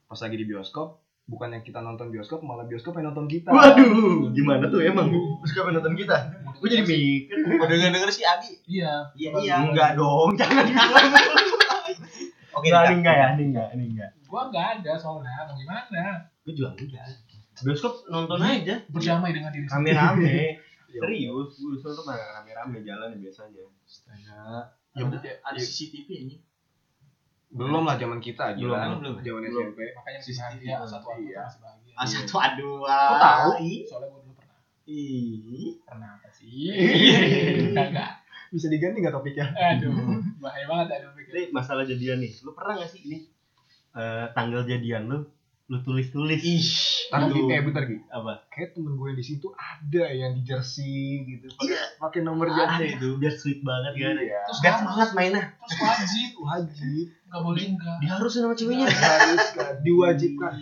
pas 0.06 0.16
lagi 0.16 0.40
di 0.40 0.48
bioskop 0.48 0.96
bukannya 1.26 1.60
kita 1.60 1.82
nonton 1.82 2.08
bioskop 2.08 2.40
malah 2.40 2.64
bioskop 2.64 2.96
yang 2.96 3.12
nonton 3.12 3.28
kita 3.28 3.52
Waduh, 3.52 4.32
gimana 4.32 4.70
tuh 4.70 4.80
emang? 4.80 5.12
Terus 5.12 5.52
kapan 5.52 5.76
nonton 5.76 5.92
kita? 5.92 6.16
Gue 6.56 6.68
jadi 6.72 6.86
mikir. 6.88 7.60
Pada 7.60 7.74
denger 7.76 7.92
denger 7.92 8.08
si 8.08 8.22
Agi. 8.24 8.52
Iya. 8.64 9.12
Iya 9.12 9.68
Enggak 9.68 10.00
dong, 10.00 10.32
jangan 10.40 10.64
dibilang. 10.64 11.12
Oke, 12.56 12.72
Enggak, 12.72 12.88
enggak 12.88 13.14
ya, 13.20 13.26
ini 13.36 13.42
enggak, 13.52 13.68
ini 13.76 13.84
enggak. 13.92 14.10
Gua 14.24 14.48
enggak 14.48 14.66
ada 14.80 14.92
soalnya. 14.96 15.44
Mau 15.44 15.52
gimana? 15.52 16.24
Gue 16.40 16.52
juga 16.56 16.72
enggak. 16.72 17.04
Bioskop 17.58 18.04
nonton 18.06 18.36
aja 18.38 18.84
Berdamai 18.86 19.30
dengan 19.30 19.48
diri 19.48 19.64
sendiri. 19.64 19.96
rame-rame. 19.96 20.36
Serius, 20.96 21.50
gue 21.54 21.76
tuh 21.82 22.02
pada 22.02 22.24
rame-rame 22.34 22.80
jalan 22.80 23.16
biasanya. 23.16 23.64
Astaga. 23.82 24.72
Ya, 24.92 25.02
Ada, 25.02 25.04
bu- 25.06 25.20
ada 25.20 25.54
ya. 25.54 25.62
CCTV 25.62 26.08
ini. 26.22 26.36
belum 27.48 27.84
lah 27.84 27.96
zaman 27.96 28.18
kita 28.18 28.52
Belum, 28.52 28.68
gila 28.68 28.76
belum, 28.76 28.98
belum. 28.98 29.14
zaman 29.18 29.40
Belum. 29.42 29.64
SMP 29.64 29.80
Makanya 29.94 30.18
masih 30.18 30.34
bahagia. 30.34 30.74
Satu 30.82 31.08
aku 31.08 31.10
Iya. 31.22 31.40
masih 31.42 31.60
bahagia. 31.62 31.94
Ah, 31.94 32.06
satu 32.06 32.34
aduh. 32.36 32.76
Kok 32.82 33.18
tahu? 33.18 33.50
Soalnya 33.82 34.06
gua 34.06 34.20
dulu 34.20 34.32
pernah. 34.34 34.58
Ih. 34.86 35.68
Pernah 35.80 36.08
apa 36.12 36.28
sih? 36.30 36.68
Kagak. 37.72 38.10
bisa 38.46 38.66
diganti 38.66 38.98
nggak 39.00 39.10
topiknya 39.12 39.46
Aduh. 39.52 39.90
Bahaya 40.38 40.64
banget 40.64 40.86
aduh 40.96 41.10
pikir. 41.12 41.32
Ini 41.34 41.42
masalah 41.50 41.82
jadian 41.82 42.18
nih. 42.18 42.32
Lu 42.40 42.52
pernah 42.52 42.76
gak 42.76 42.88
sih 42.88 43.00
ini 43.02 43.18
eh, 43.92 44.26
tanggal 44.32 44.62
jadian 44.62 45.02
lu 45.06 45.18
lu 45.66 45.78
tulis-tulis? 45.80 46.38
Ih, 46.38 46.62
Ntar 47.08 47.26
Gi, 47.28 47.40
eh 47.44 47.60
bentar 47.60 47.82
Gi. 47.84 47.98
apa? 48.08 48.38
Kayak 48.46 48.72
temen 48.72 48.94
gue 48.94 49.10
di 49.12 49.24
situ 49.24 49.50
ada 49.50 50.04
yang 50.08 50.32
di 50.32 50.42
jersey 50.42 50.96
gitu. 51.24 51.50
Pakai 51.50 51.66
Iya. 51.68 51.82
pakai 51.98 52.20
nomor 52.22 52.46
Ada 52.46 52.54
jersey. 52.78 52.88
itu, 52.92 53.08
biar 53.16 53.34
sweet 53.34 53.60
banget 53.60 53.92
kan. 53.96 54.14
Iya. 54.16 54.40
Terus 54.44 54.58
Biar 54.60 54.70
harus- 54.70 54.80
semangat 54.80 55.08
mainnya. 55.12 55.42
Terus 55.58 55.74
wajib. 55.80 56.30
Wajib. 56.38 57.06
Enggak 57.26 57.40
boleh 57.42 57.64
enggak. 57.68 57.96
Diharusin 57.98 58.40
sama 58.40 58.54
ceweknya. 58.54 58.86
Harus 58.88 59.44
kan 59.52 59.74
diwajibkan. 59.82 60.52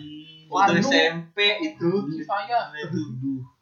Waduh. 0.47 0.77
SMP 0.79 1.37
itu. 1.63 1.89
Kifayah. 2.11 2.63
Itu. 2.75 3.01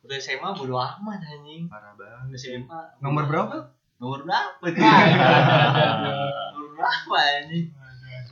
Udah 0.02 0.18
SMA 0.18 0.50
bodo 0.54 0.76
amat 0.76 1.20
anjing. 1.22 1.68
Parah 1.68 1.92
banget. 1.94 2.36
SMA. 2.38 2.80
Nomor 3.00 3.24
berapa? 3.26 3.56
Nomor 3.98 4.20
berapa 4.22 4.64
itu? 4.66 4.80
Nomor 4.80 6.70
berapa 6.74 7.16
anjing? 7.38 7.68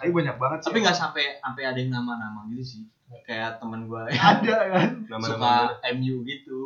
Tapi 0.02 0.12
banyak 0.12 0.36
banget 0.36 0.58
sih. 0.60 0.68
Tapi 0.68 0.78
nggak 0.82 0.98
sampai 0.98 1.24
sampai 1.38 1.64
ada 1.64 1.78
yang 1.78 1.92
nama-nama 1.94 2.50
gitu 2.50 2.64
sih. 2.66 2.82
Kayak 3.22 3.62
teman 3.62 3.86
gua 3.86 4.10
yang 4.10 4.42
ada 4.42 4.58
kan. 4.72 4.90
Nama-nama 5.06 5.70
suka 5.78 5.90
MU 5.94 6.16
gitu. 6.26 6.58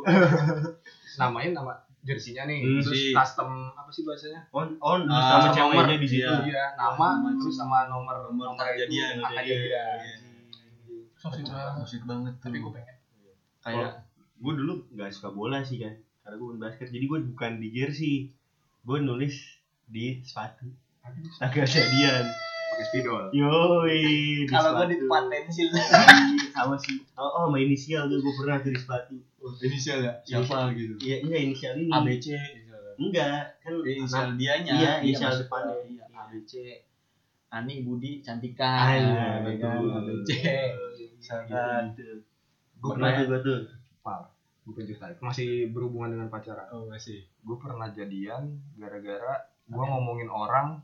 Namain 1.20 1.52
nama 1.52 1.72
jersinya 2.00 2.46
nih. 2.46 2.60
Hmm, 2.62 2.80
terus 2.80 3.00
sih. 3.02 3.12
custom 3.12 3.50
apa 3.72 3.90
sih 3.90 4.06
bahasanya? 4.06 4.40
on 4.54 4.78
on 4.78 5.04
Ah, 5.06 5.42
sama 5.42 5.46
nomor. 5.50 5.54
ceweknya 5.58 5.96
di 5.98 6.08
situ. 6.08 6.22
Iya. 6.22 6.36
Iya, 6.46 6.64
nama 6.78 7.06
Nama 7.18 7.28
terus 7.36 7.54
sama 7.54 7.78
nomor 7.86 8.30
Nomor 8.30 8.54
nomor 8.54 8.66
itu, 8.72 8.78
jadian, 8.86 9.20
angka 9.20 9.42
iya, 9.42 9.56
jadian. 9.58 9.98
iya. 9.98 10.14
Banget. 11.18 12.00
Banget 12.02 12.32
tuh. 12.38 12.44
Tapi 12.46 12.56
gua 12.62 12.72
pengen. 12.72 12.96
kayak 13.58 13.92
Gue 14.36 14.52
dulu 14.52 14.72
gak 14.92 15.10
suka 15.10 15.32
bola 15.32 15.58
sih 15.60 15.80
kan. 15.80 15.96
Karena 16.20 16.36
gue 16.36 16.46
main 16.52 16.60
basket. 16.62 16.88
Jadi 16.88 17.04
gue 17.04 17.18
bukan 17.26 17.52
di 17.56 17.68
jersey. 17.72 18.14
Gue 18.84 19.00
nulis 19.00 19.34
di 19.84 20.20
sepatu. 20.22 20.68
Tanggal 21.40 21.64
jadian. 21.64 22.24
Pakai 22.76 22.92
spidol. 22.92 23.24
Yoi. 23.32 24.04
kalau 24.44 24.76
gua 24.76 24.84
di 24.84 25.00
tempat 25.00 25.32
pensil. 25.32 25.72
sama 26.52 26.76
sih. 26.76 27.00
Oh, 27.16 27.24
oh 27.24 27.44
sama 27.48 27.56
inisial 27.56 28.04
tuh 28.12 28.20
gue 28.20 28.34
pernah 28.36 28.60
tuh 28.60 28.68
di 28.68 28.76
sepatu. 28.76 29.16
Inisial 29.64 30.04
ya? 30.04 30.12
Siapa 30.20 30.76
gitu? 30.76 30.92
Iya, 31.00 31.24
enggak 31.24 31.40
inisial 31.40 31.72
ini. 31.80 31.88
ABC. 31.88 32.26
Enggak, 33.00 33.60
kan 33.64 33.72
Inisial 33.80 34.28
dianya. 34.36 34.72
Iya, 34.76 34.92
inisial 35.00 35.32
maksud 35.32 35.48
depannya. 35.48 35.72
gua. 35.72 35.88
Iya, 35.88 36.04
ABC. 36.12 36.52
Ani 37.48 37.74
Budi 37.80 38.20
Cantika. 38.20 38.72
Iya, 38.92 39.00
ya 39.00 39.16
kan? 39.24 39.40
betul. 39.48 39.88
ABC. 39.96 40.30
Misalkan. 41.16 41.82
Gitu. 41.96 42.14
Gue 42.76 42.90
Pernah 42.92 43.08
tuh 43.16 43.24
gue 43.24 43.40
tuh. 43.40 43.60
pengen 44.76 44.84
cerita. 44.92 45.06
Masih 45.24 45.72
berhubungan 45.72 46.12
dengan 46.12 46.28
pacaran. 46.28 46.68
Oh 46.76 46.84
masih. 46.84 47.24
Gue 47.40 47.56
pernah 47.56 47.88
jadian 47.88 48.52
gara-gara 48.76 49.48
gue 49.66 49.82
ngomongin 49.82 50.28
orang 50.30 50.78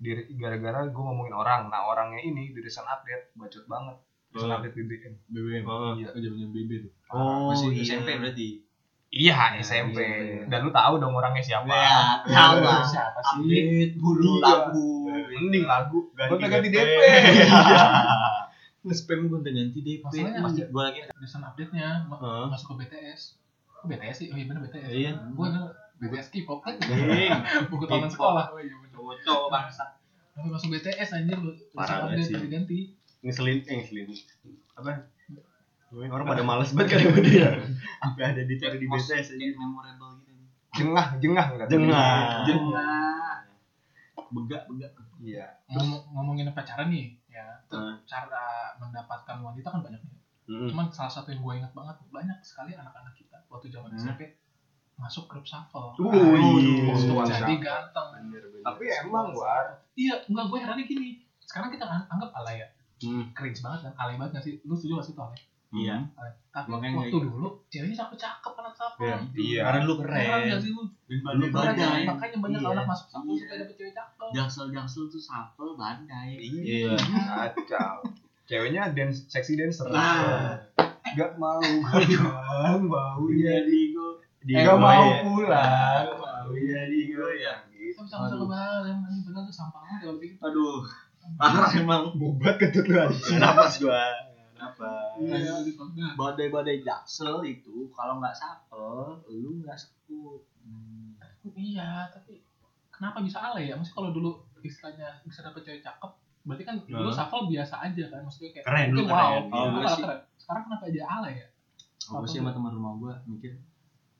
diri 0.00 0.24
gara-gara 0.32 0.82
gue 0.82 0.96
ngomongin 0.98 1.32
orang. 1.32 1.68
Nah 1.68 1.86
orangnya 1.86 2.18
ini 2.18 2.50
di 2.50 2.58
recent 2.58 2.84
update 2.84 3.30
bacot 3.34 3.64
banget. 3.66 3.96
Recent 4.30 4.48
Oh. 4.48 4.56
update 4.56 4.74
BBM. 4.74 5.14
BBM. 5.26 5.64
Oh. 5.64 5.92
Iya, 5.92 6.08
zamannya 6.10 6.48
BB 6.48 6.70
tuh. 6.80 6.92
Oh, 7.08 7.50
Masih 7.50 7.68
iya. 7.70 7.82
SMP 7.84 8.08
berarti. 8.16 8.48
Iya 9.10 9.34
Nah, 9.34 9.50
SMP. 9.60 9.98
iya. 9.98 10.46
Dan 10.46 10.60
lu 10.62 10.70
tahu 10.70 10.94
dong 10.96 11.12
orangnya 11.12 11.42
siapa. 11.42 11.66
Ya, 11.66 12.22
tahu 12.24 12.56
lah. 12.60 12.80
Siapa 12.80 13.18
sih? 13.20 13.42
Update 13.42 13.94
bulu 13.96 14.32
Iya. 14.32 14.40
lagu. 14.40 14.88
Mending 15.10 15.64
lagu. 15.64 15.98
Ganti 16.14 16.30
Gue 16.32 16.48
ganti 16.54 16.68
DP. 16.68 16.78
DP. 16.78 16.94
Nge-spam 18.80 19.28
gonta 19.28 19.50
ganti 19.50 19.78
DP. 19.78 20.00
Masalahnya 20.00 20.40
masih- 20.40 20.68
gua 20.70 20.82
lagi 20.88 21.00
Recent 21.12 21.44
update-nya 21.44 21.88
masuk 22.48 22.66
ke 22.70 22.74
BTS. 22.80 23.20
Kok 23.68 23.84
BTS 23.86 24.16
sih? 24.16 24.28
Oh 24.28 24.36
iya 24.36 24.46
bener 24.46 24.60
BTS. 24.64 24.88
Iya. 24.88 25.12
Gua 25.34 25.46
ada 25.48 25.60
BTS 26.00 26.28
K-pop 26.30 26.60
kan. 26.60 26.74
Buku 27.68 27.84
tahunan 27.90 28.08
sekolah. 28.08 28.44
Oh 28.48 28.58
iya 28.58 28.72
bener. 28.74 29.20
cowok 29.20 29.48
bangsa. 29.48 29.84
Tapi 30.32 30.48
masuk 30.48 30.68
BTS 30.72 31.10
anjir. 31.14 31.36
Parah 31.72 32.08
banget 32.08 32.24
sih. 32.24 32.34
ganti-ganti. 32.34 32.78
Ngeselin, 33.20 33.58
eh 33.62 33.76
ngeselin. 33.78 34.08
Apa? 34.74 35.04
Orang 35.90 36.24
pada 36.24 36.40
males 36.40 36.70
banget 36.72 36.96
kali 36.96 37.02
sama 37.04 37.20
dia. 37.20 37.48
Sampai 37.98 38.22
ada 38.30 38.42
dicari 38.42 38.76
di 38.76 38.86
BTS 38.86 39.36
aja. 39.36 39.46
memorable 39.52 40.22
gitu. 40.22 40.40
Jengah, 40.72 41.06
jengah 41.18 41.46
enggak? 41.50 41.68
Jengah. 41.68 42.20
Jengah. 42.46 43.36
Begak, 44.30 44.62
begak. 44.66 44.92
Iya. 45.18 45.46
Ngomong- 45.68 46.06
ngomongin 46.08 46.48
pacaran 46.50 46.88
nih, 46.88 47.12
ya. 47.26 47.44
Hmm. 47.68 47.98
cara 48.02 48.72
mendapatkan 48.78 49.36
wanita 49.36 49.68
kan 49.68 49.82
banyak 49.82 50.00
nih. 50.00 50.16
Cuman 50.48 50.88
salah 50.88 51.10
satu 51.10 51.28
yang 51.28 51.38
gue 51.40 51.54
ingat 51.56 51.70
banget 51.70 51.98
banyak 52.08 52.38
sekali 52.40 52.72
anak-anak 52.72 53.12
kita 53.12 53.38
waktu 53.46 53.68
zaman 53.68 53.90
Hmm. 53.90 54.00
SMP 54.00 54.34
masuk 55.00 55.24
grup 55.26 55.42
shuffle. 55.42 55.96
Uh, 55.96 56.06
Aduh, 56.06 56.60
iya. 56.60 56.92
Jadi 57.26 57.54
ganteng. 57.58 58.08
Tapi 58.60 58.84
emang 59.00 59.32
war. 59.32 59.80
Iya, 59.92 60.20
enggak 60.24 60.44
gue 60.46 60.58
herannya 60.58 60.84
gini. 60.84 61.08
Sekarang 61.40 61.68
kita 61.68 61.82
an- 61.82 62.06
anggap 62.06 62.30
alay 62.34 62.60
ya. 62.60 62.68
Hmm. 63.00 63.32
Cringe 63.32 63.58
banget 63.58 63.80
kan, 63.82 63.92
alay 63.96 64.14
banget 64.14 64.36
gak 64.36 64.44
sih? 64.44 64.54
Lu 64.60 64.72
setuju 64.72 65.00
gak 65.00 65.06
sih 65.06 65.14
tuh 65.14 65.24
alay? 65.24 65.40
Iya. 65.70 65.96
Tapi 66.50 66.68
Makanya 66.68 66.94
waktu 67.00 67.08
kayak- 67.10 67.24
dulu 67.26 67.48
ceweknya 67.66 67.96
cakep-cakep 67.96 68.52
anak 68.54 68.74
sapel. 68.74 69.02
Iya. 69.02 69.16
Iya. 69.32 69.60
Karena 69.62 69.80
lu 69.80 69.94
Heran 69.96 70.04
keren. 70.04 70.42
gak 70.46 70.60
sih 70.60 70.70
lu? 70.70 70.82
Dan 70.82 71.18
Makanya, 71.18 71.48
badai-badai. 71.50 72.02
makanya 72.06 72.36
banyak 72.38 72.60
Iya. 72.60 72.70
anak 72.70 72.84
masuk 72.86 73.06
sapel 73.08 73.30
Iya. 73.30 73.40
supaya 73.40 73.58
dapet 73.58 73.74
cewek 73.74 73.94
cakep. 73.94 74.28
Jaksel-jaksel 74.30 75.04
tuh 75.08 75.22
sapel 75.22 75.68
badai. 75.74 76.30
Iya. 76.36 76.92
Kacau. 77.00 77.96
Ceweknya 78.44 78.82
dance 78.90 79.18
seksi 79.26 79.52
dancer. 79.54 79.86
Nah. 79.88 80.58
Gak 81.10 81.34
mau 81.36 81.58
kan 81.58 82.78
mau 82.80 83.18
Iya, 83.26 83.64
jadi 83.64 83.80
Di 84.40 84.52
Gak 84.56 84.76
mau 84.76 85.04
ya. 85.04 85.20
pulang 85.20 86.04
mau 86.16 86.48
jadi 86.50 87.00
goyang 87.10 87.60
gitu. 87.70 88.00
Sama-sama 88.00 88.40
kebal 88.40 88.88
yang 88.88 88.98
anjing 89.02 89.22
bener 89.22 89.42
tuh 89.44 89.54
sampah 89.54 89.80
banget 89.82 90.00
kalau 90.02 90.16
pikir. 90.16 90.36
Aduh. 90.40 90.80
Parah 91.36 91.70
emang. 91.72 92.02
Bobat 92.16 92.56
kentut 92.56 92.84
lu 92.84 92.96
aja. 92.96 93.36
Napas 93.36 93.76
gua. 93.78 94.00
Apa? 94.56 95.16
Iya, 95.18 95.60
di 95.60 95.72
Pagda. 95.72 96.16
Badai-badai 96.16 96.80
jaksel 96.80 97.40
itu 97.44 97.88
kalau 97.90 98.16
nggak 98.18 98.32
sapel, 98.32 99.20
lu 99.26 99.60
nggak 99.60 99.76
sekut. 99.76 100.40
Hmm. 100.60 101.16
Iya, 101.50 102.08
tapi 102.08 102.40
kenapa 102.90 103.20
bisa 103.20 103.40
alay 103.40 103.68
ya? 103.68 103.76
Maksudnya 103.76 103.96
kalau 103.96 104.10
dulu 104.10 104.30
istilahnya 104.60 105.20
bisa 105.22 105.40
dapet 105.40 105.64
cewek 105.64 105.80
cakep, 105.80 106.12
berarti 106.44 106.62
kan 106.62 106.76
Nah. 106.82 107.00
lu 107.00 107.08
shuffle 107.10 107.48
biasa 107.48 107.74
aja 107.82 108.04
kan? 108.08 108.20
Maksudnya 108.20 108.50
kayak 108.52 108.64
Keren, 108.64 108.86
lu 108.90 109.02
keren. 109.02 109.08
wow, 109.10 109.32
Iya. 109.40 109.48
oh, 109.50 109.66
gue 109.70 109.84
keren. 109.98 110.20
Sekarang 110.36 110.62
kenapa 110.68 110.84
aja 110.86 111.02
alay 111.10 111.34
ya? 111.34 111.46
Aku 112.10 112.24
sih 112.24 112.38
sama 112.38 112.50
teman 112.50 112.72
rumah 112.74 112.92
gua 112.96 113.14
mikir 113.24 113.56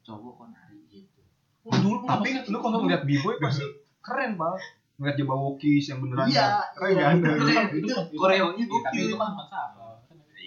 cowok 0.01 0.33
kok 0.37 0.47
nari 0.51 0.79
gitu. 0.89 1.21
Oh, 1.65 1.77
dulu 1.77 1.97
Tapi 2.05 2.29
lu 2.49 2.59
kalau 2.59 2.79
ngeliat 2.83 3.03
b-boy 3.05 3.37
pasti 3.37 3.65
keren, 4.01 4.41
Pak. 4.41 4.57
Ngeliat 5.01 5.17
Jawa 5.17 5.37
Wokis 5.37 5.85
yang 5.89 5.99
beneran. 6.05 6.29
Iya, 6.29 6.61
Keren 6.77 6.95
kan? 6.97 7.17
Keren. 7.25 7.67
itu 7.73 7.93
koreonya 8.17 8.65
Iya, 8.65 8.79
tapi 8.85 8.97
gokil. 8.97 9.09
itu 9.09 9.17
kan 9.17 9.31
shuffle. 9.37 9.93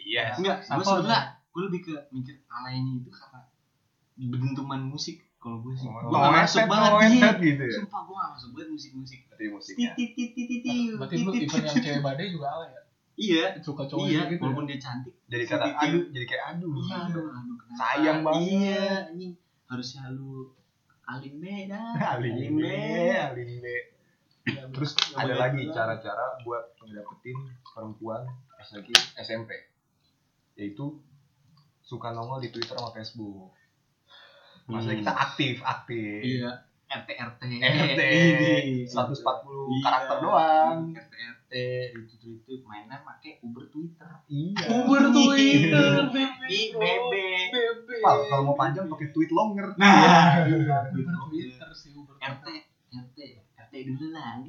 Iya. 0.04 0.24
Enggak, 0.38 0.58
gue 0.62 0.84
sebenernya 0.86 1.22
gue 1.54 1.62
lebih 1.70 1.80
ke 1.86 1.94
mikir 2.14 2.36
alaynya 2.50 2.94
itu 3.02 3.10
karena 3.10 3.40
bentuman 4.14 4.82
musik 4.86 5.26
kalau 5.38 5.60
gue 5.60 5.74
sih. 5.74 5.90
Oh, 5.90 6.06
Gue 6.08 6.18
gak 6.22 6.34
masuk 6.38 6.64
banget 6.70 6.92
oh, 6.94 7.02
iya. 7.02 7.30
gitu 7.36 7.64
ya. 7.66 7.76
Sumpah 7.82 8.02
gue 8.06 8.16
gak 8.16 8.32
masuk 8.38 8.50
banget 8.54 8.70
musik-musik. 8.72 9.20
Berarti 9.28 9.46
musiknya. 9.50 9.90
Titit 9.98 10.12
titit 10.34 10.46
titit 10.62 10.96
Berarti 11.02 11.16
lu 11.20 11.32
tipe 11.34 11.58
yang 11.58 11.78
cewek 11.82 12.02
badai 12.02 12.28
juga 12.30 12.48
alay 12.54 12.70
ya? 12.72 12.82
Iya. 13.14 13.46
Suka 13.60 13.86
cowok 13.86 14.06
Iya, 14.06 14.22
gitu 14.28 14.42
walaupun 14.42 14.66
ya? 14.66 14.70
dia 14.74 14.80
cantik. 14.80 15.14
Jadi 15.28 15.44
kata 15.46 15.66
aduh, 15.72 16.04
jadi 16.10 16.26
kayak 16.26 16.46
aduh. 16.52 16.72
Iya, 16.74 16.96
aduh, 17.04 17.26
aduh, 17.30 17.56
kenapa? 17.56 17.78
Sayang 17.78 18.20
banget. 18.22 18.42
Iya, 18.44 18.84
anjing. 19.08 19.34
Harusnya 19.66 20.04
lu. 20.10 20.50
Aling 21.04 21.36
be, 21.36 21.68
aling 22.00 22.56
be. 23.60 23.76
Terus 24.44 24.92
ada 25.14 25.34
lagi 25.38 25.68
cara-cara 25.68 26.40
buat 26.42 26.76
ngedapetin 26.80 27.38
perempuan 27.66 28.24
pas 28.50 28.70
lagi 28.72 28.92
SMP. 29.16 29.52
Yaitu 30.56 31.00
suka 31.82 32.12
nongol 32.12 32.40
di 32.40 32.50
Twitter 32.50 32.74
sama 32.74 32.92
Facebook. 32.92 33.52
Maksudnya 34.64 34.96
Hmm. 34.96 35.02
kita 35.02 35.14
aktif, 35.14 35.56
aktif. 35.60 36.20
Iya. 36.24 36.52
RT 36.86 37.10
RT. 37.12 37.42
RT, 37.60 38.00
Ini. 38.00 38.86
140 38.86 39.66
Iya. 39.68 39.82
karakter 39.82 40.18
doang. 40.20 40.78
RT 40.94 41.14
RT 41.16 41.43
itu 41.54 42.14
itu 42.18 42.28
itu 42.50 42.66
mainnya 42.66 42.98
pakai 43.06 43.38
Uber 43.46 43.70
Twitter. 43.70 44.10
Iya. 44.26 44.66
Uber 44.82 45.04
Twitter, 45.14 46.10
Ih, 46.50 46.74
bebe. 46.74 47.32
bebe. 47.54 47.96
Pal, 48.02 48.18
kalau 48.26 48.44
mau 48.50 48.56
panjang 48.58 48.90
pakai 48.90 49.14
tweet 49.14 49.30
longer. 49.30 49.78
Nah, 49.78 50.50
Uber 50.50 51.16
Twitter 51.30 51.70
sih, 51.78 51.94
Uber 51.94 52.18
RT 52.18 52.48
RT 52.90 53.18
RT 53.54 53.74
dulu 53.90 54.06
lah. 54.14 54.42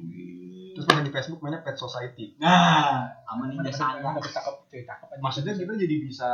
Terus 0.75 0.85
main 0.91 1.05
di 1.05 1.13
Facebook 1.13 1.39
mainnya 1.45 1.61
Pet 1.61 1.77
Society. 1.77 2.35
Nah, 2.41 3.07
sama 3.23 3.47
Ninja 3.47 3.71
cakep 3.71 4.01
aja. 4.01 4.93
Maksudnya 5.21 5.53
kita 5.53 5.73
jadi 5.77 5.95
bisa 6.03 6.29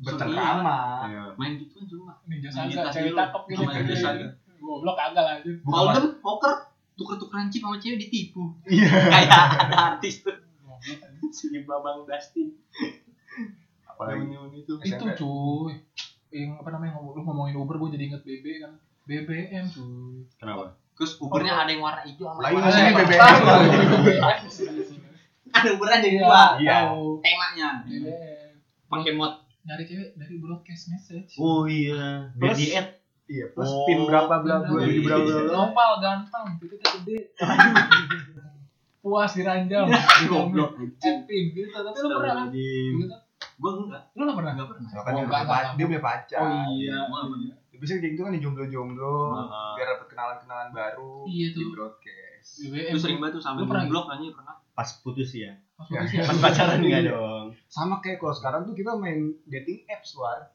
bercengkrama. 0.00 1.06
Main 1.36 1.60
gitu 1.60 1.84
cuma. 1.86 2.18
Ninja 2.26 2.48
cewek 2.48 2.80
Saga. 2.80 3.28
cakep 3.28 3.42
gitu. 3.52 3.62
Ninja 3.68 3.96
Saga. 3.96 4.26
Goblok 4.62 4.94
kagak 4.94 5.24
lah 5.26 5.34
Hold'em, 5.66 6.22
poker, 6.22 6.54
tuker-tukeran 6.96 7.48
chip 7.48 7.64
sama 7.64 7.80
cewek 7.80 7.98
ditipu. 7.98 8.52
Iya. 8.68 8.88
Kayak 8.88 9.32
ada 9.68 9.76
artis 9.96 10.22
tuh. 10.24 10.36
Si 11.32 11.48
Babang 11.64 12.04
Dustin. 12.04 12.52
Apalagi 13.88 14.28
itu. 14.28 14.72
Itu 14.82 15.04
SMP. 15.06 15.16
cuy. 15.16 15.74
Yang 16.32 16.50
apa 16.60 16.68
namanya 16.72 16.92
ngomong 16.96 17.12
lu 17.16 17.20
ngomongin 17.24 17.56
Uber 17.60 17.76
gue 17.80 17.88
jadi 17.96 18.04
inget 18.12 18.22
BB 18.24 18.46
kan. 18.60 18.72
BBM 19.08 19.64
cuy. 19.72 20.26
Kenapa? 20.36 20.76
Terus 20.92 21.16
Ubernya 21.18 21.64
ada 21.64 21.70
yang 21.72 21.82
warna 21.82 22.04
hijau 22.04 22.28
sama 22.28 22.40
iya, 22.44 22.54
warna. 22.60 22.92
BBM. 23.00 23.20
Ada 25.52 25.68
Ubernya 25.76 25.96
ada 26.00 26.08
Iya, 26.08 26.20
dua. 26.20 26.42
Iya. 26.60 26.76
Temanya. 27.24 27.68
BBM. 27.88 28.52
Pakai 28.92 29.12
mod. 29.16 29.32
Nyari 29.62 29.86
cewek 29.86 30.18
dari 30.18 30.34
broadcast 30.42 30.90
message. 30.90 31.38
Oh 31.38 31.64
iya. 31.64 32.28
Add. 32.36 33.01
Iya, 33.24 33.44
plus 33.48 33.66
Oh. 33.66 33.84
pin 33.84 34.02
berapa 34.02 34.34
bla 34.38 34.56
bla 34.60 34.80
Iya. 34.80 35.00
bla 35.00 35.16
bla 35.16 35.36
bla. 35.40 35.52
Nopal 35.52 35.90
ganteng, 35.98 36.46
titiknya 36.58 36.88
gede. 36.96 37.16
Puas 39.02 39.32
diranjang. 39.32 39.86
Goblok. 40.24 40.78
Acting 40.78 41.44
gitu. 41.50 41.68
Tapi 41.68 41.98
lu 41.98 42.08
pernah 42.12 42.34
kan? 42.38 42.46
Gitu. 42.50 43.14
Gue 43.58 43.70
enggak. 43.76 44.02
Lu 44.12 44.22
gak 44.22 44.36
pernah? 44.36 44.52
Enggak 44.54 44.68
pernah. 44.70 44.88
Nah, 44.88 45.02
kan 45.02 45.12
dia, 45.12 45.18
enggak, 45.18 45.26
punya 45.34 45.42
pa- 45.44 45.58
enggak. 45.60 45.74
dia 45.74 45.86
punya 45.88 46.02
pacar. 46.02 46.38
Oh 46.40 46.50
iya. 46.72 46.96
Biasanya 47.72 47.98
kayak 47.98 48.12
gitu 48.14 48.22
kan 48.22 48.30
yang 48.30 48.42
jomblo-jomblo 48.44 49.14
biar 49.74 49.86
dapet 49.88 50.06
kenalan-kenalan 50.06 50.68
baru 50.70 51.26
Iya 51.26 51.46
di 51.50 51.62
broadcast. 51.66 52.50
Lu 52.62 52.96
sering 52.96 53.18
banget 53.18 53.32
tuh 53.34 53.42
sampai 53.42 53.66
blok 53.66 54.06
aja 54.06 54.22
pernah. 54.30 54.54
Pas 54.72 54.88
putus 55.00 55.30
ya. 55.32 55.50
Pas 55.74 55.86
putus 55.88 56.10
ya. 56.12 56.22
Pas 56.30 56.38
pacaran 56.40 56.78
enggak 56.78 57.02
dong. 57.08 57.46
Sama 57.66 57.98
kayak 57.98 58.18
kalau 58.18 58.30
sekarang 58.32 58.60
tuh 58.62 58.74
kita 58.74 58.94
main 58.94 59.18
dating 59.44 59.82
apps 59.88 60.14
war. 60.14 60.46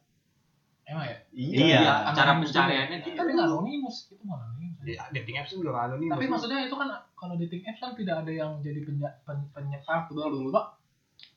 Emang 0.87 1.03
ya? 1.03 1.17
Iya. 1.29 1.79
cara 2.09 2.31
Anonimus 2.31 2.49
pencariannya 2.49 2.97
juga. 2.97 3.05
gitu. 3.05 3.17
Tapi 3.17 3.29
nggak 3.29 3.47
anonimus, 3.49 3.95
itu 4.07 4.23
nggak 4.23 4.39
anonimus. 4.39 4.75
Ya, 4.87 5.03
dating 5.11 5.35
apps 5.35 5.49
tuh 5.49 5.59
udah 5.59 5.71
nggak 5.73 5.85
anonim. 5.85 6.07
Tapi 6.09 6.25
maksudnya 6.25 6.59
itu 6.63 6.75
kan 6.75 6.87
kalau 7.13 7.33
dating 7.35 7.61
apps 7.61 7.79
kan 7.79 7.91
tidak 7.93 8.15
ada 8.17 8.31
yang 8.31 8.51
jadi 8.59 8.79
penya, 8.81 9.09
pen, 9.21 9.37
penyekat 9.51 10.07
dulu 10.07 10.21
dulu 10.31 10.49
pak 10.49 10.65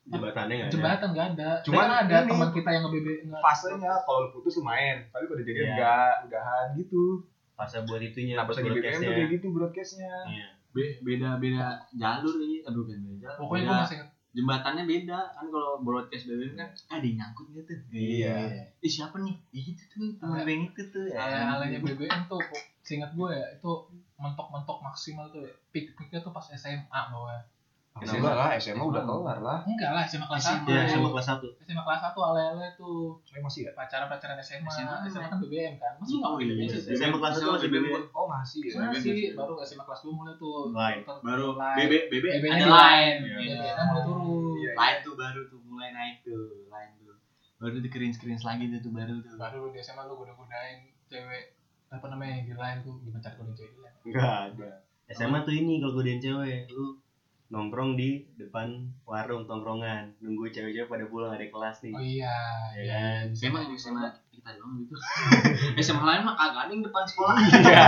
Jembatannya 0.03 0.55
enggak 0.57 0.67
ada. 0.67 0.73
jembatan 0.73 1.09
nggak 1.09 1.27
ada. 1.33 1.51
Cuman 1.61 1.77
Cuman 1.79 1.91
ada 2.01 2.17
teman 2.25 2.51
kita 2.53 2.69
yang 2.69 2.83
nge-BB 2.85 3.09
nge- 3.25 3.41
fasenya 3.41 3.93
kalau 4.01 4.19
lu 4.21 4.29
putus 4.33 4.55
lu 4.55 4.65
main, 4.65 4.97
tapi 5.09 5.25
udah 5.27 5.41
jadian 5.41 5.57
Iya. 5.57 5.73
enggak, 5.73 6.15
udahan 6.25 6.67
gitu. 6.77 7.05
Fase 7.53 7.77
buat 7.85 8.01
itunya. 8.01 8.35
Nah, 8.35 8.47
lagi 8.47 8.57
BBM 8.57 8.65
tuh 8.65 8.73
broadcastnya. 8.73 9.11
kayak 9.13 9.29
gitu 9.31 9.47
broadcastnya. 9.51 10.15
Iya. 10.27 10.47
Be- 10.71 10.97
beda 11.01 11.29
beda 11.37 11.65
jalur 11.93 12.35
ini 12.41 12.57
eh 12.61 12.71
bukan 12.71 12.97
beda 12.97 13.19
jalur 13.21 13.39
Pokoknya 13.41 13.65
gue 13.65 13.79
masih. 13.81 13.99
Jembatannya 14.31 14.87
beda 14.87 15.19
kan 15.33 15.47
kalau 15.47 15.83
broadcast 15.83 16.25
BBM 16.25 16.55
kan 16.55 16.69
ada 16.89 17.03
yang 17.03 17.17
nyangkut 17.19 17.47
gitu 17.51 17.73
Iya. 17.91 18.37
eh 18.79 18.87
siapa 18.87 19.19
nih 19.19 19.35
Ih, 19.51 19.75
itu 19.75 19.83
tuh 19.87 20.15
temen 20.15 20.39
gue 20.39 20.47
yang 20.47 20.65
itu 20.65 20.83
tuh 20.87 21.05
ya 21.05 21.19
Alay-alaynya 21.19 21.79
BBM 21.83 22.21
tuh, 22.27 22.39
seingat 22.81 23.11
gue 23.13 23.29
ya, 23.29 23.47
itu 23.51 23.71
mentok-mentok 24.17 24.79
maksimal 24.81 25.27
tuh 25.29 25.43
ya. 25.43 25.53
Peak-peaknya 25.71 26.19
tuh 26.21 26.31
pas 26.31 26.47
SMA 26.49 27.01
bawah. 27.11 27.43
SMA 28.01 28.33
lah, 28.33 28.55
SMA 28.57 28.81
udah 28.81 29.03
kelar 29.05 29.39
lah. 29.45 29.59
Enggak 29.67 29.91
lah, 29.93 30.05
SMA 30.07 30.25
kelas 30.25 30.41
SMA. 30.41 30.63
1. 30.63 30.73
Iya, 30.73 30.83
sama 30.89 31.09
kelas 31.13 31.27
1. 31.37 31.43
SMA 31.67 31.83
kelas 31.85 32.01
1 32.01 32.17
alay-alay 32.17 32.71
tuh 32.79 33.19
Saya 33.27 33.41
masih 33.45 33.61
ya? 33.67 33.71
pacaran-pacaran 33.77 34.39
SMA. 34.41 34.71
SMA. 34.73 34.97
SMA 35.11 35.27
kan 35.29 35.39
BBM 35.43 35.75
kan. 35.77 35.93
Masih 36.01 36.15
nggak 36.23 36.31
Oh, 36.31 36.35
pakai 36.39 36.47
iya. 36.47 36.55
BBM 36.55 36.69
sih? 36.71 36.95
SMA 36.97 37.17
kelas 37.19 37.35
1 37.37 37.51
masih 37.51 37.69
BBM. 37.69 38.03
Oh, 38.15 38.27
masih 38.31 38.61
ya. 38.65 38.73
Masih, 38.89 39.17
baru 39.37 39.55
SMA 39.61 39.85
kelas 39.85 40.01
2 40.07 40.17
mulai 40.17 40.35
tuh. 40.41 40.73
Line. 40.73 41.03
baru. 41.05 41.47
BB 41.59 41.93
BB 42.09 42.25
ada 42.31 42.57
di 42.57 42.67
lain. 42.71 43.15
Iya. 43.27 43.73
Mulai 43.85 44.03
turun. 44.07 44.55
Iya. 44.61 44.73
lain 44.77 44.97
tuh 45.03 45.15
baru 45.19 45.41
tuh 45.51 45.61
mulai 45.67 45.91
naik 45.91 46.17
tuh 46.23 46.69
lain 46.69 46.91
tuh 47.01 47.17
baru 47.57 47.77
di 47.81 47.89
screen 47.89 48.13
screen 48.13 48.39
lagi 48.41 48.65
tuh 48.69 48.81
tuh 48.85 48.93
baru 48.93 49.15
tuh 49.25 49.35
Baru 49.41 49.73
di 49.73 49.81
SMA 49.81 50.05
lu 50.05 50.15
goda-godain 50.17 50.89
cewek 51.09 51.57
apa 51.91 52.07
namanya 52.07 52.39
yang 52.39 52.45
di 52.45 52.55
line 52.55 52.79
tuh 52.85 52.95
cari 53.19 53.35
godain 53.35 53.57
cewek 53.57 53.73
di. 53.77 53.93
Enggak 54.09 54.33
ada. 54.53 54.71
SMA 55.11 55.39
tuh 55.43 55.55
ini 55.57 55.81
kalau 55.83 55.97
godain 55.99 56.21
cewek, 56.23 56.71
lu 56.71 56.97
nongkrong 57.51 57.93
di 57.93 58.09
depan 58.33 58.71
warung 59.03 59.43
tongkrongan, 59.43 60.15
nunggu 60.17 60.49
cewek-cewek 60.49 60.87
pada 60.87 61.05
pulang 61.05 61.31
ada 61.31 61.43
kelas 61.45 61.77
nih. 61.81 61.91
Oh 61.91 61.99
iya, 62.01 62.37
Ya 62.73 62.83
kan? 62.89 63.25
SMA 63.33 63.59
ini 63.65 63.75
SMA 63.75 64.07
kita 64.31 64.55
doang 64.55 64.79
gitu 64.79 64.95
SMA 65.85 65.99
lain 66.01 66.23
mah 66.23 66.33
kagak 66.33 66.63
ada 66.65 66.71
yang 66.71 66.81
depan 66.81 67.03
sekolah 67.05 67.35
Iya. 67.37 67.87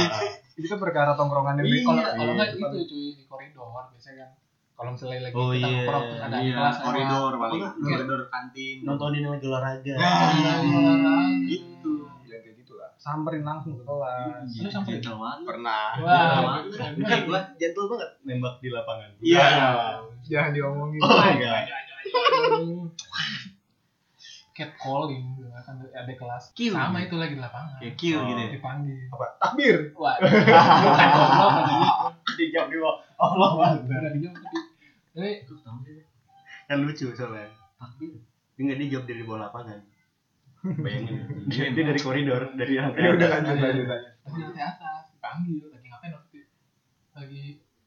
Itu 0.56 0.76
perkara 0.76 1.12
tongkrongan 1.12 1.58
Iya. 1.58 1.82
Kalau 1.82 2.02
kalau 2.08 2.32
nggak 2.32 2.48
Iya. 2.52 2.66
itu 2.70 2.78
cuy 2.86 3.06
di 3.12 3.24
koridor 3.26 3.66
biasanya 3.88 4.24
kan. 4.24 4.30
Kalau 4.72 4.90
misalnya 4.90 5.18
lagi 5.20 5.34
Oh, 5.34 5.50
kita 5.50 5.58
iya. 5.58 5.66
nongkrong 5.66 6.04
terus 6.06 6.20
ada 6.22 6.36
iya 6.38 6.54
kelas 6.54 6.72
sama- 6.72 6.86
koridor 6.86 7.32
paling 7.36 7.60
koridor 7.82 8.20
kantin 8.28 8.76
Nontonin 8.80 9.24
lagi 9.26 9.44
olahraga. 9.44 9.92
Nah, 9.92 10.30
Iya, 10.30 10.52
iya. 10.62 11.16
gitu 11.44 11.89
Samperin 13.00 13.40
langsung 13.40 13.74
ke 13.74 13.82
kelas. 13.82 14.44
Lu 14.54 14.68
sampai- 14.68 14.92
Gentle 14.94 15.16
banget. 15.16 15.38
Pernah. 15.48 15.84
Wah, 15.98 16.60
gua 17.24 17.40
gentle 17.56 17.86
banget 17.88 18.10
nembak 18.22 18.54
di 18.60 18.68
lapangan. 18.68 19.08
Iya. 19.18 19.46
Jangan 20.22 20.50
diomongin. 20.52 21.00
Oh 21.00 21.16
enggak. 21.18 21.64
cat 24.50 24.76
calling 24.76 25.24
gitu 25.32 25.48
kan 25.48 25.62
ada 25.88 26.12
kelas 26.12 26.52
Kill. 26.52 26.74
sama 26.74 27.00
itu 27.00 27.16
lagi 27.16 27.32
di 27.32 27.40
lapangan 27.40 27.80
kayak 27.80 27.96
kill 27.96 28.20
Oh. 28.20 28.28
gitu 28.28 28.40
ya 28.42 28.48
dipanggil 28.52 28.98
Apa? 29.08 29.26
Takbir. 29.38 29.76
wah 29.94 30.16
bukan 30.20 30.36
ada 31.00 32.12
Dijawab 32.36 32.68
di 32.68 32.76
bawah. 32.76 32.96
Allah 33.16 33.48
Akbar. 33.72 33.96
ada 33.96 34.10
di 34.10 34.20
jam 34.20 34.32
tapi. 34.36 34.58
Kan 36.66 36.78
lucu 36.82 37.08
soalnya. 37.10 37.48
takbir 37.74 38.12
Enggak 38.54 38.76
dia 38.76 38.88
jawab 38.90 39.04
dari 39.06 39.22
bawah 39.24 39.40
lapangan. 39.42 39.80
Bayangin. 40.62 41.18
dia, 41.46 41.64
dia 41.70 41.84
dari 41.86 41.98
koridor, 41.98 42.42
dari 42.52 42.76
lantai 42.76 43.00
Ya 43.00 43.10
udah 43.10 43.28
lanjut 43.30 43.56
lanjut 43.56 43.86
lanjut. 43.86 44.10
lantai 44.36 44.62
atas 44.62 45.04
dipanggil 45.10 45.64
lagi 45.66 45.86
ngapain 45.86 46.12
waktu 46.12 46.36
itu 46.38 46.54
lagi 47.12 47.42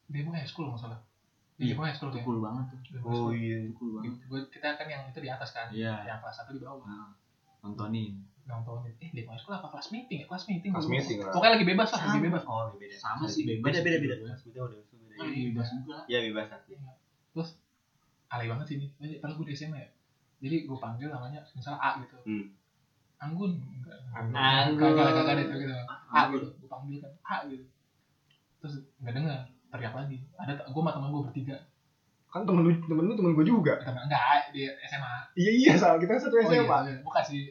demo 0.06 0.30
ekskul 0.34 0.66
nggak 0.68 0.82
salah 0.82 1.00
Iya, 1.56 1.72
demo 1.72 1.86
ekskul 1.86 2.10
ya 2.10 2.16
Tukul 2.18 2.38
banget 2.40 2.66
tuh. 2.68 2.80
Oh 3.04 3.30
iya. 3.30 3.58
Tukul 3.68 3.90
banget. 3.96 4.14
Kita 4.50 4.68
kan 4.74 4.88
yang 4.88 5.02
itu 5.06 5.20
di 5.20 5.30
atas 5.30 5.50
kan 5.52 5.70
Iya. 5.70 5.94
yang 6.04 6.18
kelas 6.20 6.36
satu 6.36 6.52
di 6.52 6.60
bawah 6.60 6.82
Nah, 6.84 7.14
nontonin. 7.62 8.26
nontonin 8.44 8.92
eh 8.98 9.10
demo 9.12 9.32
ekskul 9.32 9.54
apa 9.54 9.70
kelas 9.70 9.88
meeting 9.90 10.18
ya 10.20 10.28
kelas 10.28 10.44
meeting 10.46 10.72
Kelas 10.72 10.88
meeting 10.88 11.18
lah. 11.20 11.30
pokoknya 11.30 11.54
lagi 11.54 11.66
bebas 11.68 11.90
lah 11.90 12.00
lagi 12.02 12.10
Sama. 12.12 12.26
bebas 12.26 12.44
Oh, 12.44 12.64
beda. 12.74 12.96
Sama 12.96 13.26
sih 13.26 13.44
bebas. 13.44 13.66
Beda 13.66 13.80
beda 13.82 13.98
beda. 14.00 14.16
Bebas. 14.20 14.40
Beda. 14.44 14.60
Oh, 14.60 14.70
Lagi 15.16 15.42
bebas 15.48 15.68
juga. 15.72 15.98
Ya 16.06 16.20
bebas 16.22 16.46
satu. 16.50 16.74
terus 17.30 17.50
alay 18.28 18.46
banget 18.46 18.66
sih 18.66 18.76
ini 18.76 18.88
padahal 19.16 19.38
gue 19.38 19.46
di 19.46 19.56
SMA 19.56 19.78
ya 19.78 19.90
jadi 20.40 20.56
gue 20.64 20.76
panggil 20.76 21.08
namanya 21.08 21.46
misalnya 21.48 21.78
A 21.80 21.90
gitu 21.98 22.18
Hmm. 22.24 22.46
Anggun 23.24 23.52
enggak 23.56 23.98
Anggun. 24.14 24.94
kagak 24.94 25.06
kagak 25.14 25.34
ada 25.34 25.42
itu 25.42 25.56
gitu 25.60 25.74
A 25.74 25.96
Anggun. 26.20 26.40
gitu 26.40 26.48
gue 26.58 26.70
panggil 26.70 26.98
kan 27.00 27.12
A 27.24 27.36
gitu 27.48 27.66
terus 28.60 28.74
nggak 29.00 29.14
dengar 29.14 29.40
teriak 29.70 29.94
lagi 29.94 30.18
ada 30.36 30.54
gue 30.60 30.76
sama 30.76 30.92
teman 30.92 31.10
gue 31.10 31.24
bertiga 31.28 31.58
Kan 32.28 32.50
temen 32.50 32.66
lu 32.66 32.74
temen 32.82 33.06
lu 33.06 33.14
temen 33.14 33.32
gue 33.32 33.46
juga. 33.46 33.78
teman 33.78 34.10
enggak 34.10 34.50
di 34.50 34.66
SMA 34.84 35.14
Iya 35.34 35.52
iya 35.54 35.74
salah 35.78 36.02
kita 36.02 36.18
satu 36.18 36.34
oh, 36.34 36.42
SMA. 36.42 36.66
iya, 36.66 36.82
iya. 36.82 36.96
bukan 37.06 37.24
sih 37.24 37.44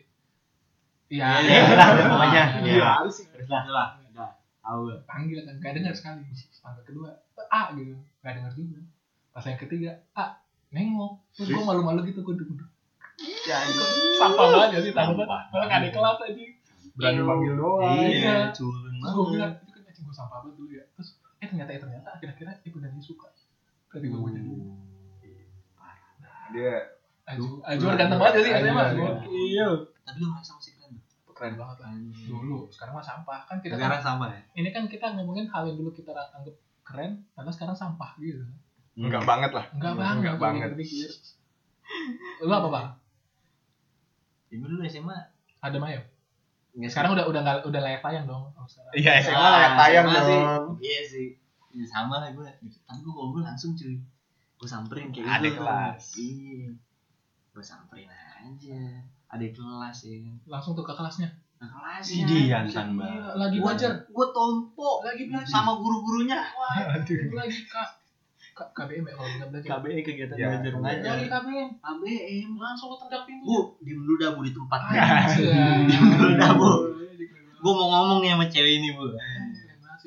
iya 1.07 1.29
Iya, 1.39 1.61
lah, 1.71 1.89
pokoknya. 2.09 2.45
Iya. 2.59 2.73
Iya. 2.73 2.89
harus 2.99 3.15
sih. 3.23 3.27
Udah 3.31 3.63
lah. 3.69 3.89
Udah. 4.11 4.31
Tahu 4.59 4.83
panggil 5.05 5.39
kan 5.41 5.55
nggak 5.55 5.73
dengar 5.77 5.95
sekali 5.95 6.27
panggil 6.59 6.83
kedua 6.83 7.11
A 7.47 7.71
gitu 7.77 7.95
nggak 7.95 8.33
dengar 8.39 8.53
juga 8.57 8.81
pas 9.31 9.45
yang 9.45 9.61
ketiga 9.61 9.91
A 10.17 10.41
nengok 10.71 11.21
terus 11.31 11.53
gue 11.53 11.63
malu-malu 11.63 12.01
gitu 12.09 12.25
gue 12.25 12.35
duduk 12.35 12.67
Ya, 13.21 13.59
sampah 14.17 14.47
banget 14.49 14.69
ya 14.73 14.81
sih 14.87 14.93
tanggung 14.95 15.19
banget 15.19 15.47
kalau 15.51 15.65
nggak 15.67 15.79
ada 15.83 15.89
kelas 15.91 16.19
aja 16.25 16.45
Berani 16.93 17.21
panggil 17.25 17.53
doang. 17.57 17.97
Iya. 17.97 18.09
Iya, 18.13 18.37
culun 18.53 18.93
terus 19.01 19.13
gue 19.17 19.27
bilang 19.33 19.53
banget. 19.57 19.65
itu 19.65 19.71
kan 19.73 19.83
anjing 19.89 20.05
gue 20.05 20.17
sampah 20.17 20.39
banget 20.45 20.55
dulu 20.61 20.71
ya 20.71 20.85
terus 20.95 21.09
eh 21.41 21.47
ternyata 21.49 21.71
eh 21.73 21.81
ternyata 21.81 22.09
akhir-akhirnya 22.21 22.55
eh 22.63 22.71
benar 22.71 22.91
dia 22.93 23.05
suka 23.05 23.29
tadi 23.93 24.07
gue 24.09 24.19
jadi 24.33 24.51
Dia 26.53 26.75
Aju, 27.33 27.65
Ajur 27.65 27.97
ganteng 27.97 28.21
banget 28.21 28.35
ya 28.35 28.43
sih 28.45 28.53
Ajur, 28.53 28.69
SMA 28.69 28.83
Ajur. 28.93 29.15
Iya 29.25 29.69
Tapi 30.05 30.17
lu 30.21 30.27
ngerasa 30.37 30.53
masih 30.61 30.73
keren. 30.77 30.93
Keren 31.33 31.55
banget 31.57 31.77
lah 31.81 31.91
Dulu, 32.29 32.59
sekarang 32.69 32.93
mah 32.93 33.05
sampah 33.07 33.41
Kan 33.49 33.57
kita 33.65 33.81
Sekarang 33.81 34.01
kan, 34.03 34.05
sama 34.05 34.27
ya. 34.29 34.41
Ini 34.61 34.69
kan 34.69 34.85
kita 34.85 35.17
ngomongin 35.17 35.49
hal 35.49 35.65
yang 35.65 35.81
dulu 35.81 35.97
kita 35.97 36.13
anggap 36.13 36.53
keren 36.85 37.25
Karena 37.33 37.51
sekarang 37.55 37.73
sampah 37.73 38.21
gitu 38.21 38.45
enggak 38.93 39.25
banget 39.25 39.51
lah. 39.57 39.65
Enggak 39.73 39.93
Enggak 39.97 40.05
banget 40.05 40.29
kalau 40.29 40.45
banget. 40.45 40.71
Lu 42.45 42.53
apa 42.53 42.69
bang? 42.69 42.87
Ibu 44.53 44.65
dulu 44.67 44.83
SMA. 44.85 45.17
Ada 45.59 45.79
Mayo? 45.79 46.01
Nggak 46.73 46.89
Sekarang 46.89 47.11
udah 47.13 47.25
udah 47.27 47.41
nggak 47.41 47.59
udah 47.65 47.81
layak 47.81 48.01
tayang 48.01 48.25
dong. 48.25 48.49
Iya 48.93 49.13
SMA 49.21 49.37
Ah, 49.37 49.53
layak 49.55 49.73
tayang 49.79 50.07
SMA 50.07 50.21
sih. 50.23 50.39
dong. 50.39 50.65
Iya 50.79 51.01
sih. 51.05 51.27
Ya, 51.73 51.85
sama 51.87 52.15
lah 52.19 52.29
gue. 52.31 52.45
Tapi 52.85 52.99
gue 52.99 53.11
ngobrol 53.11 53.41
langsung 53.43 53.73
cuy. 53.73 53.97
Gue 54.55 54.69
samperin 54.69 55.09
kayak 55.09 55.41
Ada 55.41 55.49
gitu. 55.49 55.57
kelas. 55.59 56.05
Iya. 56.17 56.71
Gue 57.51 57.65
samperin 57.65 58.09
aja. 58.09 58.81
Ada 59.29 59.47
kelas 59.49 59.99
ya. 60.03 60.17
Langsung 60.47 60.73
tuh 60.73 60.83
ke 60.83 60.93
kelasnya. 60.93 61.29
Nah, 61.57 61.69
kelas 61.71 62.05
Idi 62.05 62.51
Iya. 62.51 62.61
Lagi 63.33 63.57
belajar. 63.57 64.05
Gue 64.07 64.27
tompo 64.31 65.01
Lagi 65.01 65.25
belajar. 65.27 65.49
sama 65.49 65.73
guru-gurunya. 65.75 66.37
Itu 67.01 67.33
lagi 67.33 67.65
kak 67.65 68.02
KBM 68.53 69.05
ya 69.05 69.15
kalau 69.15 69.29
belajar. 69.49 69.69
KBE 69.81 70.01
kegiatan 70.03 70.37
Ya, 70.37 70.47
belajar 70.53 70.71
Lagi 70.71 70.77
mengajar. 70.77 71.15
KBM. 71.25 71.69
KBM. 71.79 72.51
Langsung 72.57 72.89
tendang 72.97 73.25
pintu. 73.25 73.45
Bu, 73.45 73.59
diem 73.81 73.99
dulu 73.99 74.15
dah 74.17 74.31
bu 74.33 74.41
di 74.41 74.53
tempat. 74.53 74.81
Iya. 74.93 75.05
Diem 75.89 76.05
dulu 76.13 76.33
dah 76.37 76.53
bu. 76.53 76.71
Gue 77.63 77.73
mau 77.73 77.89
ngomong 77.89 78.19
nih 78.21 78.31
sama 78.35 78.45
cewek 78.47 78.73
ini 78.79 78.89
bu. 78.93 79.05
Gue. 79.09 79.21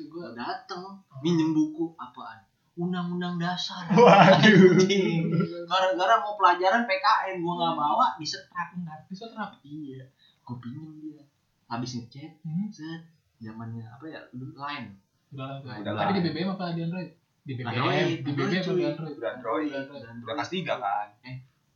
Gua 0.06 0.32
dateng 0.32 0.80
minjem 1.20 1.52
buku 1.52 1.92
apaan? 1.96 2.40
Undang-undang 2.76 3.36
dasar. 3.36 3.88
Waduh. 3.88 4.76
Gara-gara 5.68 6.14
mau 6.20 6.36
pelajaran 6.36 6.84
PKN 6.84 7.40
gua 7.40 7.54
nggak 7.56 7.74
bawa 7.74 8.06
disetrap 8.16 8.76
ntar. 8.76 9.00
Bisa 9.08 9.28
terap. 9.28 9.56
Iya. 9.60 10.04
Gua 10.40 10.56
pinjem 10.56 10.84
dia. 11.00 11.20
Habis 11.66 11.98
ngechat, 11.98 12.32
Hmm. 12.44 12.68
set 12.70 13.02
zamannya 13.36 13.82
apa 13.82 14.04
ya? 14.06 14.20
Line. 14.32 14.94
Udah. 15.32 15.58
Udah 15.60 15.92
Tapi 15.96 16.16
di 16.16 16.22
BBM 16.22 16.54
apa 16.54 16.72
di 16.72 16.80
Android? 16.80 17.10
Di 17.46 17.52
BBM. 17.54 17.70
Android, 17.70 18.18
Di 18.26 18.30
BBM 18.34 18.58
Android. 18.58 18.82
Android? 18.90 19.22
Android. 19.22 19.68
Di 19.70 19.76
Android. 19.78 20.22
Udah 20.26 20.34
kelas 20.34 20.50
tiga 20.50 20.74
kan. 20.82 21.08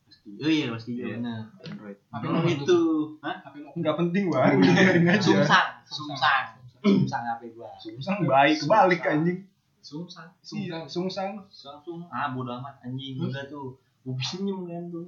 Pasti. 0.03 0.29
Oh 0.35 0.51
iya 0.51 0.65
pasti 0.67 0.91
Iya. 0.99 1.15
benar. 1.15 1.41
Android. 1.63 1.97
Tapi 2.11 2.25
itu. 2.51 2.79
Hah? 3.23 3.35
Enggak 3.71 3.95
penting 3.95 4.23
banget. 4.27 4.51
Udah 4.59 4.73
dengerin 4.75 5.05
aja. 5.07 5.23
Sumsang, 5.23 5.67
sumsang. 5.87 6.45
Sumsang 6.83 7.23
HP 7.23 7.41
gua. 7.55 7.71
Sungsang 7.79 8.27
baik 8.27 8.59
kebalik 8.59 8.99
anjing. 9.07 9.39
Sumsang. 9.79 10.27
Iya, 10.43 10.83
sungsang. 10.91 11.39
Langsung 11.47 12.03
ah 12.11 12.35
bodo 12.35 12.51
amat 12.59 12.83
anjing 12.83 13.15
udah 13.15 13.47
tuh. 13.47 13.79
Gua 14.03 14.13
pinjem 14.19 14.67
kan 14.67 14.83
tuh. 14.91 15.07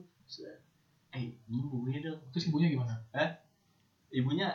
Eh, 1.13 1.29
ini 1.45 1.59
bukunya 1.67 1.99
dong. 2.01 2.23
Terus 2.31 2.47
ibunya 2.49 2.71
gimana? 2.71 2.95
ibunya 4.13 4.45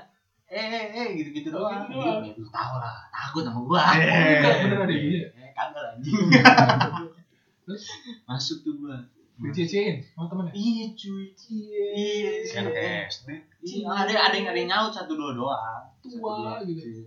eh 0.47 0.65
eh 0.71 0.87
eh 0.95 1.09
gitu 1.19 1.35
gitu 1.35 1.49
Oh, 1.53 1.67
doang 1.67 1.91
gitu 1.91 1.99
doang. 1.99 2.23
Lu 2.39 2.47
tahu 2.49 2.75
lah 2.81 2.95
takut 3.13 3.43
sama 3.45 3.61
gua 3.67 3.83
Eh. 3.99 4.39
Enggak 4.41 4.55
bener 4.65 4.79
ada 4.87 4.95
ibunya. 4.95 5.21
Kagak 5.59 5.83
lah 5.83 5.93
anjing 5.99 6.15
Terus? 7.67 7.85
masuk 8.31 8.63
tuh 8.63 8.79
gua 8.79 9.03
Dicecein 9.39 10.03
sama 10.15 10.27
temennya. 10.27 10.51
iya 10.51 10.87
cuy 10.99 11.31
iya 11.31 12.43
Si 12.43 12.55
anak 12.59 12.75
SD. 13.07 13.29
Iya, 13.63 13.87
ada 13.87 14.11
ada 14.11 14.35
yang 14.35 14.51
ada 14.51 14.59
yang 14.59 14.71
nyaut 14.71 14.91
satu 14.91 15.15
dua 15.15 15.31
doang 15.35 15.85
Tua 16.03 16.59
gitu. 16.67 17.07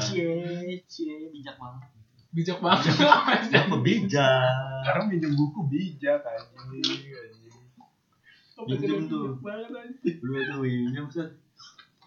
Cie 0.00 0.80
cie 0.88 1.28
bijak 1.28 1.60
banget 1.60 1.92
Bijak 2.30 2.62
banget. 2.62 2.94
Siapa 3.52 3.76
bijak? 3.84 4.48
Sekarang 4.80 5.12
minjem 5.12 5.34
buku 5.36 5.66
bijak 5.68 6.24
anjing. 6.24 6.88
Pinjem 8.64 9.10
tuh. 9.10 9.36
Banget 9.44 9.70
anjing. 9.76 10.16
dulu 10.24 10.38
tuh 10.40 10.64
set 11.12 11.36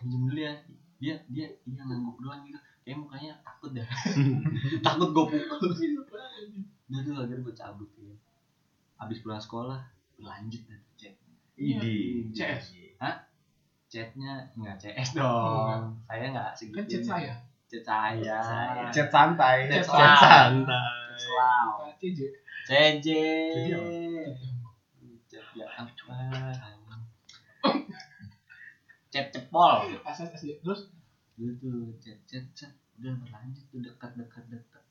pinjam 0.03 0.27
dulu 0.27 0.35
ya 0.35 0.53
dia 0.99 1.15
dia 1.31 1.47
dia 1.63 1.81
ngangguk 1.87 2.19
doang 2.19 2.43
gitu 2.43 2.59
kayak 2.83 2.97
mukanya 2.99 3.31
takut 3.43 3.71
dah. 3.71 3.87
Takut 4.85 5.09
gue 5.11 5.25
pukul. 5.31 5.71
Dia 6.91 6.99
tuh 7.01 7.13
akhirnya 7.15 7.41
gue 7.41 7.55
cabut 7.55 7.89
ya. 7.97 8.15
Habis 8.99 9.23
pulang 9.23 9.41
sekolah 9.41 9.81
lanjut 10.19 10.63
dan 10.69 10.79
chat. 10.99 11.15
Idi. 11.59 12.29
CS. 12.35 12.79
chatnya 13.93 14.49
nggak 14.57 14.75
CS 14.81 15.09
dong. 15.15 16.01
Saya 16.09 16.25
nggak 16.33 16.51
segitu. 16.57 16.77
Kan 16.81 16.85
chat 16.89 17.03
saya. 17.05 17.33
chat 17.69 17.83
saya. 17.85 18.39
Chat 18.89 19.09
santai. 19.09 19.69
Chat 19.69 19.85
Chat 19.85 20.15
santai. 20.17 21.13
Selaw. 21.13 21.93
CJ. 22.01 22.19
CJ 22.63 23.09
chat 25.33 25.45
ya 25.57 25.65
apa? 25.65 25.89
Chat 29.09 29.27
cepol 29.33 29.97
SSD. 30.05 30.61
Terus 31.33 31.57
gitu 31.57 31.71
chat 31.97 32.19
chat 32.25 32.45
chat 32.53 32.71
udah 33.01 33.13
berlanjut 33.17 33.65
tuh 33.67 33.81
dekat 33.81 34.11
dekat 34.13 34.45
dekat 34.47 34.83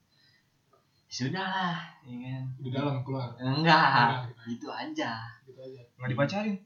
sudah 1.06 1.44
lah 1.44 1.76
ya 2.08 2.16
kan 2.18 2.42
di 2.56 2.72
dalam 2.72 3.04
keluar. 3.04 3.36
enggak 3.36 4.32
gitu 4.48 4.66
aja 4.72 5.12
Gitu 5.44 5.60
aja. 5.60 5.80
Enggak 6.00 6.08
dipacarin. 6.10 6.56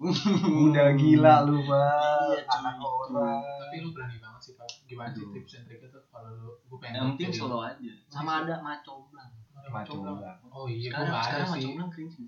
udah 0.00 0.16
Udah 0.66 0.86
gila 0.96 1.44
lu, 1.44 1.60
Pak. 1.68 2.32
Iya, 2.32 2.42
Anak 2.50 2.80
orang. 2.80 3.44
Tapi 3.44 3.76
lu 3.78 3.92
berani 3.92 4.16
banget 4.16 4.40
sih, 4.42 4.52
Pak. 4.56 4.64
Gimana 4.88 5.12
sih 5.12 5.22
tips 5.28 5.52
and 5.54 5.64
triknya 5.68 5.88
tuh 5.92 6.02
kalau 6.08 6.32
lu 6.34 6.50
gue 6.58 6.78
pengen 6.80 6.96
yang 6.96 7.08
penting 7.14 7.30
solo 7.30 7.60
aja 7.62 7.92
sama 8.08 8.42
ada 8.42 8.58
macoblang 8.58 9.30
Macoblang. 9.70 10.40
Oh 10.50 10.64
iya, 10.66 10.88
sekarang 10.90 11.12
nggak 11.12 11.22
sekarang 11.22 11.46
sih. 11.46 11.54
macoblang 11.62 11.88
cringe 11.92 12.14
sih 12.16 12.26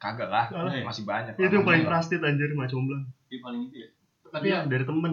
Kagak 0.00 0.28
lah, 0.32 0.46
masih 0.82 1.04
banyak. 1.04 1.32
Itu 1.36 1.54
yang 1.54 1.66
paling 1.68 1.84
trusted 1.84 2.20
anjir 2.24 2.50
mah 2.56 2.66
comblang. 2.66 3.04
dia 3.28 3.38
paling 3.38 3.62
itu 3.68 3.76
ya 3.84 3.88
Tapi 4.26 4.46
Iya, 4.48 4.58
ya 4.58 4.66
dari 4.66 4.84
temen. 4.88 5.12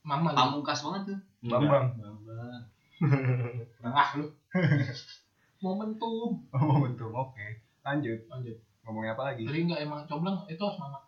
Mama 0.00 0.32
lu. 0.32 0.36
pamungkas 0.36 0.80
banget 0.80 1.02
tuh 1.12 1.18
Bambang. 1.48 1.86
bambang 1.96 2.62
Ah 3.96 4.10
lu. 4.16 4.26
Momentum. 5.64 6.40
Oh, 6.56 6.60
momentum. 6.72 7.12
Oke. 7.12 7.60
Lanjut. 7.84 8.16
Lanjut. 8.32 8.56
Ngomongin 8.80 9.12
apa 9.12 9.22
lagi? 9.28 9.44
Jadi 9.44 9.58
enggak 9.68 9.80
emang 9.84 10.00
comblang 10.08 10.40
itu 10.48 10.60
harus 10.64 10.80
mama. 10.80 11.04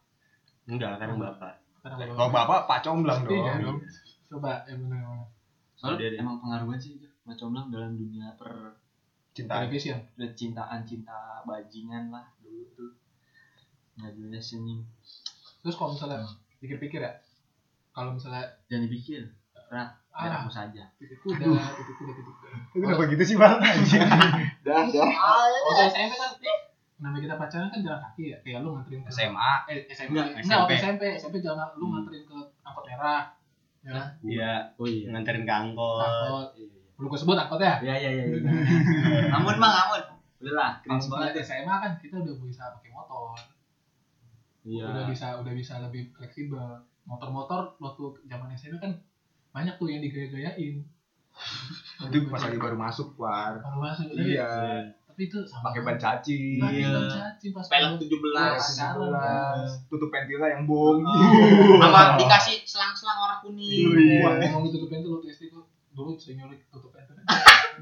Enggak, 0.69 1.01
kadang 1.01 1.17
bapak. 1.17 1.57
Karena 1.81 2.13
Kalau 2.13 2.31
bapak 2.31 2.61
Pak 2.69 2.81
Comblang 2.85 3.25
dong. 3.25 3.33
Iya 3.33 3.53
dong. 3.65 3.79
Coba 4.29 4.65
yang 4.69 4.81
benar 4.89 5.01
mana? 5.09 5.25
soalnya 5.83 6.15
emang 6.15 6.39
pengaruh 6.39 6.71
banget 6.71 6.81
sih 6.87 6.93
itu 6.95 7.11
macoblang 7.27 7.67
dalam 7.75 7.99
dunia 7.99 8.31
per 8.39 8.79
Cinta. 9.35 9.65
Television. 9.65 9.99
cintaan 10.39 10.87
cinta 10.87 11.43
bajingan 11.43 12.13
lah 12.15 12.23
dulu 12.39 12.63
tuh 12.79 12.93
jelas 13.99 14.45
senyum 14.47 14.85
Terus 15.65 15.75
kalau 15.75 15.97
misalnya 15.97 16.23
pikir-pikir 16.63 17.03
ya, 17.03 17.19
kalau 17.93 18.11
misalnya 18.11 18.41
jangan 18.67 18.85
dipikir 18.85 19.21
rat 19.69 19.89
biar 20.11 20.29
Ah. 20.29 20.41
aku 20.41 20.51
saja. 20.51 20.85
titik 20.95 21.17
kuda, 21.19 21.41
titik 21.41 21.95
kuda, 21.95 22.11
titik 22.11 22.25
kuda. 22.27 22.49
Itu 22.69 22.85
kenapa 22.85 23.05
gitu 23.07 23.23
sih, 23.23 23.37
Bang? 23.37 23.57
Anjing. 23.59 24.01
Waktu 24.63 25.83
SMP 25.87 26.13
kan, 26.13 26.31
eh, 26.39 26.59
namanya 26.99 27.21
kita 27.23 27.35
pacaran 27.35 27.69
kan 27.69 27.81
jalan 27.81 28.01
kaki 28.03 28.23
ya? 28.29 28.39
Kayak 28.41 28.61
lu 28.61 28.69
nganterin 28.73 29.01
ke 29.01 29.11
SMA 29.11 29.53
eh, 29.67 29.79
SMP 29.89 30.13
Enggak, 30.13 30.27
SMP. 30.39 30.71
SMP 30.75 31.03
SMP 31.17 31.37
jalan 31.39 31.69
lu 31.75 31.85
Hmm. 31.85 31.93
nganterin 31.97 32.23
ke 32.23 32.37
angkot 32.63 32.85
merah 32.87 33.23
ya 33.83 33.99
Iya, 34.23 34.53
oh 34.77 34.87
iya. 34.87 35.07
Nganterin 35.11 35.43
ke 35.43 35.55
angkot. 35.55 35.99
angkot. 35.99 36.47
Belum 36.95 37.09
gue 37.09 37.19
sebut 37.19 37.35
angkot 37.35 37.59
ya? 37.59 37.75
Iya 37.81 37.95
iya 37.99 38.11
iya 38.13 38.25
iya. 38.29 38.39
namun 39.33 39.57
mah 39.57 39.73
namun 39.75 40.01
udah 40.39 40.53
lah 40.53 40.71
kalau 40.79 41.01
banget. 41.11 41.41
SMA 41.41 41.75
kan 41.75 41.93
kita 41.97 42.15
udah 42.17 42.37
bisa 42.39 42.69
pakai 42.71 42.91
motor. 42.91 43.33
Iya. 44.63 44.85
Udah 44.87 45.05
bisa 45.07 45.27
udah 45.35 45.53
bisa 45.53 45.81
lebih 45.81 46.13
fleksibel 46.13 46.61
motor-motor 47.05 47.75
waktu 47.79 48.03
zaman 48.31 48.49
SMP 48.55 48.79
kan 48.79 48.93
banyak 49.53 49.75
tuh 49.77 49.89
yang 49.91 50.01
digaya-gayain. 50.01 50.81
Itu 52.09 52.29
pas 52.29 52.43
lagi 52.45 52.59
baru 52.61 52.77
masuk 52.77 53.17
war. 53.17 53.61
Baru 53.61 53.79
masuk 53.81 54.07
iya. 54.17 54.49
tapi 55.09 55.29
itu 55.29 55.45
sama. 55.45 55.69
Pakai 55.73 55.81
ban 55.85 55.97
cacing 56.01 56.57
Iya. 56.61 56.89
ban 56.89 57.05
cacing 57.09 57.53
pas 57.53 57.67
pelek 57.69 58.01
17 58.01 58.09
pacaran 58.09 59.69
tutup 59.93 60.09
pentilnya 60.09 60.49
yang 60.57 60.65
bong. 60.65 61.05
Sama 61.85 62.17
dikasih 62.17 62.65
selang-selang 62.65 63.19
warna 63.21 63.37
kuning. 63.45 63.93
Wah, 64.25 64.41
ngomong 64.41 64.73
tutup 64.73 64.89
pintu 64.89 65.13
waktu 65.13 65.33
SD 65.33 65.53
gua 65.53 65.65
dulu 65.93 66.17
sering 66.17 66.41
nyulik 66.41 66.65
tutup 66.73 66.89
pintu. 66.97 67.13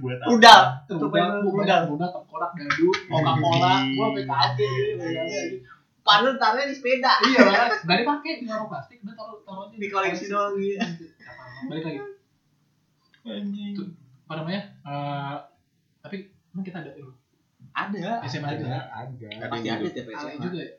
Buat 0.02 0.18
udah 0.26 0.86
Tutup 0.90 1.10
pintu, 1.14 1.46
pintu, 1.46 1.62
udah. 1.62 1.86
udah, 1.86 1.94
udah, 1.94 2.08
tengkorak, 2.10 2.50
dadu, 2.58 2.88
Coca-Cola, 3.10 3.74
gua 3.94 4.04
sampai 4.10 4.24
kaget. 4.26 4.94
Gitu. 4.98 5.79
Padahal 6.10 6.34
taruhnya 6.34 6.66
di 6.66 6.74
sepeda 6.74 7.12
Iya, 7.22 7.38
dipakai 7.80 8.32
di 8.36 8.44
warung 8.44 8.66
plastik, 8.66 8.98
udah 9.00 9.14
taruh 9.14 9.38
taruh 9.40 9.62
aja 9.64 9.76
di 9.76 9.86
koleksi 9.86 10.26
doang 10.26 10.54
gitu 10.54 11.06
Balik 11.62 11.82
lagi. 11.84 12.00
anjing 13.22 13.72
Tuh, 13.72 13.86
apa 14.24 14.32
namanya? 14.36 14.60
Eh, 14.82 15.36
tapi 16.00 16.16
emang 16.50 16.64
kita 16.64 16.78
ada 16.80 16.90
dulu. 16.90 17.12
ada 17.70 17.98
SMA 18.24 18.48
ada. 18.50 18.80
ada 18.90 19.46
pasti 19.46 19.68
ada 19.68 19.86
tiap 19.86 20.06
SMA 20.10 20.40
juga 20.40 20.58
ya. 20.58 20.72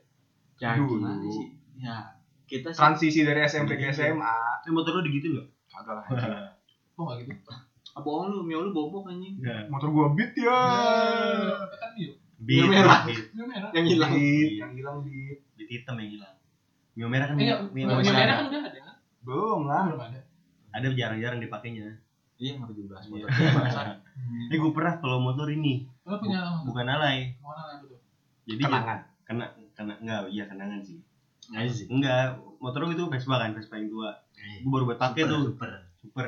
ya 0.60 0.70
Dulu. 0.76 1.00
sih 1.30 1.48
ya 1.78 1.96
kita 2.44 2.68
sih 2.68 2.76
transisi 2.76 3.20
dari 3.22 3.40
SMP 3.42 3.74
ke 3.74 3.88
SMA 3.88 4.34
Eh, 4.60 4.70
motor 4.70 4.98
lu 4.98 5.02
digitu 5.02 5.32
nggak? 5.32 5.46
kagak 5.68 5.94
lah 5.96 6.04
Kok 6.92 7.02
nggak 7.02 7.18
gitu? 7.24 7.50
ah, 7.88 8.00
bohong 8.00 8.28
lu 8.28 8.42
mio 8.42 8.60
lu 8.60 8.70
bobok 8.70 9.06
anjing 9.06 9.40
motor 9.66 9.88
gua 9.88 10.12
beat 10.12 10.34
ya 10.34 10.52
Eh, 10.52 11.56
Kan 11.72 11.90
Mio. 11.94 12.12
Beat, 12.42 12.66
merah. 12.66 13.00
beat, 13.04 13.24
Mio 13.30 13.46
merah. 13.46 13.70
yang 13.70 13.86
hilang 13.86 14.10
beat 14.12 14.50
Iya. 14.50 14.60
yang 14.60 14.72
hilang 14.74 14.96
beat 15.00 15.38
beat 15.52 15.70
hitam 15.70 15.94
yang 15.96 16.10
hilang. 16.12 16.34
Mio 16.92 17.06
merah 17.06 17.26
kan 17.26 17.36
Eh, 17.36 17.44
iya, 17.44 17.56
Mio 17.64 17.84
Mio 17.84 17.96
masih 17.96 18.12
merah 18.12 18.34
kan 18.34 18.44
udah 18.48 18.60
ada 18.62 18.80
kan? 18.80 18.94
belum 19.22 19.60
lah 19.64 19.82
Belum 19.86 20.02
ada. 20.02 20.20
Ada 20.72 20.86
jarang-jarang 20.90 21.38
dipakainya. 21.38 21.86
iya 22.36 22.52
nggak 22.54 22.72
juga 22.72 22.88
bahas 22.92 23.06
motor 23.06 23.28
Iya. 23.28 23.48
Bangsat. 23.56 23.86
Eh 24.48 24.56
gue 24.56 24.72
pernah 24.72 24.94
kalau 24.98 25.18
motor 25.18 25.46
ini 25.48 25.86
Lo 26.02 26.18
punya 26.18 26.40
bukan 26.62 26.86
alay. 26.86 27.38
mana 27.38 27.62
lah 27.62 27.76
betul? 27.78 27.98
Jadi 28.44 28.60
kenangan 28.60 28.98
kena 29.22 29.46
kena 29.72 29.94
enggak 29.96 30.20
iya 30.28 30.44
kenangan 30.44 30.80
sih. 30.80 30.98
Nggak 31.44 31.70
sih 31.70 31.86
Enggak, 31.86 32.26
motor 32.58 32.80
gue 32.84 32.94
itu 32.94 33.04
Vespa 33.06 33.36
kan, 33.36 33.50
Vespa 33.52 33.74
yang 33.76 33.88
tua. 33.88 34.10
Gue 34.34 34.68
baru 34.68 34.84
buat 34.84 34.98
pakai 34.98 35.22
tuh. 35.24 35.40
super 35.48 35.70
Super. 36.00 36.26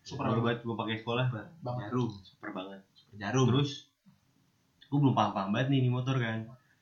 Super 0.00 0.24
Baru 0.26 0.40
buat 0.40 0.58
gue 0.58 0.74
pakai 0.74 0.96
sekolah. 0.96 1.26
Bang. 1.28 1.76
jarum 1.78 2.08
Super 2.18 2.50
banget. 2.50 2.80
jarum 3.12 3.46
Terus 3.46 3.89
gue 4.90 4.98
belum 4.98 5.14
paham-paham 5.14 5.50
banget 5.50 5.68
nih 5.70 5.78
ini 5.80 5.88
motor 5.88 6.16
kan. 6.16 6.38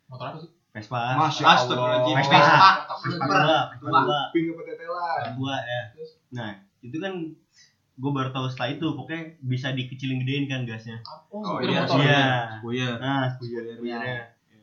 Motor 0.09 0.27
apa 0.27 0.39
sih? 0.41 0.51
Vespa. 0.69 1.01
Masya 1.15 1.45
Astagfirullahaladzim. 1.47 2.15
Allah 2.15 2.25
Vespa. 2.25 2.41
Vespa. 2.41 3.27
Vespa 3.29 3.59
Vespa 3.75 4.01
tua. 4.01 4.21
ping 4.33 4.47
apa 4.49 4.63
tetelan 4.65 5.25
Tua 5.35 5.57
ya. 5.59 5.83
Nah, 6.31 6.51
itu 6.81 6.97
kan 6.97 7.13
gue 7.99 8.11
baru 8.11 8.31
tahu 8.31 8.47
setelah 8.47 8.71
itu 8.73 8.87
pokoknya 8.89 9.23
bisa 9.43 9.69
dikecilin 9.71 10.23
gedein 10.23 10.47
kan 10.47 10.65
gasnya. 10.65 10.97
Oh, 11.29 11.43
Oh, 11.43 11.57
iya. 11.61 11.85
Iya. 11.85 12.25
Spoiler. 12.57 12.95
Nah, 12.97 13.25
spoilernya. 13.29 14.17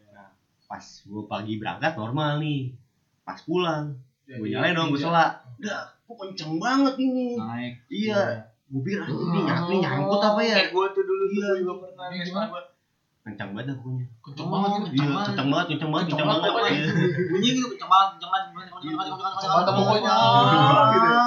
Nah, 0.10 0.28
pas 0.66 0.86
gue 1.04 1.24
pagi 1.26 1.54
berangkat 1.56 1.93
normal 1.93 2.39
nih. 2.39 2.74
Pas 3.22 3.38
pulang, 3.41 3.93
Jadi, 4.24 4.38
gue 4.38 4.48
nyalain 4.52 4.74
dong, 4.74 4.89
gue 4.89 4.98
iya. 4.98 5.06
selak. 5.06 5.32
Udah, 5.58 5.82
kok 6.06 6.16
kenceng 6.16 6.54
banget 6.58 6.93
ini. 6.98 7.34
naik 7.36 7.74
Iya. 7.88 8.22
Gue 8.66 8.82
pikir 8.82 8.98
ah, 8.98 9.08
ini, 9.08 9.39
ny- 9.43 9.62
ini 9.64 9.76
nyangkut 9.80 10.22
apa 10.24 10.41
ya? 10.41 10.56
kayak 10.56 10.70
gue 10.72 10.86
tuh 10.89 11.04
dulu 11.04 11.26
Iya, 11.28 11.50
juga 11.62 11.74
pernah 11.84 12.08
Kencang 13.26 13.49
banget 13.51 13.65
dah 13.65 13.76
pokoknya. 13.76 14.05
Kenceng 14.21 14.47
banget 14.47 14.69
gitu. 14.69 14.86
Iya, 14.95 15.17
kencang 15.26 15.49
banget, 15.49 15.65
kencang 15.67 15.89
banget, 15.89 16.05
Kencang 16.05 16.13
kencang 16.13 16.28
banget 16.30 16.41
banget. 16.41 16.53
pokoknya. 16.53 16.71
Iya. 16.71 16.89
bunyi 17.26 17.49
gitu 17.49 17.67
kenceng 17.67 17.89
banget 17.89 18.07
kenceng 18.13 18.32
banget 18.32 18.45
kenceng 18.45 18.61
banget 18.61 19.09
kenceng 19.09 19.17
banget 19.17 19.34
Kenceng 19.36 19.51
banget 19.51 19.73
pokoknya. 19.73 20.13
gitu 20.86 21.07
ya. 21.09 21.26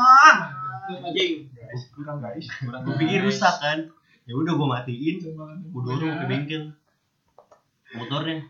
anjing 0.88 1.32
guys 1.52 1.82
kurang 1.92 2.18
guys 2.18 2.46
kurang 2.56 2.80
Gue 2.80 2.94
pikir 2.96 3.18
rusak 3.20 3.54
kan. 3.58 3.78
Ya 4.24 4.34
udah 4.34 4.52
gue 4.54 4.68
matiin, 4.68 5.16
banget. 5.26 5.58
gue 5.66 5.82
dorong 5.82 6.14
ke 6.14 6.24
bengkel. 6.26 6.62
Motornya. 7.90 8.44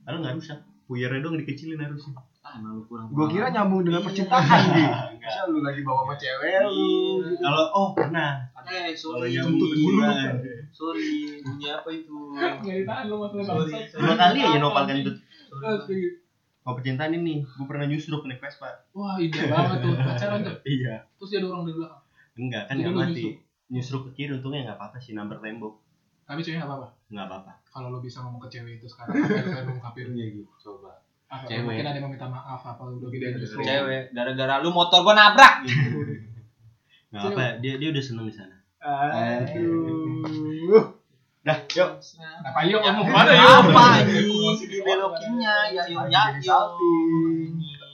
Padahal 0.00 0.18
nggak 0.22 0.34
rusak. 0.36 0.58
Puyernya 0.86 1.18
dong 1.18 1.34
dikecilin 1.36 1.76
harusnya. 1.76 2.14
ah 2.40 2.54
emang 2.54 2.78
lu 2.78 2.86
kurang 2.86 3.10
gua 3.10 3.26
kira 3.26 3.50
nyambung 3.50 3.82
dengan 3.82 3.98
Iya. 3.98 4.06
percintaan 4.06 4.60
gitu 5.18 5.42
lu 5.50 5.58
lagi 5.60 5.82
bawa 5.82 6.00
sama 6.00 6.14
cewek 6.14 6.62
lu 6.62 6.70
Iya. 6.70 7.42
Kalau 7.42 7.64
oh 7.72 7.88
pernah. 7.90 8.30
Eh 8.66 8.90
sorry 8.92 9.30
nyambung 9.32 9.62
dulu. 9.62 10.02
sorry 10.70 11.38
bunyi 11.40 11.66
apa 11.70 11.88
itu 11.88 12.16
Nggak 12.34 12.76
ditahan 12.82 13.04
lo 13.06 13.16
masalah 13.22 13.64
sorry. 13.64 13.86
Dua 13.88 14.14
kali 14.14 14.38
aja 14.42 14.58
nopal 14.58 14.84
kentut. 14.84 15.16
Kalau 16.66 16.74
percintaan 16.74 17.14
ini, 17.14 17.46
gue 17.46 17.62
pernah 17.62 17.86
nyusruk 17.86 18.26
naik 18.26 18.42
Vespa. 18.42 18.66
Wah, 18.90 19.14
indah 19.22 19.46
banget 19.46 19.86
tuh. 19.86 19.94
Pacaran 19.94 20.42
tuh. 20.42 20.56
Iya. 20.74 20.98
Terus 21.14 21.30
dia 21.30 21.38
dorong 21.38 21.62
dari 21.62 21.78
belakang. 21.78 22.02
Enggak 22.34 22.62
kan 22.66 22.74
Jadi 22.74 22.82
nggak 22.82 22.90
lu 22.90 22.98
mati. 23.06 23.24
Nyusruk 23.70 24.02
ke 24.02 24.18
kiri 24.18 24.32
untungnya 24.34 24.66
nggak 24.66 24.74
apa-apa 24.74 24.98
sih 24.98 25.14
nabrak 25.14 25.38
tembok. 25.38 25.78
Tapi 26.26 26.42
ceweknya 26.42 26.66
nggak 26.66 26.70
apa-apa. 26.74 26.88
Nggak 27.06 27.26
apa-apa. 27.30 27.52
Kalau 27.70 27.94
lo 27.94 28.02
bisa 28.02 28.18
ngomong 28.26 28.42
ke 28.42 28.48
cewek 28.50 28.82
itu 28.82 28.86
sekarang, 28.90 29.14
yang 29.14 29.46
pengen 29.46 29.78
ungkapin? 29.78 30.06
iya 30.18 30.26
gitu 30.34 30.50
coba 30.58 30.90
Apa, 31.30 31.46
Cewek. 31.46 31.62
Mungkin 31.70 31.86
ada 31.86 31.94
yang 31.94 32.04
mau 32.06 32.10
minta 32.10 32.26
maaf 32.26 32.62
apa 32.62 32.82
udah 32.82 33.08
gede 33.10 33.26
justru. 33.38 33.62
cewek 33.62 34.02
gara-gara 34.10 34.54
lu 34.58 34.70
motor 34.70 34.98
gua 35.06 35.14
nabrak 35.14 35.54
gitu 35.62 36.02
Nggak 37.14 37.22
apa. 37.30 37.44
Dia 37.62 37.78
dia 37.78 37.88
udah 37.94 38.02
seneng 38.02 38.26
di 38.26 38.34
sana. 38.34 38.55
Aduh 38.86 40.84
Dah, 41.42 41.62
yuk. 41.68 41.90
Apa 42.42 42.60
yuk 42.66 42.82
kamu 42.82 43.02
ke 43.02 43.12
mana 43.12 43.30
yuk? 43.30 43.70
apa 43.70 43.82
anjing 44.02 44.26
dibelokinnya 44.62 45.54
ya 45.70 45.82
yo 45.86 46.02
ya 46.06 46.22
yo 46.36 46.58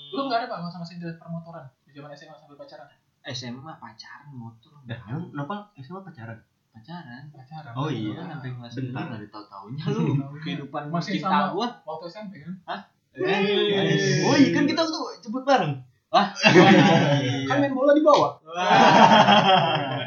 Lu 0.08 0.20
nggak 0.24 0.38
ada 0.40 0.48
pak 0.48 0.68
sama 0.68 0.80
sindiran 0.82 1.16
permotoran 1.16 1.64
di 1.84 1.92
zaman 1.92 2.08
SMA 2.10 2.32
sambil 2.34 2.56
pacaran? 2.56 2.88
SMA 3.26 3.72
pacaran 3.74 4.28
motor 4.30 4.72
Dah, 4.82 4.96
emang 5.06 5.28
nopal 5.32 5.68
SMA 5.76 6.00
pacaran? 6.00 6.40
pacaran 6.70 7.28
Pacaran. 7.28 7.72
Oh 7.76 7.88
iya. 7.88 8.16
Kan 8.16 8.32
sampai 8.32 8.50
kelas 8.50 8.72
Bentar. 8.74 9.04
ada 9.10 9.26
tahu-tahunya 9.26 9.84
lu 9.86 10.02
kehidupan 10.38 10.82
Masih 10.88 11.12
cinta 11.16 11.28
sama. 11.28 11.52
gua 11.52 11.68
Waktu 11.84 12.04
SMP 12.08 12.32
kan? 12.40 12.52
Eh. 13.12 14.24
Oh 14.24 14.32
iya 14.32 14.48
kan 14.50 14.64
kita 14.64 14.80
tuh 14.82 15.12
jemput 15.20 15.44
bareng. 15.44 15.76
kan 17.46 17.56
main 17.56 17.72
bola 17.72 17.92
di 17.92 18.00
bawah 18.00 18.36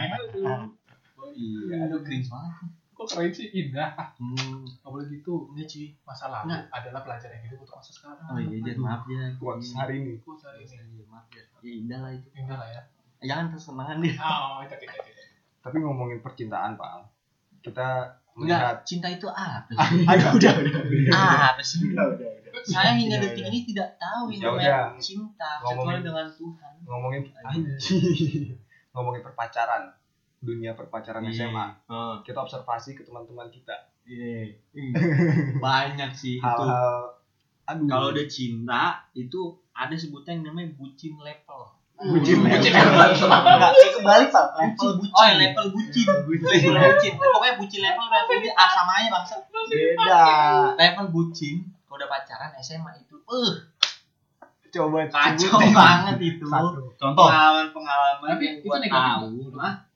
iya 1.36 1.76
aduh 1.84 2.00
cringe 2.02 2.28
banget 2.28 2.72
Kok 2.96 3.12
keren 3.12 3.28
sih 3.30 3.52
indah. 3.52 3.92
Ah, 3.94 4.08
hmm. 4.16 4.64
nggak 4.80 4.88
boleh 4.88 5.08
gitu. 5.10 5.52
enggak 5.52 5.68
cuy 5.68 5.92
Masa 6.02 6.26
lalu 6.28 6.48
Nggak. 6.48 6.62
adalah 6.72 7.02
pelajaran 7.04 7.40
hidup 7.42 7.60
untuk 7.60 7.76
masa 7.76 7.92
sekarang. 7.92 8.24
oh 8.26 8.40
iya 8.40 8.58
Jan 8.62 8.78
maaf 8.80 9.02
Jan 9.04 9.32
buat 9.36 9.60
hari 9.76 9.96
ini 10.00 10.14
Aku 10.18 10.32
hari 10.40 10.64
ini 10.64 10.96
Iya, 10.96 11.04
maaf 11.06 11.28
ya 11.30 11.44
ya 11.60 11.72
indah 11.76 12.00
lah 12.00 12.12
itu 12.12 12.28
indah 12.34 12.56
lah 12.56 12.68
ya. 12.70 12.82
jangan 13.22 13.46
tersenangan 13.50 13.98
deh 14.00 14.16
Oh, 14.16 14.58
itu 14.62 14.76
itu 14.78 14.96
itu. 14.96 15.12
tapi 15.60 15.78
ngomongin 15.78 16.20
percintaan 16.22 16.72
pak 16.74 17.12
kita 17.60 17.88
enggak 18.34 18.60
melihat 18.62 18.78
cinta 18.84 19.08
itu 19.10 19.28
apa 19.28 19.68
sih 19.68 20.06
Aduh, 20.06 20.32
udah, 20.34 20.52
udah. 20.56 21.48
apa 21.50 21.62
sih 21.62 21.80
saya 22.64 22.92
hingga 22.94 23.18
Udah, 23.18 23.24
detik 23.26 23.44
udah. 23.44 23.50
ini 23.50 23.60
tidak 23.66 23.90
tahu 23.98 24.24
yang 24.30 24.40
Ya 24.40 24.48
namanya 24.48 24.64
udah. 24.64 24.84
cinta 24.98 25.50
Ngomongin- 25.60 26.00
kecuali 26.00 26.00
dengan 26.02 26.28
Tuhan 26.32 26.74
ngomongin 26.82 27.22
ngomongin 28.94 29.22
perpacaran 29.22 29.84
dunia 30.46 30.78
perpacaran 30.78 31.26
Iya. 31.26 31.50
SMA 31.50 31.66
Oh, 31.90 32.22
kita 32.22 32.38
observasi 32.40 32.94
ke 32.94 33.02
teman-teman 33.02 33.50
kita. 33.50 33.74
Iya. 34.06 34.54
Banyak 35.66 36.14
sih 36.14 36.38
itu. 36.38 36.46
Hal-hal 36.46 37.18
aduh. 37.66 37.90
Kalau 37.90 38.08
udah 38.14 38.26
cinta 38.30 39.10
itu 39.18 39.58
ada 39.74 39.98
sebutan 39.98 40.40
yang 40.40 40.54
namanya 40.54 40.78
bucin 40.78 41.18
level. 41.18 41.66
Bucin 41.98 42.46
Bucin 42.46 42.72
level. 42.72 43.02
Enggak, 43.18 43.72
kebalik, 43.74 44.30
Pak. 44.30 44.46
Level 44.62 44.88
bucin. 45.02 45.10
oh 45.10 45.26
level 45.34 45.66
bucin. 45.74 46.06
Level 46.06 46.76
bucin. 46.78 47.14
Pokoknya 47.18 47.54
bucin 47.58 47.82
level 47.82 48.06
level 48.06 48.36
dia 48.38 48.54
ah, 48.54 48.70
sama 48.70 48.92
aja 49.02 49.10
bangsa 49.10 49.36
beda. 49.42 50.26
Level 50.78 51.06
bucin 51.10 51.56
kalau 51.90 51.98
udah 51.98 52.10
pacaran 52.12 52.52
SMA 52.62 52.92
itu 53.02 53.16
eh 53.18 53.54
coba 54.76 55.08
kacau 55.08 55.56
banget 55.72 56.16
itu. 56.20 56.46
Satu. 56.46 56.92
Contoh. 57.00 57.26
pengalaman 57.32 57.72
pengalaman 57.72 58.28
Tapi 58.36 58.44
yang 58.44 58.58
itu 58.60 58.68
gua 58.68 58.78
negatif. 58.84 59.08
tahu? 59.08 59.26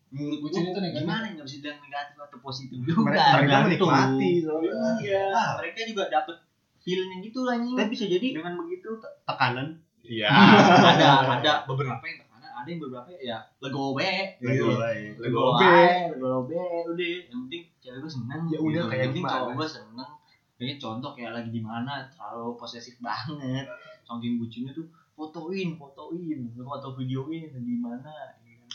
Menurut 0.09 0.37
gua 0.41 0.49
itu 0.49 0.59
negatif. 0.59 1.01
gimana 1.01 1.25
nggak 1.29 1.45
bisa 1.45 1.57
bilang 1.61 1.79
negatif 1.81 2.15
atau 2.17 2.37
positif 2.41 2.75
mereka, 2.77 2.89
juga 2.89 3.01
mereka 3.05 3.29
tergantung. 3.37 3.65
menikmati 3.69 4.29
soalnya 4.41 4.71
iya 4.99 5.25
mereka 5.57 5.79
juga 5.85 6.03
dapet 6.09 6.35
feelnya 6.79 7.15
gitu 7.19 7.39
lah 7.45 7.53
anjing 7.55 7.75
Tapi 7.75 7.89
bisa 7.91 8.05
jadi 8.07 8.27
dengan 8.33 8.53
begitu 8.57 8.89
tekanan. 9.23 9.67
iya 10.01 10.29
ada 10.97 11.07
ada 11.29 11.51
beberapa 11.69 12.01
yang 12.01 12.17
tekanan 12.23 12.49
ada 12.49 12.67
yang 12.67 12.81
beberapa 12.81 13.07
ya 13.19 13.37
lego 13.59 13.93
be 13.93 14.09
Lego 14.39 14.49
gitu. 14.49 14.67
baik. 14.75 15.11
Lego 15.21 15.43
be. 15.53 15.67
be 15.69 15.85
lego 16.17 16.39
be 16.43 16.61
udah 16.89 17.07
yang 17.29 17.39
penting 17.45 17.63
cewek 17.77 17.99
gue 17.99 18.11
seneng 18.11 18.41
Ya 18.47 18.57
udah, 18.57 18.71
gitu. 18.73 18.89
kayak 18.89 18.99
yang 18.99 19.11
penting 19.13 19.25
cowok 19.27 19.51
gue 19.55 19.67
seneng 19.69 20.11
Kayaknya 20.59 20.75
contoh 20.75 21.11
kayak 21.15 21.31
lagi 21.31 21.49
di 21.55 21.63
mana 21.63 22.03
terlalu 22.11 22.59
posesif 22.59 22.99
banget. 22.99 23.63
Saking 24.03 24.43
bucinnya 24.43 24.75
tuh 24.75 24.91
fotoin, 25.15 25.79
fotoin, 25.79 26.39
foto 26.51 26.87
videoin 26.99 27.47
di 27.63 27.79
mana. 27.79 28.11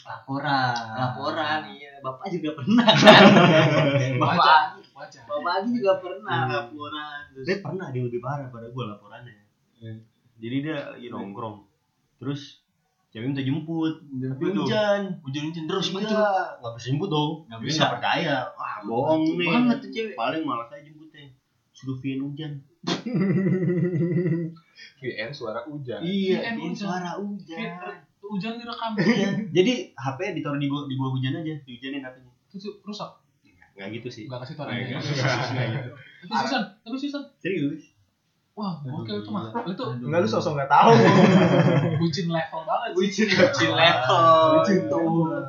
Laporan 0.05 0.77
Laporan, 0.95 1.61
iya. 1.71 1.93
Bapak 1.99 2.29
juga 2.29 2.51
pernah 2.55 2.85
kan. 3.01 3.23
Bapak 4.17 4.61
Wajar. 4.95 5.25
Bapak 5.27 5.53
Agi 5.59 5.71
juga 5.75 5.93
pernah 5.99 6.41
laporan. 6.47 7.21
Terus 7.33 7.45
dia 7.45 7.57
pernah 7.59 7.87
dia 7.89 8.03
lebih 8.03 8.21
parah 8.21 8.47
pada 8.49 8.69
gue 8.69 8.85
laporannya 8.85 9.37
jadi 10.35 10.57
dia 10.61 10.77
lagi 10.91 11.09
nongkrong 11.09 11.63
terus 12.17 12.59
cewek 13.09 13.29
minta 13.29 13.39
jemput 13.39 14.01
tapi 14.01 14.45
Betul. 14.45 14.65
hujan 14.65 15.01
hujan-hujan 15.21 15.65
terus 15.65 15.87
Iya, 15.87 15.99
gitu. 16.01 16.17
nggak 16.59 16.73
bisa 16.75 16.87
jemput 16.89 17.09
dong 17.09 17.33
Nggak 17.47 17.61
bisa. 17.61 17.77
nggak 17.79 17.93
percaya 17.95 18.37
wah 18.51 18.77
bohong 18.83 19.23
nih 19.35 19.47
Banget 19.47 19.77
tuh 19.79 19.91
cewek. 19.91 20.15
paling 20.15 20.43
malah 20.43 20.67
saya 20.67 20.83
jemputnya 20.83 21.25
suruh 21.71 21.97
Vian 21.97 22.21
hujan 22.23 22.53
VN 24.97 25.31
suara 25.31 25.61
hujan 25.65 26.01
iya 26.03 26.55
hujan. 26.55 26.75
suara 26.75 27.11
hujan 27.17 27.95
Hujan 28.25 28.57
direkam. 28.57 28.91
iya 29.05 29.29
jadi 29.53 29.73
HP 29.93 30.19
ditaruh 30.35 30.57
di 30.57 30.67
bawah, 30.67 30.89
di 30.89 30.97
bawah 30.97 31.13
hujan 31.13 31.37
aja 31.37 31.55
dihujanin 31.63 32.01
HP-nya 32.01 32.33
Terus 32.49 32.65
rusak. 32.81 33.11
nggak 33.75 33.91
gitu 33.91 34.09
sih 34.09 34.25
Enggak 34.25 34.47
kasih 34.47 34.55
tau 34.55 34.71
Nggak, 34.71 34.87
aja. 34.87 34.97
nggak, 34.97 35.47
nggak 35.51 35.67
gitu. 35.69 35.91
Itu 36.25 36.35
season, 36.39 36.63
itu 36.87 36.97
season. 37.03 37.23
serius 37.39 37.83
Wah, 38.55 38.79
gokil 38.81 39.19
itu 39.19 39.31
mah. 39.35 39.51
Itu 39.67 39.83
enggak 39.99 40.21
lu 40.23 40.29
sosok 40.31 40.55
nggak 40.55 40.71
tahu 40.71 40.91
bucin 42.01 42.27
level 42.31 42.61
banget. 42.63 42.91
Bucin, 42.95 43.27
bucin 43.27 43.71
level. 43.75 44.23
Bucin 44.55 44.79
tuh. 44.87 45.43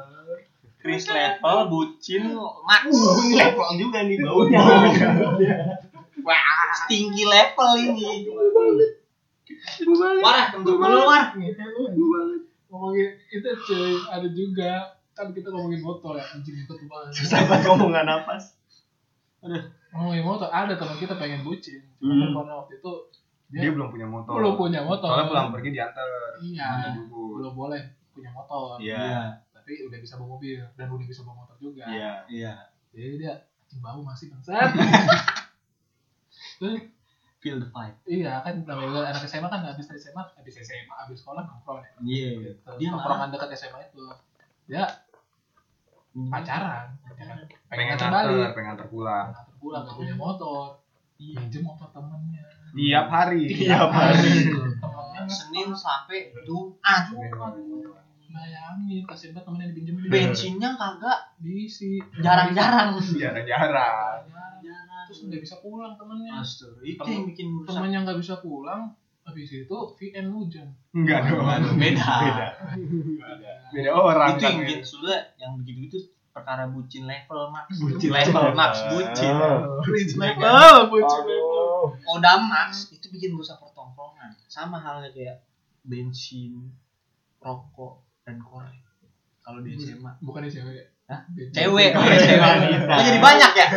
Chris 0.82 1.06
level, 1.10 1.58
bucin 1.70 2.22
max. 2.62 2.82
uh 2.90 3.14
ini 3.22 3.34
level 3.38 3.70
juga 3.78 4.06
nih 4.06 4.18
baunya 4.22 4.62
Wah, 6.26 6.42
tinggi 6.90 7.26
level 7.26 7.70
ini. 7.78 8.26
Parah, 10.26 10.58
untuk 10.58 10.82
keluar. 10.82 11.30
Ngomongin 12.76 13.08
itu 13.32 13.48
cuy, 13.64 13.96
ada 14.06 14.28
juga 14.28 14.72
kan 15.16 15.32
kita 15.32 15.48
ngomongin 15.48 15.80
motor 15.80 16.20
ya, 16.20 16.28
anjing 16.28 16.60
itu 16.60 16.68
tuh 16.68 16.88
banget. 16.92 17.16
susah 17.16 17.48
banget 17.48 17.72
ngomong 17.72 17.90
nggak 17.90 18.04
napas 18.04 18.44
Ngomongin 19.96 20.28
motor, 20.28 20.52
ada 20.52 20.76
teman 20.76 21.00
kita 21.00 21.16
pengen 21.16 21.48
bucin. 21.48 21.80
Hmm. 22.04 22.20
Cuma 22.20 22.44
karena 22.44 22.54
waktu 22.60 22.74
itu 22.76 22.92
dia 23.48 23.60
dia 23.64 23.72
belum 23.72 23.88
punya 23.88 24.08
motor 24.10 24.34
belum 24.36 24.54
punya 24.58 24.82
motor. 24.84 25.08
soalnya 25.08 25.30
pulang 25.30 25.50
pergi 25.54 25.70
diantar 25.72 26.08
Iya, 26.44 26.70
belum 27.08 27.54
boleh 27.56 27.82
punya 28.12 28.28
motor. 28.30 28.76
iya 28.82 29.40
Tapi 29.56 29.88
udah 29.88 29.98
bisa 29.98 30.20
bawa 30.20 30.36
mobil 30.36 30.60
dan 30.76 30.92
udah 30.92 31.08
bisa 31.08 31.24
bawa 31.24 31.48
motor 31.48 31.56
juga. 31.64 31.88
iya 31.88 32.28
Iya. 32.28 32.54
Jadi 32.92 33.24
dia 33.24 33.34
anjing 33.64 33.80
bau 33.80 34.04
masih 34.04 34.36
bangsat. 34.36 34.76
Terus 36.60 36.76
Feel 37.46 37.62
the 37.62 37.70
vibe. 37.70 37.93
iya 38.10 38.41
kan 38.41 38.58
namanya 38.66 39.14
anak 39.14 39.22
SMA 39.30 39.46
kan 39.46 39.62
habis 39.62 39.86
dari 39.86 40.02
SMA, 40.02 40.18
habis 40.18 40.58
SMA, 40.66 40.89
habis 40.98 41.22
sekolah 41.22 41.46
nongkrong 41.46 41.78
ya. 41.78 41.93
Iya. 42.02 42.30
Gitu. 42.41 42.70
Dia 42.82 42.89
Nongkrongan 42.89 43.30
dekat 43.30 43.54
SMA 43.54 43.86
itu. 43.86 44.02
Dia 44.66 44.82
pacaran, 46.34 46.98
pacaran. 47.06 47.38
pengen 47.70 47.86
nganter 47.93 48.08
antar 48.10 48.26
balik. 48.34 48.50
pengen 48.58 48.72
antar 48.74 48.88
pulang 48.89 49.28
Nganter 49.30 49.56
pulang 49.62 49.82
gak 49.86 49.93
punya 49.93 50.16
motor. 50.18 50.82
Minjem 51.22 51.62
motor 51.62 51.88
temennya. 51.93 52.43
tiap 52.74 53.08
hari 53.14 53.46
Tiap 53.46 53.93
hari. 53.93 54.50
Temennya 54.52 55.22
Senin 55.30 55.70
sampai 55.70 56.34
Jumat. 56.50 57.14
Bayangin, 58.36 59.06
kasihan 59.08 59.32
banget 59.38 59.46
temennya 59.48 59.68
dipinjemin. 59.70 60.10
Bensinnya 60.10 60.70
kagak 60.76 61.20
diisi. 61.39 62.02
jarang-jarang. 62.26 62.98
jarang-jarang 62.98 64.26
Jarang. 64.28 64.35
Terus 65.16 65.32
nggak 65.32 65.41
bisa 65.47 65.55
pulang 65.63 65.95
temennya. 65.95 66.43
Astaga, 66.43 66.84
itu 66.84 67.07
yang 67.07 67.26
bikin 67.32 67.47
rusak. 67.55 67.72
Temennya 67.72 67.99
nggak 68.03 68.20
bisa 68.20 68.36
pulang. 68.43 68.82
Habis 69.24 69.49
itu 69.49 69.78
VN 69.97 70.28
hujan. 70.36 70.68
enggak 70.93 71.34
dong 71.34 71.49
Beda. 71.82 72.13
beda 73.18 73.51
beda 73.74 73.91
orang 73.91 74.38
itu 74.38 74.45
kan 74.45 74.53
yang 74.53 74.55
ya. 74.55 74.61
bikin 74.70 74.82
sudah 74.86 75.20
yang 75.41 75.51
begitu-gitu 75.57 75.97
perkara 76.30 76.70
bucin 76.70 77.09
level 77.09 77.49
max. 77.49 77.74
Bucin 77.80 78.11
level 78.13 78.38
level. 78.38 78.53
max 78.53 78.74
bucin. 78.91 79.34
Bucin 79.82 80.18
level, 80.20 80.76
bucin 80.93 81.22
level. 81.26 81.95
Oda 82.05 82.34
max 82.38 82.93
itu 82.93 83.07
bikin 83.09 83.34
rusak 83.34 83.57
pertongkrongan. 83.57 84.36
Sama 84.45 84.78
halnya 84.78 85.09
kayak 85.09 85.41
bensin, 85.82 86.76
rokok, 87.41 88.05
dan 88.28 88.38
korek. 88.43 88.84
Kalau 89.41 89.66
di 89.66 89.74
SMA. 89.80 90.22
Bukan 90.22 90.45
cewek. 90.49 90.95
Hah? 91.05 91.22
Beda. 91.30 91.53
Cewek, 91.53 91.91
oh, 91.93 92.01
Beda. 92.01 92.18
cewek. 92.18 92.41
Wanita. 92.41 92.93
Oh, 92.97 93.01
jadi 93.05 93.20
banyak 93.22 93.51
ya? 93.53 93.68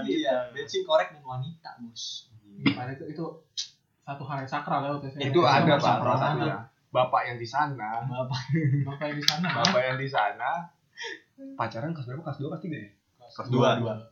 Wanita 0.00 0.10
Iya, 0.10 0.36
bensin, 0.50 0.82
korek, 0.82 1.08
dan 1.10 1.22
wanita, 1.22 1.70
bos. 1.78 2.28
Padahal 2.66 2.92
itu 2.92 3.04
itu 3.08 3.24
satu 4.00 4.22
hal 4.22 4.36
yang 4.38 4.50
sakral 4.50 4.80
ya 4.80 4.90
waktu 4.90 5.06
SMA. 5.08 5.22
itu 5.26 5.40
ada 5.40 5.74
pak 5.74 5.94
satunya 6.02 6.56
bapak 6.90 7.22
yang 7.24 7.38
di 7.38 7.46
sana 7.46 8.02
Bapak. 8.02 8.40
Bapak 8.84 9.04
yang 9.06 9.16
di 9.16 9.24
sana. 9.24 9.48
bapak 9.54 9.80
yang 9.84 9.96
di 9.96 10.08
sana 10.08 10.50
pacaran 11.54 11.90
kelas 11.90 12.04
berapa 12.04 12.20
kelas 12.20 12.36
dua 12.36 12.48
kelas 12.50 12.62
tiga 12.62 12.76
ya 12.76 12.90
kelas 13.22 13.48
dua 13.48 13.68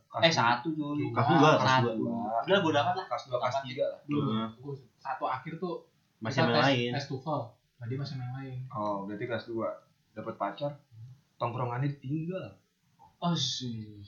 Kelas 0.07 0.23
Eh, 0.23 0.31
dua. 0.31 0.31
satu 0.31 0.69
dulu. 0.71 1.05
Kelas 1.11 1.27
dua, 1.29 1.49
kelas 1.53 1.69
Satu. 1.75 1.89
dua. 1.93 2.15
Udah, 2.41 2.59
bodo 2.59 2.77
amat 2.79 2.95
lah. 2.95 3.05
kelas 3.05 3.23
dua 3.25 3.37
kelas 3.37 3.55
tiga 3.61 3.85
lah 3.85 3.99
Dulu. 4.03 4.29
Gua 4.57 4.73
Satu 4.97 5.23
akhir 5.27 5.53
tuh 5.57 5.75
masih 6.17 6.41
tes, 6.41 6.55
lain 6.57 6.91
tes 6.91 7.05
TOEFL. 7.05 7.41
Nah, 7.75 7.85
dia 7.85 7.97
masih 7.97 8.15
main 8.15 8.31
lain. 8.33 8.57
oh 8.71 9.03
berarti 9.03 9.23
kelas 9.25 9.45
dua 9.45 9.69
dapat 10.11 10.33
pacar 10.35 10.71
tongkrongannya 11.35 11.91
ditinggal 11.91 12.55
Oh, 13.19 13.35
sih. 13.35 13.99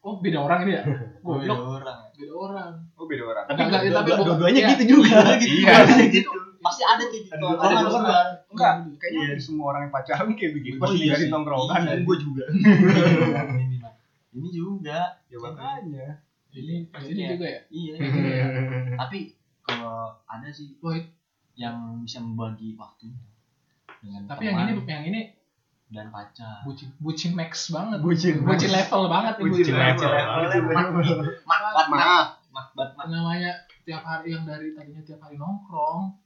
Oh, 0.00 0.18
beda 0.18 0.38
orang 0.38 0.60
ini 0.64 0.72
ya? 0.76 0.82
Oh, 1.26 1.36
beda 1.36 1.54
orang. 1.54 1.98
beda 2.12 2.32
orang. 2.32 2.70
oh 2.94 3.04
beda 3.04 3.24
orang 3.24 3.44
tapi 3.44 3.60
Enggak, 3.60 3.80
tapi 3.92 4.08
dua-duanya 4.16 4.60
iya. 4.60 4.68
gitu 4.72 4.84
juga 4.94 5.18
Iya. 5.36 5.74
Gitu 6.08 6.30
Pasti 6.56 6.82
ada 6.82 6.98
tuh 7.00 7.14
di 7.14 7.30
Ada- 7.30 7.46
ada 7.54 7.76
semua. 7.86 8.00
dua. 8.02 8.20
enggak 8.48 8.72
kayaknya 8.96 9.20
Iya. 9.20 9.28
dari 9.30 9.42
semua 9.42 9.64
orang 9.70 9.80
yang 9.84 9.92
pacaran 9.92 10.28
kayak 10.32 10.52
begitu 10.52 10.76
pasti 10.78 10.96
iya 11.00 11.12
dari 11.12 11.26
tongkrongan 11.28 11.80
Iya, 11.82 11.94
gue 12.02 12.16
juga 12.18 12.44
Ini 14.36 14.48
juga. 14.52 14.98
ya 15.26 15.38
makanya 15.38 16.06
Ini 16.52 16.74
ini 16.88 17.12
Iya. 17.16 17.28
juga 17.34 17.46
ya? 17.46 17.60
Iya. 17.68 17.94
Tapi 19.00 19.18
kalau 19.60 19.98
ada 20.24 20.48
sih 20.48 20.72
yang 21.54 21.76
bisa 22.00 22.18
membagi 22.18 22.72
waktunya 22.74 23.16
dengan 23.98 24.22
tapi 24.24 24.46
yang 24.46 24.60
ini 24.62 24.72
yang 24.84 25.04
ini 25.04 25.20
dan 25.86 26.10
pacar. 26.10 26.66
bucin 26.66 26.90
bucin 26.98 27.32
max 27.38 27.70
banget. 27.70 28.02
Bucin 28.02 28.42
bucin 28.42 28.70
level 28.74 29.02
banget 29.06 29.34
nih 29.38 29.44
Bucin 29.54 29.74
level. 29.78 30.10
Mak, 30.10 30.90
mak, 31.46 31.72
mak, 31.74 31.86
maaf 31.88 32.28
mak, 32.50 32.66
mak, 32.74 32.90
mak. 32.96 33.06
namanya 33.06 33.52
tiap 33.86 34.02
hari 34.02 34.34
yang 34.34 34.42
dari 34.42 34.74
tadinya 34.74 35.02
tiap 35.06 35.22
hari 35.22 35.38
nongkrong 35.38 36.16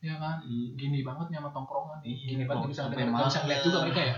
ya 0.00 0.16
kan? 0.16 0.40
Iya. 0.40 0.72
gini 0.80 1.04
banget 1.04 1.28
nih 1.28 1.38
sama 1.44 1.50
tongkrongan 1.52 1.98
nih. 2.00 2.08
Iya, 2.16 2.24
gini 2.32 2.42
banget 2.48 2.72
bisa 2.72 2.80
nggak 2.88 3.28
bisa 3.28 3.40
ngeliat 3.44 3.60
juga 3.60 3.78
mereka 3.84 4.00
ya. 4.00 4.14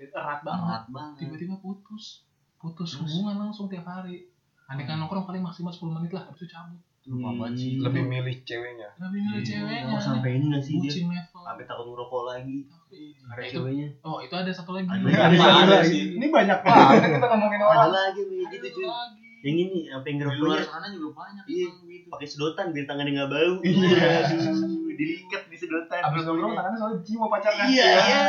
Erat 0.00 0.40
banget. 0.46 0.80
Tiba-tiba 1.18 1.54
putus. 1.58 2.22
Putus 2.60 2.94
hubungan 3.02 3.36
langsung 3.40 3.66
tiap 3.66 3.88
hari. 3.88 4.30
Andai 4.70 4.86
kan 4.86 5.02
nongkrong 5.02 5.26
paling 5.26 5.42
maksimal 5.42 5.74
10 5.74 5.96
menit 5.98 6.14
lah 6.14 6.30
habis 6.30 6.46
itu 6.46 6.54
cabut. 6.54 6.78
Lupa 7.10 7.32
banget 7.34 7.58
sih. 7.58 7.70
Hmm. 7.74 7.90
lebih 7.90 8.02
milih 8.06 8.36
ceweknya. 8.46 8.88
Lebih 9.02 9.20
milih 9.26 9.42
Iya, 9.42 9.48
ceweknya. 9.50 9.98
Sampai 9.98 10.30
ini 10.38 10.46
gak 10.54 10.62
sih 10.62 10.74
dia? 10.78 10.90
Bucin 10.92 11.06
level. 11.10 11.42
Sampai 11.42 11.64
takut 11.66 11.86
ngerokok 11.90 12.22
lagi 12.28 12.58
Nah, 12.90 13.30
ada 13.30 13.42
itu 13.42 13.52
ceweknya. 13.56 13.88
oh 14.00 14.18
itu 14.18 14.34
ada 14.34 14.50
satu 14.50 14.70
lagi. 14.72 14.84
Ada 14.84 14.98
Ada 14.98 15.22
lagi. 15.22 15.36
satu 15.36 15.54
Ada 15.56 15.74
lagi. 15.76 15.88
sih. 15.88 16.02
ini 16.14 16.26
banyak 16.28 16.58
banget. 16.60 17.00
Kita 17.12 17.26
ngomongin 17.28 17.58
ada 17.58 17.66
orang 17.68 17.90
lagi 17.92 18.20
Ada 18.20 18.50
gitu 18.50 18.66
satu 18.66 18.76
cuy. 18.76 18.86
Lagi 18.86 19.18
yang 19.40 19.56
ini 19.58 19.78
sampai 19.88 20.10
Di 20.12 20.36
luar 20.36 20.60
sana 20.60 20.86
juga 20.90 21.08
banyak 21.16 21.44
Iya. 21.46 21.68
gitu. 21.80 22.08
pakai 22.08 22.26
sedotan 22.26 22.66
biar 22.70 22.84
tangannya 22.84 23.12
nggak 23.14 23.30
bau. 23.30 23.54
Iya. 23.62 24.08
Aduh, 24.28 24.92
diikat 24.92 25.42
di 25.46 25.56
sedotan. 25.56 26.00
Abis 26.02 26.22
nongkrong 26.22 26.52
tangannya 26.52 26.76
soalnya 26.76 26.98
jiwa 27.00 27.26
pacarnya. 27.26 27.64
Iya 27.64 27.88
iya. 27.88 28.22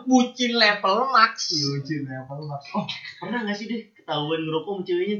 Bucin 0.00 0.52
level 0.54 0.96
max. 1.08 1.50
bucin 1.52 2.02
apa 2.08 2.32
lu 2.32 2.44
Mas? 2.46 2.64
oh. 2.72 2.86
Pernah 3.20 3.44
nggak 3.44 3.54
sih 3.54 3.66
deh 3.66 3.80
ketahuan 3.92 4.40
ngerokok 4.40 4.72
sama 4.72 4.82
ceweknya? 4.82 5.18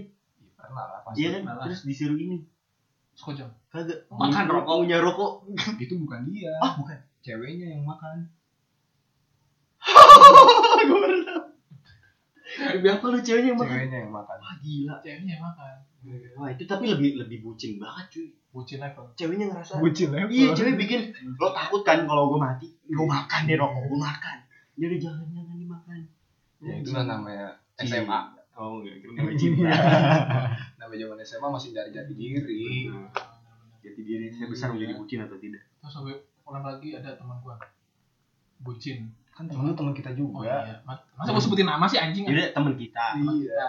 Pernah 0.57 0.85
lah 0.85 1.01
pasti 1.03 1.19
iya 1.21 1.29
kan? 1.37 1.43
terus 1.61 1.81
disuruh 1.85 2.17
ini. 2.17 2.39
Sekojong 3.13 3.51
kagak. 3.69 4.09
Makan 4.09 4.47
rokok. 4.49 4.75
punya 4.81 4.99
rokok. 4.99 5.33
Itu 5.83 5.95
bukan 5.97 6.27
dia. 6.27 6.55
Ah 6.59 6.75
bukan 6.75 6.97
ceweknya 7.21 7.67
yang 7.77 7.85
makan. 7.85 8.29
Gue 10.89 10.99
baru 11.01 11.19
tahu. 11.25 11.43
Demi 12.51 12.89
apa 12.91 13.05
lu 13.09 13.19
ceweknya 13.23 13.51
yang 13.55 13.61
makan? 13.61 13.73
Ceweknya 13.73 13.99
yang 14.05 14.13
makan. 14.13 14.37
Wah 14.41 14.55
gila 14.61 14.95
ceweknya 15.01 15.33
yang 15.39 15.45
makan. 15.45 15.75
Wah 16.37 16.49
itu 16.53 16.65
tapi 16.65 16.85
lebih 16.91 17.11
lebih 17.21 17.39
bucin 17.45 17.81
banget 17.81 18.07
cuy. 18.13 18.29
Bucin 18.51 18.79
level 18.83 19.07
ceweknya 19.15 19.47
ngerasa 19.47 19.79
bucin 19.79 20.11
level 20.11 20.35
iya 20.35 20.51
cewek 20.51 20.75
bikin 20.75 21.15
lo 21.39 21.55
takut 21.55 21.87
kan 21.87 22.03
kalau 22.05 22.35
gue 22.35 22.41
mati? 22.43 22.67
Gue 22.91 23.07
makan 23.07 23.41
deh 23.47 23.57
rokok 23.57 23.83
gue 23.87 24.01
makan. 24.01 24.37
Dia 24.75 24.87
udah 24.91 25.01
jangan 25.01 25.27
jangan 25.31 25.57
dimakan. 25.57 25.99
Ya 26.61 26.75
itulah 26.83 27.05
namanya 27.07 27.47
SMA 27.81 28.41
oh 28.61 28.85
enggak 28.85 28.97
kira 29.01 29.13
namanya 29.17 29.39
cinta. 29.41 29.73
Namanya 30.81 30.99
zaman 31.09 31.19
SMA 31.25 31.49
masih 31.49 31.69
cari 31.73 31.91
jati 31.97 32.13
diri 32.13 32.37
jati 33.81 34.01
diri. 34.05 34.29
Saya 34.37 34.53
besar 34.53 34.69
menjadi 34.77 35.01
bucin 35.01 35.25
atau 35.25 35.41
tidak? 35.41 35.65
Terus 35.81 35.93
sampai 35.97 36.15
pulang 36.51 36.67
lagi 36.67 36.99
ada 36.99 37.15
teman 37.15 37.39
gua. 37.39 37.55
Bucin. 38.59 39.07
Kan 39.31 39.47
temen 39.47 39.71
lu 39.71 39.73
temen 39.73 39.95
kita 39.95 40.11
oh 40.11 40.43
juga 40.43 40.51
iya. 40.51 40.83
Ma- 40.83 40.99
masa 41.15 41.31
gua 41.31 41.39
sebutin 41.39 41.63
nama 41.63 41.87
sih 41.87 42.03
anjing? 42.03 42.27
Jadi 42.27 42.51
teman 42.51 42.75
kita. 42.75 43.15
Teman 43.15 43.39
Iya. 43.39 43.47
kita. 43.47 43.67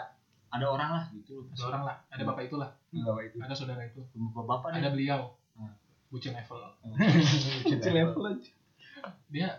Ada 0.51 0.65
orang 0.65 0.89
lah 0.97 1.03
gitu. 1.13 1.45
Ada 1.53 1.63
orang 1.69 1.83
lah. 1.85 1.95
Ada 2.09 2.23
bapak 2.25 2.49
itulah. 2.49 2.69
Bapak 2.89 3.23
itu. 3.29 3.37
ada 3.37 3.53
saudara 3.53 3.85
itu. 3.85 4.01
Bapak-bapak 4.11 4.73
ada 4.73 4.89
deh 4.89 4.91
beliau. 4.91 5.37
Hmm. 5.53 5.77
bucin 6.09 6.33
level. 6.33 6.57
Kecil 7.69 7.93
level. 7.93 8.23
aja. 8.25 8.51
dia 9.29 9.49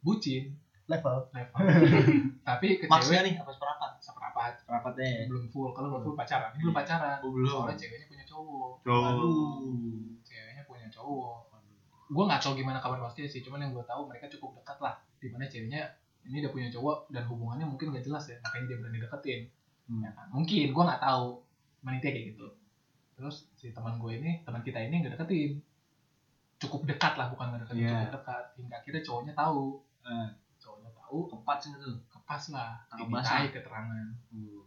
bucin. 0.00 0.56
Level. 0.88 1.28
level. 1.30 1.58
Tapi 2.48 2.66
ke 2.80 2.88
maksudnya 2.88 3.22
cewek 3.22 3.30
nih 3.30 3.34
apa 3.44 3.50
seperapat? 3.52 3.90
Seperapat. 4.02 4.52
Seperapat 4.58 4.92
deh 4.96 5.28
belum 5.28 5.44
full. 5.52 5.70
Kalau 5.70 5.86
belum 5.92 6.02
full 6.02 6.16
pacaran. 6.18 6.50
Ini 6.56 6.64
belum 6.64 6.74
pacaran. 6.74 7.18
Oh, 7.22 7.30
belum. 7.30 7.52
soalnya 7.62 7.78
ceweknya 7.78 8.06
punya 8.10 8.24
cowok. 8.26 8.72
Oh. 8.88 9.62
ceweknya 10.24 10.64
punya 10.66 10.88
cowok 10.90 11.49
gue 12.10 12.24
nggak 12.26 12.42
tahu 12.42 12.58
gimana 12.58 12.82
kabar 12.82 12.98
pastinya 13.06 13.30
sih 13.30 13.40
cuman 13.46 13.62
yang 13.62 13.72
gue 13.72 13.86
tahu 13.86 14.10
mereka 14.10 14.26
cukup 14.26 14.58
dekat 14.58 14.78
lah 14.82 14.98
di 15.22 15.30
mana 15.30 15.46
ceweknya 15.46 15.86
ini 16.26 16.44
udah 16.44 16.52
punya 16.52 16.68
cowok 16.68 16.98
dan 17.14 17.24
hubungannya 17.28 17.64
mungkin 17.64 17.96
gak 17.96 18.04
jelas 18.04 18.28
ya 18.28 18.36
makanya 18.44 18.64
dia 18.68 18.76
berani 18.76 18.98
deketin. 19.00 19.40
Hmm. 19.90 20.06
ya 20.06 20.10
kan? 20.14 20.26
mungkin 20.30 20.66
gue 20.70 20.84
nggak 20.84 21.02
tahu. 21.02 21.26
Menitnya 21.80 22.10
kayak 22.12 22.26
gitu. 22.36 22.46
Terus 23.16 23.36
si 23.56 23.72
teman 23.72 23.96
gue 23.96 24.12
ini 24.20 24.44
teman 24.44 24.60
kita 24.60 24.78
ini 24.84 25.00
nggak 25.00 25.16
deketin. 25.16 25.58
Cukup 26.60 26.84
dekat 26.84 27.16
lah 27.16 27.32
bukan 27.32 27.54
nggak 27.54 27.60
deketin 27.66 27.82
Iya. 27.88 27.90
cukup 27.96 28.12
dekat. 28.20 28.44
Hingga 28.60 28.74
akhirnya 28.84 29.02
cowoknya 29.02 29.34
tahu. 29.34 29.64
Eh. 30.04 30.28
cowoknya 30.60 30.90
tahu. 30.92 31.18
Keempat 31.32 31.58
sih 31.64 31.70
tuh 31.72 31.96
kepas 32.12 32.42
lah. 32.52 32.70
Dimintai 32.94 33.48
keterangan. 33.48 34.06
Uh, 34.28 34.60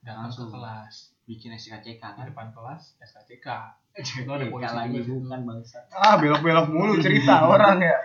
datang 0.00 0.30
ke 0.30 0.44
kelas. 0.46 0.94
bikin 1.30 1.54
SKCK 1.54 2.02
di 2.02 2.18
kan? 2.18 2.26
depan 2.26 2.50
kelas 2.50 2.98
SKCK 2.98 3.46
itu 3.92 4.30
ada 4.30 4.46
polisi 4.46 4.70
lagi 4.70 4.98
bukan 5.02 5.40
bangsa. 5.44 5.78
Ah, 5.90 6.14
belok-belok 6.16 6.66
mulu 6.70 6.94
cerita 6.98 7.44
orang 7.44 7.82
ya. 7.82 7.96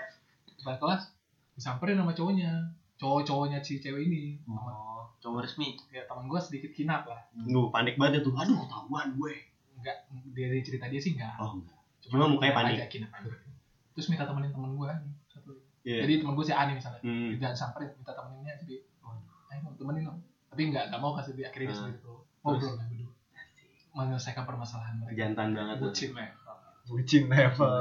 depan 0.58 0.76
kelas? 0.82 1.14
Disamperin 1.54 1.96
sama 1.96 2.12
cowoknya. 2.12 2.52
Cowok-cowoknya 2.98 3.60
si 3.62 3.78
cewek 3.78 4.10
ini. 4.10 4.42
Oh 4.50 4.86
cowok 5.22 5.42
resmi. 5.42 5.74
Ya 5.90 6.06
teman 6.06 6.30
gue 6.30 6.38
sedikit 6.38 6.70
kinap 6.72 7.10
lah. 7.10 7.22
Lu 7.46 7.74
panik 7.74 7.98
banget 7.98 8.22
tuh. 8.22 8.34
Aduh, 8.34 8.62
ketahuan 8.62 9.18
gue. 9.18 9.34
enggak 9.76 10.08
dari 10.32 10.64
cerita 10.64 10.88
dia 10.88 11.02
sih 11.02 11.14
enggak. 11.14 11.36
Oh, 11.36 11.58
enggak. 11.60 11.78
Cuma 12.06 12.30
mukanya 12.30 12.54
panik. 12.56 12.78
aja 12.78 12.88
kinap 12.88 13.12
aja. 13.12 13.34
Terus 13.92 14.08
minta 14.08 14.24
temenin 14.24 14.54
temen 14.54 14.72
gue 14.74 14.88
nih 14.88 15.12
satu. 15.28 15.52
Iya. 15.86 16.02
jadi 16.06 16.14
temen 16.22 16.34
gue 16.34 16.46
si 16.46 16.54
Ani 16.54 16.74
misalnya. 16.74 17.02
Hmm. 17.02 17.30
dia 17.36 17.50
samperin 17.52 17.90
minta 17.94 18.14
temeninnya. 18.14 18.54
Jadi 18.62 18.76
ayo 19.52 19.60
dong, 19.62 19.76
temenin 19.76 20.04
dong. 20.06 20.18
Tapi 20.50 20.62
enggak 20.70 20.84
enggak 20.90 21.02
mau 21.02 21.12
kasih 21.14 21.34
dia 21.34 21.50
akhirnya 21.50 21.68
dia 21.68 21.76
Hmm. 21.76 21.82
sendiri 21.86 22.00
tuh. 22.02 22.20
Ngobrol 22.46 22.74
lah 22.78 22.86
berdua 22.86 23.05
menyelesaikan 23.96 24.43
permasalahan 24.43 24.96
mereka. 24.98 25.16
Jantan 25.18 25.48
banget 25.52 25.76
tuh. 25.80 25.89
bucin 25.89 26.12
lah 26.12 26.30
Bucin 26.86 27.24
level. 27.26 27.72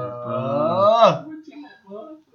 bucin 1.26 1.58
lah 1.60 1.74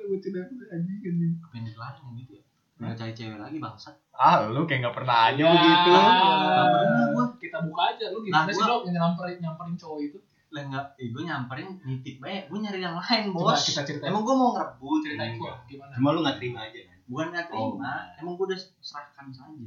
bucin 0.05 0.31
lah 0.35 0.45
anjing 0.69 0.99
anjing. 1.01 1.33
Pengen 1.49 1.63
dilarang 1.65 2.13
gitu 2.15 2.33
ya 2.35 2.43
nggak 2.79 2.95
cari 2.95 3.11
cewek 3.11 3.35
lagi 3.35 3.59
bangsat. 3.59 3.91
Ah, 4.15 4.47
lu 4.47 4.63
kayak 4.63 4.87
nggak 4.87 4.95
pernah 4.95 5.27
aja 5.27 5.35
Ya. 5.37 5.51
begitu. 5.51 5.89
Nggak 5.91 6.67
pernah 6.71 7.05
gua. 7.11 7.25
kita 7.35 7.57
buka 7.59 7.81
aja 7.91 8.05
lu 8.07 8.19
gimana 8.21 8.39
Nah, 8.41 8.55
sih 8.55 8.55
gua- 8.57 8.71
lo 8.71 8.87
nyamperin 8.87 9.37
nyamperin 9.37 9.75
cowok 9.75 9.99
itu. 10.01 10.17
Lah 10.49 10.63
nggak 10.65 10.85
eh, 10.95 11.07
gue 11.11 11.23
nyamperin 11.25 11.67
nitip. 11.83 12.15
Baik 12.19 12.43
gue 12.47 12.57
nyari 12.57 12.79
yang 12.79 12.95
lain 12.95 13.23
Coba 13.29 13.51
bos. 13.51 13.61
kita 13.61 13.81
ceritain. 13.83 14.09
emang 14.09 14.23
gue 14.23 14.31
mau 14.33 14.49
ngerebut 14.55 14.99
ceritain 15.03 15.33
gua. 15.35 15.53
gimana? 15.65 15.91
Cuma 15.91 16.07
lu 16.09 16.19
gak 16.21 16.37
terima 16.39 16.59
aja 16.63 16.79
kan. 16.79 16.97
bukan 17.09 17.27
nggak 17.33 17.45
terima 17.49 17.91
emang 18.15 18.33
gue 18.37 18.45
udah 18.47 18.59
serahkan 18.79 19.25
saja. 19.27 19.65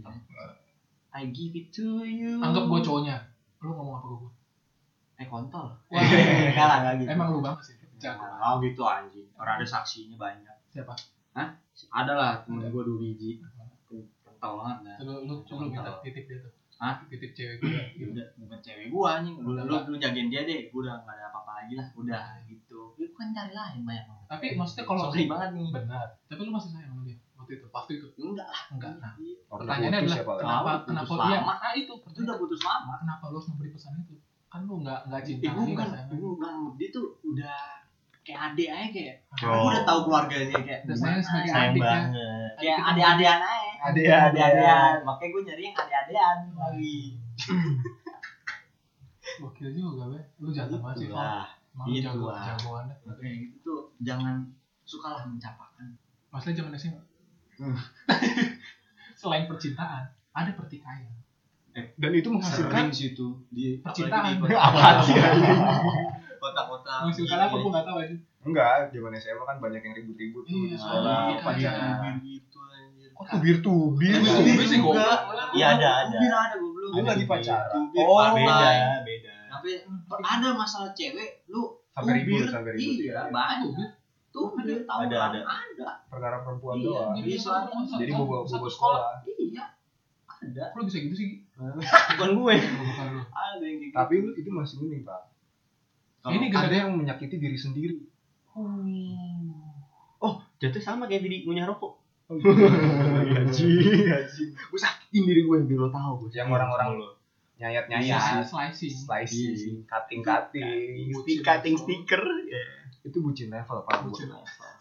I 1.12 1.28
give 1.28 1.52
it 1.52 1.68
to 1.70 2.00
you. 2.02 2.40
Anggap 2.40 2.64
gua 2.64 2.80
cowoknya 2.80 3.16
lu 3.62 3.72
ngomong 3.72 3.96
apa 3.98 4.08
gua 4.10 4.30
eh 5.22 5.26
kontol. 5.30 5.66
Wah. 5.92 6.02
enggak 6.02 6.66
lah 6.66 6.76
enggak 6.82 6.94
gitu. 7.04 7.08
Emang 7.14 7.28
lu 7.30 7.38
banget 7.38 7.60
sih 7.70 7.74
jago. 8.02 8.26
oh 8.26 8.58
gitu 8.58 8.82
anjing. 8.82 9.28
Orang 9.38 9.62
ada 9.62 9.66
saksinya 9.66 10.18
banyak. 10.18 10.56
Siapa? 10.74 10.94
Ada 11.92 12.12
lah 12.12 12.32
temen 12.44 12.68
gue 12.68 12.82
dua 12.82 12.98
biji. 12.98 13.38
Kental 14.24 14.52
banget 14.58 14.78
dah. 14.82 14.96
Lu 15.06 15.14
lu 15.28 15.34
lu 15.46 15.54
minta 15.70 15.92
titip 16.02 16.24
dia 16.26 16.38
tuh. 16.42 16.52
Hah? 16.82 16.98
titip 17.06 17.30
cewek 17.30 17.62
gua. 17.62 17.78
Gitu 17.94 18.10
udah 18.16 18.26
bukan 18.42 18.58
cewek 18.58 18.86
gue 18.90 19.04
anjing. 19.06 19.36
Lu, 19.38 19.54
Udah, 19.54 19.64
lu, 19.68 19.76
lu 19.94 19.96
jagain 20.02 20.28
dia 20.32 20.42
deh. 20.42 20.72
Gue 20.74 20.80
udah 20.82 20.98
gak 21.06 21.14
ada 21.14 21.30
apa-apa 21.30 21.62
lagi 21.62 21.74
lah. 21.78 21.86
Udah 21.94 22.42
gitu. 22.50 22.80
Gue 22.98 23.06
kan 23.14 23.30
cari 23.30 23.54
lain 23.54 23.86
banyak 23.86 24.04
banget. 24.10 24.26
tapi 24.32 24.46
maksudnya 24.56 24.84
kalau 24.88 25.00
sorry 25.06 25.24
banget 25.30 25.50
nih. 25.54 25.68
Benar. 25.70 26.06
Tapi 26.26 26.40
lu 26.42 26.50
masih 26.50 26.70
sayang 26.74 26.90
sama 26.96 27.02
dia 27.06 27.16
waktu 27.52 27.92
itu 27.92 28.06
waktu 28.06 28.18
itu 28.18 28.24
enggak 28.24 28.46
lah. 28.46 28.62
Enggak 28.70 28.92
nah 28.96 29.12
Orang 29.46 29.60
pertanyaannya 29.62 29.98
adalah 30.00 30.18
Pak. 30.18 30.36
kenapa 30.38 30.70
Tahu, 30.72 30.86
kenapa 30.88 31.12
iya 31.22 31.38
lama. 31.38 31.54
ah 31.58 31.72
itu? 31.74 31.92
Itu 32.02 32.20
udah 32.22 32.36
putus 32.36 32.60
lama. 32.62 32.92
Kenapa 32.98 33.24
lu 33.24 33.36
harus 33.36 33.46
memberi 33.48 33.70
pesan 33.70 33.92
itu? 33.98 34.14
Kan 34.46 34.60
lu 34.62 34.74
nggak 34.80 35.00
nggak 35.06 35.22
cinta 35.22 35.44
ibu 35.44 35.60
sayang 35.62 36.08
ibu 36.10 36.26
bukan 36.34 36.54
dia 36.76 36.88
tuh 36.90 37.06
udah 37.22 37.58
kayak 38.22 38.40
adik 38.48 38.68
aja 38.68 38.88
kayak 38.88 39.16
Oh. 39.42 39.50
gue 39.58 39.70
udah 39.72 39.82
tahu 39.82 39.98
keluarganya 40.04 40.58
kayak 40.60 40.80
Udah 40.84 40.94
gimana, 40.94 41.18
sebagai 41.18 41.50
adik 41.50 41.82
banget. 41.82 42.08
kayak 42.12 42.52
Adik 42.52 42.68
kita 42.70 42.82
adik-adian 42.86 43.40
aja 43.42 43.82
adik-adian 43.82 44.94
makanya 45.02 45.28
gue 45.28 45.42
nyari 45.42 45.62
yang 45.64 45.76
adik-adian 45.76 46.36
lagi. 46.54 46.98
Gokil 49.34 49.68
juga 49.72 50.04
be. 50.08 50.20
Lu 50.38 50.48
jangan 50.50 50.78
banget 50.78 50.96
sih 50.98 51.08
lu 51.08 51.16
Itu 51.88 52.04
jago 52.04 52.28
lah. 52.28 52.44
jagoan 52.46 52.84
kayak 53.16 53.34
gitu 53.40 53.56
tuh 53.64 53.80
jangan 53.98 54.44
sukalah 54.84 55.24
mencapakan 55.24 55.96
masalah 56.28 56.52
zaman 56.54 56.72
SMA 56.74 57.00
Hmm. 57.00 57.11
selain 59.14 59.44
percintaan 59.44 60.02
ada 60.32 60.50
pertikaian 60.52 61.12
Dan 61.72 62.12
itu 62.12 62.28
menghasilkan 62.28 62.88
sih 62.88 63.12
itu 63.12 63.32
di 63.48 63.80
Percintaan. 63.80 64.36
di 64.38 64.52
Apaan 64.68 64.96
sih, 65.00 65.16
kota-kota 66.34 66.94
menghasilkan 67.02 67.38
apa 67.40 67.54
gua 67.54 67.70
nggak 67.70 67.86
tahu 67.86 67.98
aja 67.98 68.16
enggak, 68.42 68.74
zaman 68.90 69.12
SMA 69.14 69.42
kan 69.42 69.56
banyak 69.56 69.80
yang 69.80 69.94
ribut-ribut 69.94 70.42
tuh 70.42 70.52
di 70.58 70.68
Iya, 70.68 70.76
sekolah. 70.76 71.16
iya, 71.24 71.38
pacaran. 71.40 71.94
iya. 71.94 72.10
gitu 72.20 72.58
anjir 72.60 73.08
kok 73.08 73.24
Tubir-tubir. 73.30 74.12
Tubir 74.12 74.34
Tubir 74.34 74.66
sih 74.66 74.78
juga. 74.78 75.06
goblok. 75.22 75.50
Iya 75.54 75.66
ada 75.72 75.88
ada. 76.02 76.10
Tubir 76.10 76.32
ada 76.34 76.54
gue 76.54 76.70
belum 76.72 76.90
Lu 76.92 77.02
lagi 77.06 77.24
pacaran. 77.24 77.70
Tubir, 77.72 78.02
Oh. 78.02 78.18
Beda, 78.34 78.68
beda. 79.00 79.34
tapi 79.48 79.70
ada 80.18 80.48
masalah 80.52 80.90
cewek 80.92 81.46
lu 81.46 81.62
Sampai 81.88 82.12
ribut, 82.18 82.36
tubir, 82.36 82.48
sampai 82.50 82.70
ribut. 82.74 82.94
iya 82.98 83.20
banyak 83.28 83.90
Tubir? 84.32 84.64
tubir 84.64 84.78
tahu 84.82 84.98
Ada, 85.04 85.16
ada. 85.22 85.40
ada 85.44 85.88
Perkara 86.08 86.36
perempuan 86.40 86.76
Iya, 86.76 87.12
doang. 87.12 87.14
satu- 87.38 88.00
Jadi 88.00 88.12
bobo 88.12 88.42
bobo 88.42 88.66
sekolah. 88.66 89.20
iya 89.28 89.64
ada 90.26 90.72
Kok 90.72 90.78
lu 90.78 90.84
bisa 90.88 90.98
gitu 90.98 91.14
sih? 91.14 91.28
Bukan 91.54 92.30
gue. 92.34 92.54
Bukan 92.58 93.06
lu. 93.12 93.22
ada 93.28 93.62
yang 93.62 93.78
Tapi 93.92 94.12
gitu. 94.16 94.26
lu 94.26 94.32
itu 94.34 94.50
masih 94.50 94.74
mending, 94.80 95.02
Pak. 95.04 95.22
Ini 96.24 96.46
Ada 96.50 96.76
yang 96.82 96.90
menyakiti 96.96 97.36
diri 97.36 97.54
sendiri. 97.54 97.96
Oh, 100.18 100.34
jatuh 100.56 100.78
sama 100.78 101.06
kayak 101.06 101.22
tadi 101.22 101.42
ngunyah 101.42 101.66
rokok. 101.66 101.98
Gaji, 102.32 103.68
gaji. 104.02 104.42
Gue 104.50 104.80
sakitin 104.80 105.22
diri 105.24 105.42
gue 105.42 105.56
biar 105.62 105.78
lo 105.78 105.88
tahu. 105.88 106.30
Yang 106.30 106.48
orang-orang 106.50 106.90
nyayat-nyayat, 107.62 108.42
slicing 108.42 108.90
slicing, 108.90 109.76
cutting-cutting. 109.86 111.14
Bucin. 111.14 111.38
cutting 111.46 111.76
stiker. 111.78 112.22
Ya. 112.50 112.62
Itu 113.06 113.22
bucin 113.22 113.54
level, 113.54 113.86
Pak. 113.86 114.02
Bucin. 114.10 114.34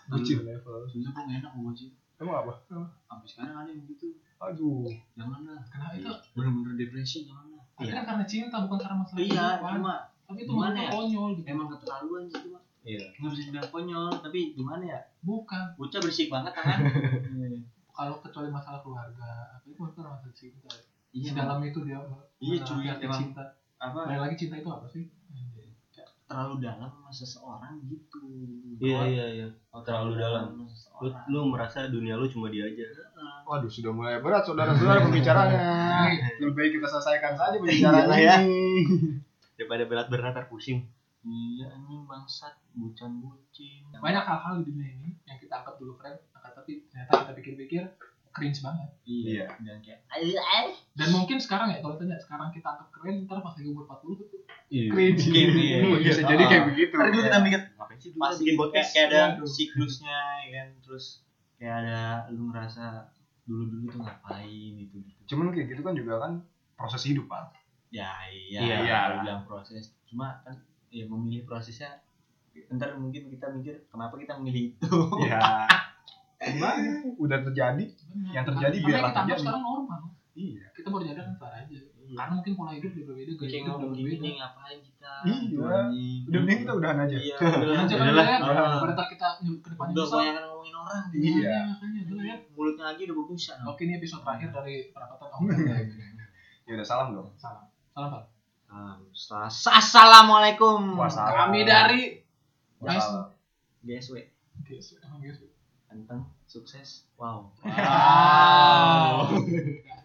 Bucin 0.09 0.39
level. 0.41 0.89
Sebenernya 0.89 1.13
gue 1.13 1.23
gak 1.29 1.37
enak 1.45 1.51
gue 1.53 1.73
sih 1.77 1.89
Emang 2.21 2.45
apa? 2.45 2.53
Sampai 3.09 3.25
sekarang 3.25 3.55
ada 3.65 3.69
yang 3.73 3.81
gitu 3.89 4.13
Aduh. 4.37 4.85
Jangan 5.17 5.41
lah 5.45 5.61
kenapa 5.69 5.93
itu 5.97 6.09
Bener-bener 6.37 6.73
depresi 6.77 7.25
jangan 7.25 7.49
lah 7.53 7.61
tapi 7.81 7.97
kan 7.97 8.05
karena 8.05 8.25
cinta 8.29 8.61
bukan 8.61 8.77
karena 8.77 8.97
masalah 9.01 9.19
Iya 9.25 9.47
cuma 9.57 9.93
tapi 10.29 10.39
itu 10.45 10.53
masalah 10.53 10.85
ya? 10.85 10.89
konyol 10.93 11.29
gitu 11.33 11.47
emang 11.49 11.67
keterlaluan 11.73 12.23
sih 12.29 12.39
cuma 12.45 12.59
Iya. 12.81 13.05
Nggak 13.17 13.29
bisa 13.33 13.41
dibilang 13.49 13.69
konyol 13.73 14.09
Tapi 14.21 14.39
gimana 14.53 14.83
ya 14.85 14.99
bukan 15.25 15.65
Bocah 15.77 15.99
berisik 16.01 16.29
banget 16.29 16.53
kan 16.53 16.77
kalau 18.01 18.17
kecuali 18.23 18.49
masalah 18.49 18.79
keluarga 18.81 19.29
apa 19.59 19.65
itu 19.67 19.77
bukan 19.77 20.07
masalah 20.07 20.33
cinta 20.33 20.71
Iya 21.11 21.31
dalam 21.35 21.59
itu 21.61 21.79
dia 21.83 21.99
Iya, 22.39 22.57
cuy, 22.63 22.87
emang. 22.87 23.19
cinta 23.21 23.43
Apa 23.77 24.05
balik 24.05 24.21
lagi 24.23 24.35
cinta 24.37 24.55
itu 24.55 24.67
apa 24.67 24.87
sih 24.87 25.05
terlalu 26.25 26.63
dalam 26.63 26.87
sama 26.87 27.11
seseorang 27.11 27.75
gitu 27.85 28.23
Iya 28.79 29.03
iya 29.05 29.25
iya. 29.29 29.47
Oh, 29.69 29.83
terlalu 29.83 30.15
dalam. 30.15 30.55
Lu, 31.03 31.11
lu 31.27 31.39
merasa 31.51 31.85
dunia 31.85 32.15
lu 32.15 32.23
cuma 32.25 32.47
dia 32.47 32.63
aja. 32.63 32.87
Waduh, 33.43 33.67
sudah 33.67 33.91
mulai 33.91 34.15
berat 34.17 34.47
saudara-saudara 34.47 35.03
pembicaraannya. 35.05 35.59
Lebih 36.39 36.55
baik 36.55 36.71
kita 36.73 36.87
selesaikan 36.87 37.35
saja 37.35 37.59
pembicaraan 37.59 38.07
Iyalah 38.07 38.19
ya. 38.31 38.35
ini. 38.39 38.63
Daripada 39.53 39.83
berat-berat 39.83 40.31
ntar 40.31 40.47
pusing. 40.47 40.87
Iya 41.21 41.67
anjing 41.69 42.07
bangsat 42.07 42.55
bucan 42.73 43.19
bucin 43.19 43.83
banyak 43.93 44.23
hal-hal 44.23 44.57
di 44.57 44.71
dunia 44.71 44.89
ini 44.89 45.09
yang 45.21 45.37
kita 45.37 45.53
anggap 45.53 45.77
dulu 45.77 45.93
keren 45.93 46.17
akan 46.33 46.51
tapi 46.55 46.81
ternyata 46.89 47.13
kita 47.21 47.33
pikir-pikir 47.37 47.83
cringe 48.31 48.59
banget 48.59 48.89
Iya 49.03 49.45
Dan 49.59 49.77
kayak 49.79 49.99
dan 50.91 51.07
mungkin 51.09 51.37
sekarang 51.37 51.69
ya 51.69 51.79
kalau 51.79 51.95
tanya 51.95 52.15
sekarang 52.15 52.49
kita 52.49 52.67
anggap 52.67 52.87
keren 52.89 53.23
ntar 53.23 53.39
pas 53.39 53.53
lagi 53.53 53.67
umur 53.67 53.85
40 53.85 54.17
tuh 54.17 54.27
Iya. 54.67 54.87
cringe 54.89 55.23
Iya. 55.27 55.77
Oh, 55.83 55.97
Bisa 55.97 56.23
jadi 56.23 56.43
kayak 56.43 56.63
begitu. 56.67 56.93
Tadi 56.93 57.11
dulu 57.11 57.23
kita 57.23 57.39
mikir 57.39 57.59
Ngapain 57.73 57.97
sih 57.97 58.09
dulu 58.09 58.21
Pas 58.21 58.35
bikin 58.35 58.55
podcast? 58.55 58.89
kayak 58.91 59.07
ada 59.09 59.21
siklusnya 59.43 60.17
ya 60.41 60.49
kan 60.53 60.67
Terus 60.81 61.05
kayak 61.55 61.75
ada 61.77 61.99
lu 62.29 62.43
ngerasa 62.49 62.83
dulu-dulu 63.43 63.85
tuh 63.89 63.99
ngapain 63.99 64.71
gitu 64.77 64.95
gitu 64.97 65.21
Cuman 65.27 65.51
kayak 65.51 65.67
gitu 65.69 65.81
kan 65.81 65.93
juga 65.93 66.13
kan 66.19 66.33
proses 66.73 67.03
hidup, 67.03 67.27
Pak. 67.27 67.53
Ya 67.89 68.09
iya, 68.27 68.59
Iya. 68.59 68.75
iya. 68.81 68.99
bilang 69.21 69.43
proses. 69.43 69.91
Cuma 70.03 70.39
kan 70.41 70.55
ya 70.87 71.05
memilih 71.05 71.43
prosesnya 71.43 71.99
ntar 72.67 72.95
mungkin 72.95 73.27
kita 73.27 73.47
mikir 73.47 73.85
kenapa 73.87 74.15
kita 74.15 74.35
memilih 74.35 74.73
itu. 74.73 74.91
Ya. 75.21 75.39
Gimana? 76.41 76.89
Udah 77.15 77.39
terjadi. 77.43 77.85
Yang 78.27 78.45
terjadi 78.49 78.75
Makanya 78.75 78.87
biarlah 78.89 79.09
kita 79.09 79.21
terjadi. 79.21 79.41
sekarang 79.41 79.61
normal. 79.61 80.01
Iya. 80.31 80.63
kita 80.71 80.87
baru 80.87 81.03
nyadar 81.05 81.25
kan 81.27 81.51
aja. 81.53 81.79
Karena 82.11 82.33
mungkin 82.33 82.53
pola 82.55 82.71
hidup 82.71 82.91
udah 82.91 83.05
berbeda 83.05 83.31
gaya 83.33 83.51
hidup 83.53 83.73
udah 83.73 83.89
berbeda. 83.89 84.19
nih 84.19 84.33
ngapain 84.35 84.79
kita? 84.79 85.11
Iya. 85.21 85.79
Udah 86.27 86.39
mending 86.39 86.59
kita 86.59 86.71
udahan 86.73 86.97
aja. 86.99 87.17
iya 87.17 87.35
Jangan 87.37 87.85
jangan 87.85 88.05
Udahlah. 88.09 88.25
ya 88.25 88.37
Ah. 88.41 88.79
pada 88.81 89.05
kita 89.07 89.27
ke 89.37 89.67
depannya 89.69 89.93
udah 89.93 90.07
banyak 90.09 90.33
ngomongin 90.41 90.75
orang. 90.75 91.03
Iya. 91.13 91.57
makanya 91.69 92.01
dulu 92.03 92.21
ya. 92.21 92.35
Mulutnya 92.51 92.85
aja 92.89 93.01
udah 93.01 93.15
berbusa 93.15 93.53
oke 93.63 93.81
ini 93.81 93.93
episode 93.95 94.21
terakhir 94.23 94.49
dari 94.51 94.75
perapatan 94.89 95.27
om. 95.35 95.43
Ya 96.65 96.71
udah 96.73 96.87
salam 96.87 97.07
dong. 97.13 97.29
salam. 97.37 97.63
Salam 97.91 98.09
pak 98.09 98.23
Assalamualaikum. 99.51 100.95
Kami 100.95 101.59
dari 101.63 102.23
Guys, 102.79 103.05
emang 104.97 105.19
guys. 105.21 105.50
Ganteng 105.91 106.23
sukses 106.47 107.03
wow 107.19 107.51
Wow. 107.67 109.35